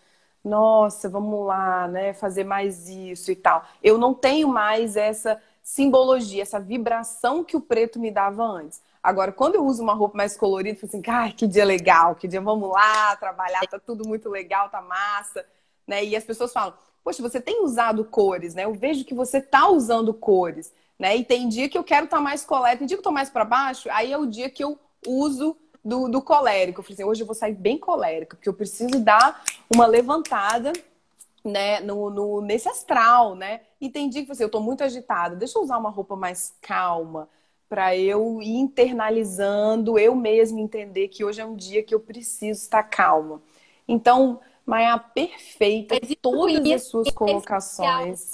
nossa, 0.44 1.08
vamos 1.08 1.46
lá, 1.46 1.88
né, 1.88 2.14
fazer 2.14 2.44
mais 2.44 2.90
isso 2.90 3.32
e 3.32 3.36
tal. 3.36 3.66
Eu 3.84 3.98
não 3.98 4.14
tenho 4.14 4.48
mais 4.48 4.96
essa 4.96 5.42
simbologia, 5.62 6.42
essa 6.42 6.60
vibração 6.60 7.44
que 7.44 7.56
o 7.56 7.62
preto 7.62 8.00
me 8.00 8.12
dava 8.12 8.44
antes. 8.44 8.82
Agora, 9.04 9.32
quando 9.32 9.56
eu 9.56 9.66
uso 9.66 9.82
uma 9.82 9.94
roupa 9.94 10.18
mais 10.18 10.36
colorida, 10.36 10.80
eu 10.82 10.88
assim, 10.88 11.02
ai, 11.08 11.32
que 11.32 11.48
dia 11.48 11.66
legal, 11.66 12.16
que 12.16 12.28
dia 12.28 12.42
vamos 12.42 12.70
lá 12.70 13.16
trabalhar, 13.16 13.62
tá 13.68 13.80
tudo 13.80 14.08
muito 14.08 14.30
legal, 14.30 14.70
tá 14.70 14.82
massa, 14.82 15.46
né? 15.88 16.04
E 16.04 16.16
as 16.16 16.24
pessoas 16.24 16.54
falam, 16.54 16.74
poxa, 17.04 17.22
você 17.22 17.42
tem 17.42 17.64
usado 17.64 18.06
cores, 18.06 18.54
né? 18.54 18.66
Eu 18.66 18.74
vejo 18.74 19.06
que 19.06 19.14
você 19.14 19.42
tá 19.42 19.68
usando 19.70 20.14
cores, 20.14 20.74
né? 21.00 21.18
E 21.18 21.24
tem 21.24 21.50
dia 21.50 21.70
que 21.70 21.78
eu 21.78 21.84
quero 21.84 22.06
estar 22.06 22.18
tá 22.18 22.24
mais 22.24 22.46
coleta, 22.46 22.78
tem 22.78 22.88
dia 22.88 22.98
que 22.98 23.02
eu 23.02 23.04
tô 23.04 23.12
mais 23.12 23.30
para 23.30 23.46
baixo, 23.46 23.90
aí 23.92 24.12
é 24.12 24.18
o 24.18 24.26
dia 24.26 24.50
que 24.50 24.64
eu 24.64 24.80
uso 25.08 25.58
do, 25.84 26.08
do 26.08 26.22
colérico. 26.22 26.80
Eu 26.80 26.84
falei 26.84 26.94
assim, 26.96 27.04
hoje 27.04 27.22
eu 27.24 27.28
vou 27.28 27.36
sair 27.36 27.54
bem 27.54 27.78
colérica, 27.78 28.36
porque 28.36 28.50
eu 28.50 28.54
preciso 28.54 29.00
dar 29.00 29.44
uma 29.74 29.86
levantada 29.86 30.72
né, 31.44 31.80
no, 31.80 32.10
no, 32.10 32.42
nesse 32.42 32.70
astral, 32.70 33.36
né? 33.36 33.62
Entendi 33.80 34.22
que 34.22 34.28
você, 34.28 34.44
eu 34.44 34.50
tô 34.50 34.60
muito 34.60 34.84
agitada, 34.84 35.36
deixa 35.36 35.58
eu 35.58 35.64
usar 35.64 35.78
uma 35.78 35.90
roupa 35.90 36.16
mais 36.16 36.56
calma 36.62 37.28
para 37.68 37.96
eu 37.96 38.42
ir 38.42 38.58
internalizando, 38.58 39.98
eu 39.98 40.14
mesma 40.14 40.60
entender 40.60 41.08
que 41.08 41.24
hoje 41.24 41.40
é 41.40 41.46
um 41.46 41.56
dia 41.56 41.82
que 41.82 41.96
eu 41.96 42.02
preciso 42.02 42.60
estar 42.60 42.84
calma. 42.84 43.42
Então, 43.88 44.42
Maia, 44.66 45.00
perfeita 45.00 45.98
todas 46.22 46.70
as 46.70 46.84
suas 46.84 47.10
colocações. 47.12 48.32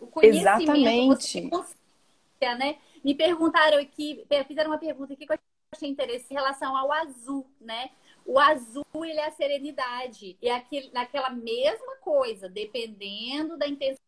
O 0.00 0.08
Exatamente. 0.22 1.50
Você, 1.50 2.54
né? 2.54 2.76
Me 3.06 3.14
perguntaram 3.14 3.78
aqui, 3.78 4.26
fizeram 4.48 4.68
uma 4.68 4.78
pergunta 4.78 5.12
aqui 5.12 5.24
que 5.24 5.32
eu 5.32 5.38
achei 5.72 5.88
interessante 5.88 6.32
em 6.32 6.34
relação 6.34 6.76
ao 6.76 6.90
azul, 6.90 7.48
né? 7.60 7.92
O 8.24 8.36
azul, 8.36 8.84
ele 8.96 9.20
é 9.20 9.26
a 9.28 9.30
serenidade. 9.30 10.36
E 10.42 10.48
é 10.48 10.56
aquele, 10.56 10.90
naquela 10.90 11.30
mesma 11.30 11.98
coisa, 11.98 12.48
dependendo 12.48 13.56
da 13.56 13.68
intenção. 13.68 14.02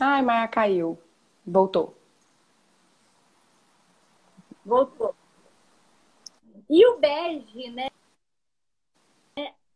Ai, 0.00 0.22
Maia 0.22 0.48
caiu. 0.48 0.98
Voltou. 1.46 1.94
Voltou. 4.64 5.14
E 6.70 6.86
o 6.86 6.98
bege, 6.98 7.68
né? 7.72 7.90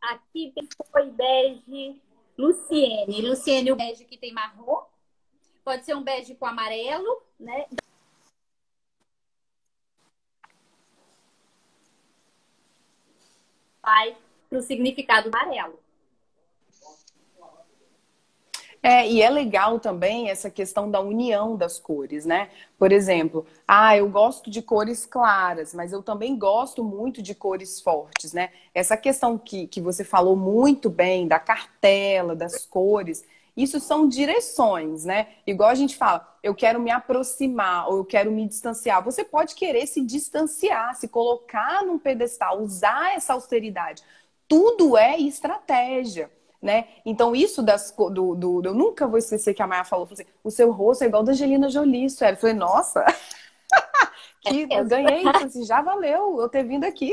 Aqui 0.00 0.54
foi 0.90 1.10
bege 1.10 2.00
Luciene. 2.38 3.20
Luciene, 3.20 3.72
o 3.72 3.76
bege 3.76 4.06
que 4.06 4.16
tem 4.16 4.32
marrom. 4.32 4.90
Pode 5.64 5.84
ser 5.84 5.94
um 5.94 6.02
bege 6.02 6.34
com 6.34 6.46
amarelo, 6.46 7.22
né? 7.38 7.66
Vai 13.80 14.16
para 14.48 14.58
o 14.58 14.62
significado 14.62 15.28
amarelo. 15.28 15.78
É, 18.82 19.08
e 19.08 19.22
é 19.22 19.30
legal 19.30 19.78
também 19.78 20.28
essa 20.28 20.50
questão 20.50 20.90
da 20.90 21.00
união 21.00 21.56
das 21.56 21.78
cores, 21.78 22.26
né? 22.26 22.50
Por 22.76 22.90
exemplo, 22.90 23.46
ah, 23.66 23.96
eu 23.96 24.08
gosto 24.08 24.50
de 24.50 24.60
cores 24.60 25.06
claras, 25.06 25.72
mas 25.72 25.92
eu 25.92 26.02
também 26.02 26.36
gosto 26.36 26.82
muito 26.82 27.22
de 27.22 27.32
cores 27.32 27.80
fortes, 27.80 28.32
né? 28.32 28.50
Essa 28.74 28.96
questão 28.96 29.38
que, 29.38 29.68
que 29.68 29.80
você 29.80 30.02
falou 30.02 30.34
muito 30.34 30.90
bem 30.90 31.28
da 31.28 31.38
cartela, 31.38 32.34
das 32.34 32.66
cores, 32.66 33.24
isso 33.56 33.78
são 33.80 34.08
direções, 34.08 35.04
né? 35.04 35.28
Igual 35.46 35.68
a 35.68 35.74
gente 35.74 35.96
fala, 35.96 36.26
eu 36.42 36.54
quero 36.54 36.80
me 36.80 36.90
aproximar 36.90 37.88
ou 37.88 37.98
eu 37.98 38.04
quero 38.04 38.32
me 38.32 38.46
distanciar. 38.48 39.04
Você 39.04 39.22
pode 39.22 39.54
querer 39.54 39.86
se 39.86 40.04
distanciar, 40.04 40.94
se 40.94 41.06
colocar 41.06 41.84
num 41.84 41.98
pedestal, 41.98 42.60
usar 42.60 43.14
essa 43.14 43.34
austeridade. 43.34 44.02
Tudo 44.48 44.96
é 44.96 45.18
estratégia. 45.18 46.30
Né? 46.60 46.86
Então, 47.04 47.34
isso 47.34 47.60
das, 47.60 47.92
do, 47.96 48.36
do, 48.36 48.62
Eu 48.64 48.72
nunca 48.72 49.06
vou 49.06 49.18
esquecer 49.18 49.52
que 49.52 49.60
a 49.60 49.66
Maia 49.66 49.82
falou, 49.82 50.06
falou 50.06 50.20
assim, 50.22 50.30
o 50.44 50.50
seu 50.50 50.70
rosto 50.70 51.02
é 51.02 51.08
igual 51.08 51.24
da 51.24 51.32
Angelina 51.32 51.68
Jolie, 51.68 52.08
sério. 52.08 52.36
Eu 52.36 52.40
falei, 52.40 52.54
nossa, 52.54 53.04
que 54.40 54.68
é 54.70 54.84
ganhei 54.84 55.22
isso, 55.22 55.44
assim, 55.44 55.64
já 55.64 55.82
valeu 55.82 56.40
eu 56.40 56.48
ter 56.48 56.62
vindo 56.62 56.84
aqui. 56.84 57.12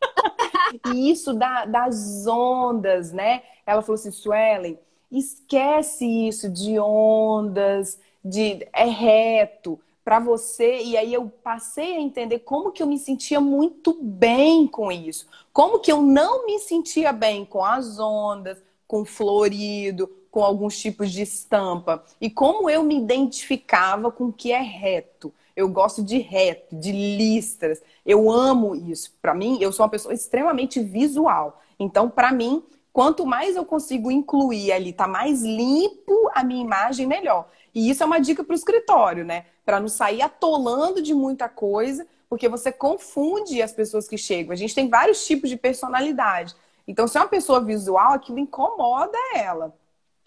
e 0.92 1.10
isso 1.10 1.32
da, 1.32 1.64
das 1.64 2.26
ondas, 2.26 3.10
né? 3.10 3.42
Ela 3.64 3.80
falou 3.80 3.94
assim, 3.94 4.10
Suelen, 4.10 4.78
Esquece 5.10 6.06
isso 6.06 6.48
de 6.48 6.78
ondas, 6.78 7.98
de 8.24 8.66
é 8.72 8.84
reto 8.84 9.78
para 10.04 10.18
você. 10.18 10.82
E 10.82 10.96
aí 10.96 11.12
eu 11.12 11.30
passei 11.42 11.96
a 11.96 12.00
entender 12.00 12.40
como 12.40 12.72
que 12.72 12.82
eu 12.82 12.86
me 12.86 12.98
sentia 12.98 13.40
muito 13.40 13.96
bem 14.00 14.66
com 14.66 14.90
isso. 14.90 15.26
Como 15.52 15.80
que 15.80 15.90
eu 15.90 16.00
não 16.00 16.46
me 16.46 16.58
sentia 16.58 17.12
bem 17.12 17.44
com 17.44 17.64
as 17.64 17.98
ondas, 17.98 18.62
com 18.86 19.04
florido, 19.04 20.10
com 20.30 20.44
alguns 20.44 20.78
tipos 20.78 21.10
de 21.10 21.22
estampa. 21.22 22.04
E 22.20 22.30
como 22.30 22.70
eu 22.70 22.82
me 22.82 22.96
identificava 22.96 24.10
com 24.10 24.26
o 24.26 24.32
que 24.32 24.52
é 24.52 24.60
reto. 24.60 25.32
Eu 25.56 25.68
gosto 25.68 26.02
de 26.02 26.18
reto, 26.18 26.74
de 26.76 26.92
listras. 26.92 27.82
Eu 28.06 28.30
amo 28.30 28.74
isso. 28.74 29.12
Para 29.20 29.34
mim, 29.34 29.58
eu 29.60 29.72
sou 29.72 29.84
uma 29.84 29.90
pessoa 29.90 30.14
extremamente 30.14 30.80
visual. 30.80 31.60
Então, 31.78 32.08
para 32.08 32.32
mim, 32.32 32.62
Quanto 32.92 33.24
mais 33.24 33.54
eu 33.56 33.64
consigo 33.64 34.10
incluir 34.10 34.72
ali, 34.72 34.92
tá 34.92 35.06
mais 35.06 35.42
limpo 35.42 36.30
a 36.34 36.42
minha 36.42 36.62
imagem, 36.62 37.06
melhor. 37.06 37.48
E 37.74 37.88
isso 37.88 38.02
é 38.02 38.06
uma 38.06 38.20
dica 38.20 38.42
para 38.42 38.52
o 38.52 38.56
escritório, 38.56 39.24
né? 39.24 39.46
Para 39.64 39.78
não 39.78 39.88
sair 39.88 40.22
atolando 40.22 41.00
de 41.00 41.14
muita 41.14 41.48
coisa, 41.48 42.06
porque 42.28 42.48
você 42.48 42.72
confunde 42.72 43.62
as 43.62 43.72
pessoas 43.72 44.08
que 44.08 44.18
chegam. 44.18 44.52
A 44.52 44.56
gente 44.56 44.74
tem 44.74 44.88
vários 44.88 45.24
tipos 45.24 45.48
de 45.48 45.56
personalidade. 45.56 46.54
Então, 46.86 47.06
se 47.06 47.16
é 47.16 47.20
uma 47.20 47.28
pessoa 47.28 47.60
visual, 47.60 48.12
aquilo 48.12 48.38
incomoda 48.38 49.16
ela. 49.34 49.72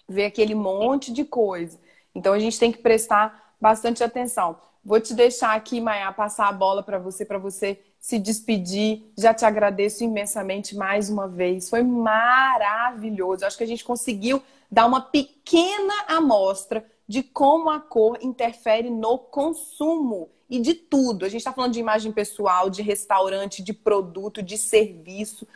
Ver 0.07 0.26
aquele 0.26 0.55
monte 0.55 1.11
de 1.11 1.26
coisa. 1.26 1.78
Então, 2.16 2.34
a 2.34 2.39
gente 2.39 2.57
tem 2.57 2.72
que 2.72 2.78
prestar 2.78 3.55
bastante 3.59 4.03
atenção. 4.03 4.57
Vou 4.84 4.99
te 4.99 5.14
deixar 5.14 5.53
aqui, 5.55 5.82
Maia, 5.82 6.11
passar 6.11 6.47
a 6.47 6.51
bola 6.53 6.84
para 6.84 6.99
você, 6.99 7.26
para 7.26 7.38
você 7.38 7.80
se 8.03 8.19
despedir. 8.19 9.01
Já 9.17 9.33
te 9.33 9.45
agradeço 9.45 10.03
imensamente 10.03 10.75
mais 10.75 11.09
uma 11.09 11.25
vez. 11.25 11.69
Foi 11.69 11.81
maravilhoso. 11.81 13.45
Acho 13.45 13.57
que 13.57 13.63
a 13.63 13.67
gente 13.67 13.85
conseguiu 13.85 14.43
dar 14.69 14.85
uma 14.85 14.99
pequena 14.99 15.93
amostra 16.09 16.85
de 17.07 17.23
como 17.23 17.69
a 17.69 17.79
cor 17.79 18.17
interfere 18.21 18.89
no 18.89 19.17
consumo 19.17 20.29
e 20.49 20.59
de 20.59 20.73
tudo. 20.73 21.23
A 21.23 21.29
gente 21.29 21.39
está 21.39 21.53
falando 21.53 21.71
de 21.71 21.79
imagem 21.79 22.11
pessoal, 22.11 22.69
de 22.69 22.81
restaurante, 22.81 23.63
de 23.63 23.71
produto, 23.71 24.43
de 24.43 24.57
serviço. 24.57 25.47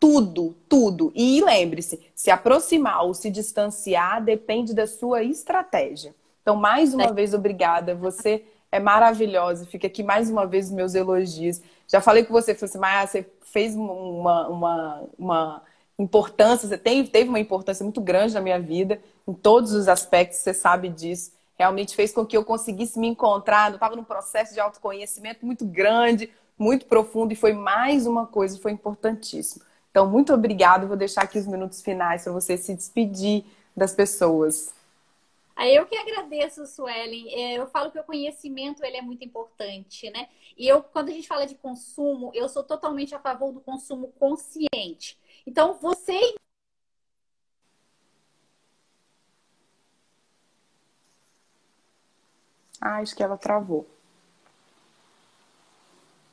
Tudo, 0.00 0.56
tudo. 0.68 1.12
E 1.14 1.40
lembre-se, 1.44 2.00
se 2.12 2.28
aproximar 2.28 3.04
ou 3.04 3.14
se 3.14 3.30
distanciar 3.30 4.20
depende 4.20 4.74
da 4.74 4.88
sua 4.88 5.22
estratégia. 5.22 6.12
Então, 6.42 6.56
mais 6.56 6.92
uma 6.92 7.04
é. 7.04 7.12
vez, 7.12 7.32
obrigada. 7.32 7.94
Você 7.94 8.44
é 8.72 8.80
maravilhosa. 8.80 9.64
Fica 9.64 9.86
aqui 9.86 10.02
mais 10.02 10.28
uma 10.28 10.44
vez 10.44 10.66
os 10.66 10.72
meus 10.72 10.96
elogios. 10.96 11.62
Já 11.88 12.00
falei 12.00 12.24
com 12.24 12.32
você, 12.32 12.54
falei 12.54 12.70
assim, 12.70 12.78
mas 12.78 13.10
você 13.10 13.26
fez 13.42 13.74
uma, 13.76 14.48
uma, 14.48 15.02
uma 15.18 15.62
importância, 15.98 16.68
você 16.68 16.78
tem, 16.78 17.04
teve 17.06 17.28
uma 17.28 17.40
importância 17.40 17.84
muito 17.84 18.00
grande 18.00 18.34
na 18.34 18.40
minha 18.40 18.60
vida, 18.60 19.00
em 19.26 19.32
todos 19.32 19.72
os 19.72 19.88
aspectos, 19.88 20.38
você 20.38 20.52
sabe 20.52 20.88
disso. 20.88 21.32
Realmente 21.56 21.94
fez 21.94 22.12
com 22.12 22.26
que 22.26 22.36
eu 22.36 22.44
conseguisse 22.44 22.98
me 22.98 23.06
encontrar. 23.06 23.70
Eu 23.70 23.76
estava 23.76 23.94
num 23.94 24.04
processo 24.04 24.52
de 24.52 24.60
autoconhecimento 24.60 25.46
muito 25.46 25.64
grande, 25.64 26.30
muito 26.58 26.86
profundo, 26.86 27.32
e 27.32 27.36
foi 27.36 27.52
mais 27.52 28.06
uma 28.06 28.26
coisa, 28.26 28.58
foi 28.58 28.72
importantíssimo. 28.72 29.64
Então, 29.90 30.10
muito 30.10 30.34
obrigada. 30.34 30.86
Vou 30.86 30.96
deixar 30.96 31.22
aqui 31.22 31.38
os 31.38 31.46
minutos 31.46 31.80
finais 31.80 32.24
para 32.24 32.32
você 32.32 32.56
se 32.56 32.74
despedir 32.74 33.44
das 33.76 33.92
pessoas. 33.92 34.72
Aí 35.56 35.74
eu 35.74 35.86
que 35.86 35.96
agradeço, 35.96 36.66
Suelen. 36.66 37.32
É, 37.32 37.58
eu 37.58 37.66
falo 37.68 37.90
que 37.90 37.98
o 37.98 38.04
conhecimento 38.04 38.84
ele 38.84 38.96
é 38.96 39.02
muito 39.02 39.24
importante, 39.24 40.10
né? 40.10 40.28
E 40.56 40.66
eu, 40.66 40.82
quando 40.82 41.08
a 41.10 41.12
gente 41.12 41.28
fala 41.28 41.46
de 41.46 41.54
consumo, 41.54 42.30
eu 42.34 42.48
sou 42.48 42.64
totalmente 42.64 43.14
a 43.14 43.20
favor 43.20 43.52
do 43.52 43.60
consumo 43.60 44.08
consciente. 44.18 45.18
Então, 45.46 45.74
você 45.74 46.34
Ah, 52.80 52.98
acho 52.98 53.16
que 53.16 53.22
ela 53.22 53.36
travou. 53.36 53.84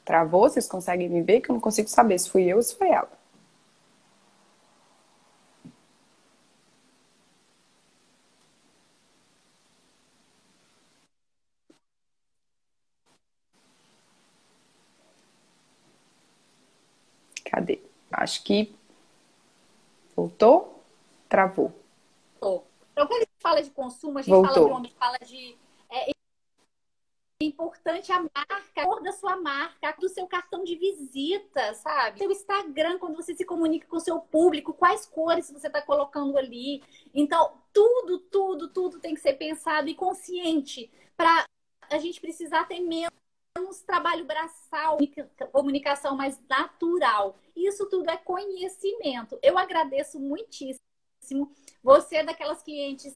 Travou? 0.06 0.50
Vocês 0.50 0.68
conseguem 0.68 1.10
me 1.10 1.22
ver? 1.22 1.42
Que 1.42 1.50
eu 1.52 1.54
não 1.54 1.60
consigo 1.60 1.88
saber 1.88 2.20
se 2.20 2.30
fui 2.30 2.44
eu 2.44 2.58
ou 2.58 2.64
se 2.64 2.76
foi 2.76 2.90
ela. 2.90 3.10
Acho 18.32 18.44
que 18.46 18.74
voltou, 20.16 20.82
travou. 21.28 21.74
Então, 22.38 22.64
quando 22.96 23.12
a 23.12 23.20
gente 23.20 23.30
fala 23.42 23.62
de 23.62 23.70
consumo, 23.72 24.20
a 24.20 24.22
gente 24.22 24.32
Voltou. 24.32 24.54
fala 24.54 24.66
de 24.68 24.72
homem, 24.72 24.92
fala 24.98 25.18
de 25.18 25.58
é, 25.90 26.12
importante 27.42 28.10
a 28.10 28.22
marca, 28.22 28.56
a 28.78 28.86
cor 28.86 29.04
da 29.04 29.12
sua 29.12 29.36
marca, 29.36 29.94
do 30.00 30.08
seu 30.08 30.26
cartão 30.28 30.64
de 30.64 30.78
visita, 30.78 31.74
sabe? 31.74 32.20
Seu 32.20 32.32
Instagram, 32.32 33.00
quando 33.00 33.18
você 33.18 33.36
se 33.36 33.44
comunica 33.44 33.86
com 33.86 33.98
o 33.98 34.00
seu 34.00 34.18
público, 34.18 34.74
quais 34.74 35.06
cores 35.06 35.52
você 35.52 35.68
está 35.68 35.82
colocando 35.82 36.38
ali. 36.38 36.82
Então, 37.14 37.58
tudo, 37.74 38.20
tudo, 38.20 38.70
tudo 38.70 39.00
tem 39.02 39.14
que 39.14 39.20
ser 39.20 39.34
pensado 39.34 39.90
e 39.90 39.94
consciente 39.94 40.90
para 41.18 41.44
a 41.90 41.98
gente 41.98 42.22
precisar 42.22 42.64
ter 42.64 42.80
menos 42.80 43.12
trabalho 43.92 44.26
braçal, 44.26 44.98
comunicação 45.52 46.16
mais 46.16 46.40
natural. 46.50 47.38
Isso 47.56 47.90
tudo 47.90 48.10
é 48.10 48.18
conhecimento. 48.18 49.38
Eu 49.44 49.58
agradeço 49.58 50.20
muitíssimo. 50.20 51.52
Você 51.84 52.18
é 52.18 52.24
daquelas 52.24 52.64
clientes 52.64 53.14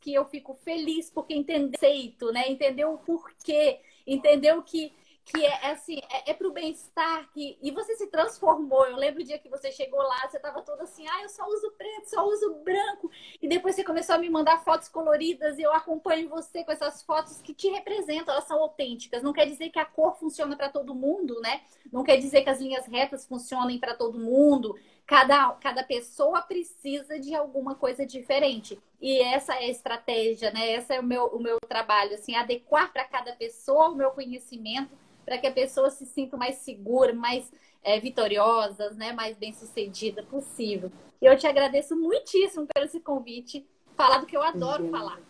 que 0.00 0.12
eu 0.12 0.26
fico 0.26 0.54
feliz 0.54 1.10
porque 1.10 1.34
entendeu, 1.34 2.32
né? 2.32 2.48
Entendeu 2.50 2.92
o 2.92 2.98
porquê, 2.98 3.80
entendeu 4.06 4.62
que 4.62 4.92
que 5.24 5.44
é, 5.44 5.48
é 5.48 5.70
assim, 5.70 5.98
é, 6.10 6.30
é 6.30 6.34
pro 6.34 6.52
bem-estar 6.52 7.30
que 7.32 7.58
e 7.62 7.70
você 7.70 7.96
se 7.96 8.06
transformou. 8.08 8.86
Eu 8.86 8.96
lembro 8.96 9.22
o 9.22 9.24
dia 9.24 9.38
que 9.38 9.48
você 9.48 9.72
chegou 9.72 10.00
lá, 10.00 10.28
você 10.28 10.38
tava 10.38 10.60
toda 10.62 10.82
assim, 10.82 11.06
ah, 11.08 11.22
eu 11.22 11.28
só 11.28 11.46
uso 11.46 11.70
preto, 11.72 12.10
só 12.10 12.26
uso 12.26 12.54
branco. 12.56 13.10
E 13.40 13.48
depois 13.48 13.74
você 13.74 13.82
começou 13.82 14.14
a 14.14 14.18
me 14.18 14.28
mandar 14.28 14.62
fotos 14.62 14.88
coloridas 14.88 15.58
e 15.58 15.62
eu 15.62 15.72
acompanho 15.72 16.28
você 16.28 16.62
com 16.62 16.72
essas 16.72 17.02
fotos 17.02 17.40
que 17.40 17.54
te 17.54 17.68
representam, 17.68 18.34
elas 18.34 18.44
são 18.44 18.60
autênticas. 18.60 19.22
Não 19.22 19.32
quer 19.32 19.46
dizer 19.46 19.70
que 19.70 19.78
a 19.78 19.84
cor 19.84 20.14
funciona 20.16 20.56
para 20.56 20.68
todo 20.68 20.94
mundo, 20.94 21.40
né? 21.40 21.62
Não 21.90 22.04
quer 22.04 22.18
dizer 22.18 22.42
que 22.42 22.50
as 22.50 22.60
linhas 22.60 22.86
retas 22.86 23.26
funcionem 23.26 23.78
para 23.78 23.94
todo 23.94 24.18
mundo. 24.18 24.76
Cada, 25.06 25.50
cada 25.60 25.82
pessoa 25.82 26.40
precisa 26.42 27.18
de 27.18 27.34
alguma 27.34 27.74
coisa 27.74 28.06
diferente. 28.06 28.78
E 29.00 29.18
essa 29.20 29.54
é 29.54 29.66
a 29.66 29.70
estratégia, 29.70 30.50
né? 30.50 30.72
Esse 30.72 30.94
é 30.94 31.00
o 31.00 31.04
meu, 31.04 31.26
o 31.26 31.38
meu 31.38 31.58
trabalho, 31.68 32.14
assim, 32.14 32.34
adequar 32.34 32.92
para 32.92 33.04
cada 33.04 33.32
pessoa 33.32 33.90
o 33.90 33.94
meu 33.94 34.10
conhecimento 34.12 34.96
para 35.24 35.38
que 35.38 35.46
a 35.46 35.52
pessoa 35.52 35.90
se 35.90 36.04
sinta 36.06 36.36
mais 36.36 36.56
segura, 36.56 37.12
mais 37.12 37.50
é, 37.82 37.98
vitoriosas, 37.98 38.96
né? 38.96 39.12
mais 39.12 39.36
bem-sucedida 39.36 40.22
possível. 40.22 40.92
E 41.20 41.26
eu 41.26 41.36
te 41.36 41.46
agradeço 41.46 41.96
muitíssimo 41.96 42.66
pelo 42.66 42.86
esse 42.86 43.00
convite, 43.00 43.66
falar 43.96 44.18
do 44.18 44.26
que 44.26 44.36
eu 44.36 44.42
adoro 44.42 44.84
Imagina. 44.84 44.98
falar. 44.98 45.20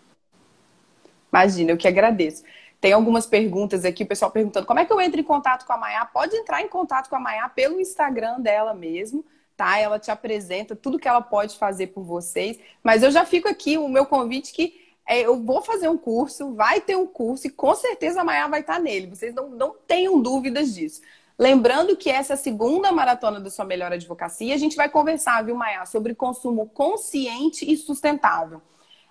Imagina, 1.33 1.73
eu 1.73 1.77
que 1.77 1.89
agradeço. 1.89 2.45
Tem 2.81 2.93
algumas 2.93 3.27
perguntas 3.27 3.85
aqui, 3.85 4.03
o 4.03 4.07
pessoal 4.07 4.31
perguntando 4.31 4.67
como 4.67 4.79
é 4.79 4.85
que 4.85 4.93
eu 4.93 5.01
entro 5.01 5.21
em 5.21 5.25
contato 5.25 5.65
com 5.65 5.73
a 5.73 5.77
Maia? 5.77 6.05
Pode 6.05 6.37
entrar 6.37 6.61
em 6.61 6.69
contato 6.69 7.09
com 7.09 7.17
a 7.17 7.21
Maia 7.21 7.49
pelo 7.49 7.81
Instagram 7.81 8.41
dela 8.41 8.75
mesmo, 8.75 9.25
tá? 9.57 9.79
Ela 9.79 9.99
te 9.99 10.11
apresenta 10.11 10.75
tudo 10.77 10.99
que 10.99 11.09
ela 11.09 11.21
pode 11.21 11.57
fazer 11.57 11.89
por 11.89 12.03
vocês. 12.03 12.59
Mas 12.83 13.03
eu 13.03 13.11
já 13.11 13.25
fico 13.25 13.49
aqui, 13.49 13.79
o 13.79 13.89
meu 13.89 14.07
convite 14.07 14.53
que 14.53 14.83
é, 15.07 15.21
eu 15.21 15.43
vou 15.43 15.61
fazer 15.63 15.89
um 15.89 15.99
curso, 15.99 16.55
vai 16.55 16.81
ter 16.81 16.97
um 16.97 17.07
curso 17.07 17.47
e 17.47 17.51
com 17.51 17.75
certeza 17.75 18.23
a 18.23 18.25
Maia 18.25 18.49
vai 18.49 18.61
estar 18.61 18.81
nele. 18.81 19.07
Vocês 19.07 19.35
não, 19.35 19.51
não 19.51 19.75
tenham 19.87 20.21
dúvidas 20.21 20.75
disso. 20.75 21.03
Lembrando 21.39 21.97
que 21.97 22.09
essa 22.09 22.33
é 22.33 22.35
a 22.35 22.39
segunda 22.39 22.93
maratona 22.93 23.41
da 23.41 23.51
sua 23.51 23.65
melhor 23.65 23.93
advocacia. 23.93 24.55
A 24.55 24.59
gente 24.59 24.77
vai 24.77 24.89
conversar, 24.89 25.45
viu, 25.45 25.57
Maia, 25.57 25.85
sobre 25.85 26.15
consumo 26.15 26.69
consciente 26.69 27.71
e 27.71 27.77
sustentável. 27.77 28.63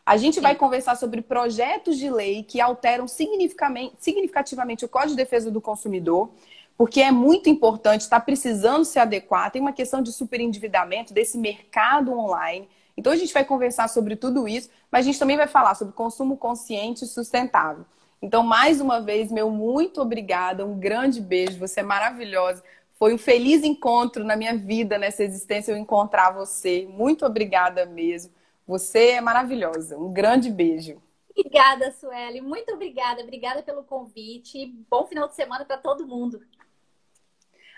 A 0.05 0.17
gente 0.17 0.39
vai 0.39 0.55
conversar 0.55 0.95
sobre 0.95 1.21
projetos 1.21 1.97
de 1.97 2.09
lei 2.09 2.43
que 2.43 2.59
alteram 2.59 3.07
significativamente 3.07 4.83
o 4.83 4.89
Código 4.89 5.11
de 5.11 5.17
Defesa 5.17 5.49
do 5.49 5.61
Consumidor, 5.61 6.29
porque 6.77 7.01
é 7.01 7.11
muito 7.11 7.49
importante, 7.49 8.01
está 8.01 8.19
precisando 8.19 8.85
se 8.85 8.99
adequar. 8.99 9.51
Tem 9.51 9.61
uma 9.61 9.73
questão 9.73 10.01
de 10.01 10.11
superendividamento 10.11 11.13
desse 11.13 11.37
mercado 11.37 12.17
online. 12.17 12.67
Então 12.97 13.11
a 13.11 13.15
gente 13.15 13.33
vai 13.33 13.45
conversar 13.45 13.87
sobre 13.87 14.15
tudo 14.15 14.47
isso, 14.47 14.69
mas 14.91 15.05
a 15.05 15.05
gente 15.05 15.19
também 15.19 15.37
vai 15.37 15.47
falar 15.47 15.75
sobre 15.75 15.93
consumo 15.93 16.37
consciente 16.37 17.05
e 17.05 17.07
sustentável. 17.07 17.85
Então, 18.21 18.41
mais 18.41 18.79
uma 18.79 19.01
vez, 19.01 19.29
meu 19.29 19.49
muito 19.49 20.01
obrigada, 20.01 20.65
um 20.65 20.79
grande 20.79 21.19
beijo, 21.19 21.59
você 21.59 21.81
é 21.81 21.83
maravilhosa. 21.83 22.63
Foi 22.97 23.13
um 23.13 23.17
feliz 23.17 23.63
encontro 23.63 24.23
na 24.23 24.37
minha 24.37 24.55
vida, 24.55 24.97
nessa 24.97 25.23
existência, 25.25 25.73
eu 25.73 25.77
encontrar 25.77 26.31
você. 26.31 26.87
Muito 26.89 27.25
obrigada 27.25 27.85
mesmo. 27.85 28.31
Você 28.65 29.09
é 29.09 29.21
maravilhosa. 29.21 29.97
Um 29.97 30.13
grande 30.13 30.49
beijo. 30.49 31.01
Obrigada, 31.35 31.91
Sueli. 31.91 32.39
Muito 32.39 32.71
obrigada. 32.73 33.21
Obrigada 33.21 33.61
pelo 33.61 33.83
convite. 33.83 34.67
Bom 34.89 35.05
final 35.05 35.27
de 35.27 35.35
semana 35.35 35.65
para 35.65 35.77
todo 35.77 36.07
mundo. 36.07 36.41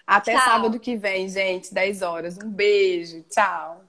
Até 0.05 0.33
Tchau. 0.33 0.43
sábado 0.43 0.79
que 0.79 0.95
vem, 0.95 1.27
gente, 1.27 1.73
10 1.73 2.01
horas. 2.01 2.37
Um 2.37 2.49
beijo. 2.49 3.23
Tchau. 3.29 3.83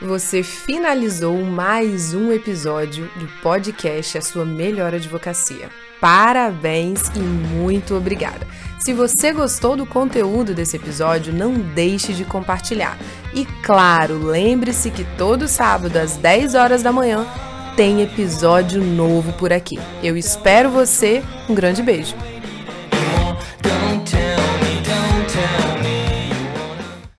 Você 0.00 0.42
finalizou 0.42 1.36
mais 1.44 2.14
um 2.14 2.32
episódio 2.32 3.06
do 3.18 3.28
podcast 3.42 4.16
A 4.16 4.22
Sua 4.22 4.46
Melhor 4.46 4.94
Advocacia. 4.94 5.68
Parabéns 6.00 7.08
e 7.08 7.18
muito 7.18 7.94
obrigada. 7.94 8.46
Se 8.78 8.94
você 8.94 9.30
gostou 9.30 9.76
do 9.76 9.84
conteúdo 9.84 10.54
desse 10.54 10.76
episódio, 10.78 11.34
não 11.34 11.52
deixe 11.52 12.14
de 12.14 12.24
compartilhar. 12.24 12.96
E 13.34 13.44
claro, 13.62 14.24
lembre-se 14.24 14.90
que 14.90 15.04
todo 15.18 15.46
sábado 15.46 15.98
às 15.98 16.16
10 16.16 16.54
horas 16.54 16.82
da 16.82 16.90
manhã 16.90 17.26
tem 17.80 18.02
episódio 18.02 18.84
novo 18.84 19.32
por 19.32 19.54
aqui. 19.54 19.78
Eu 20.02 20.14
espero 20.14 20.68
você. 20.68 21.22
Um 21.48 21.54
grande 21.54 21.82
beijo. 21.82 22.14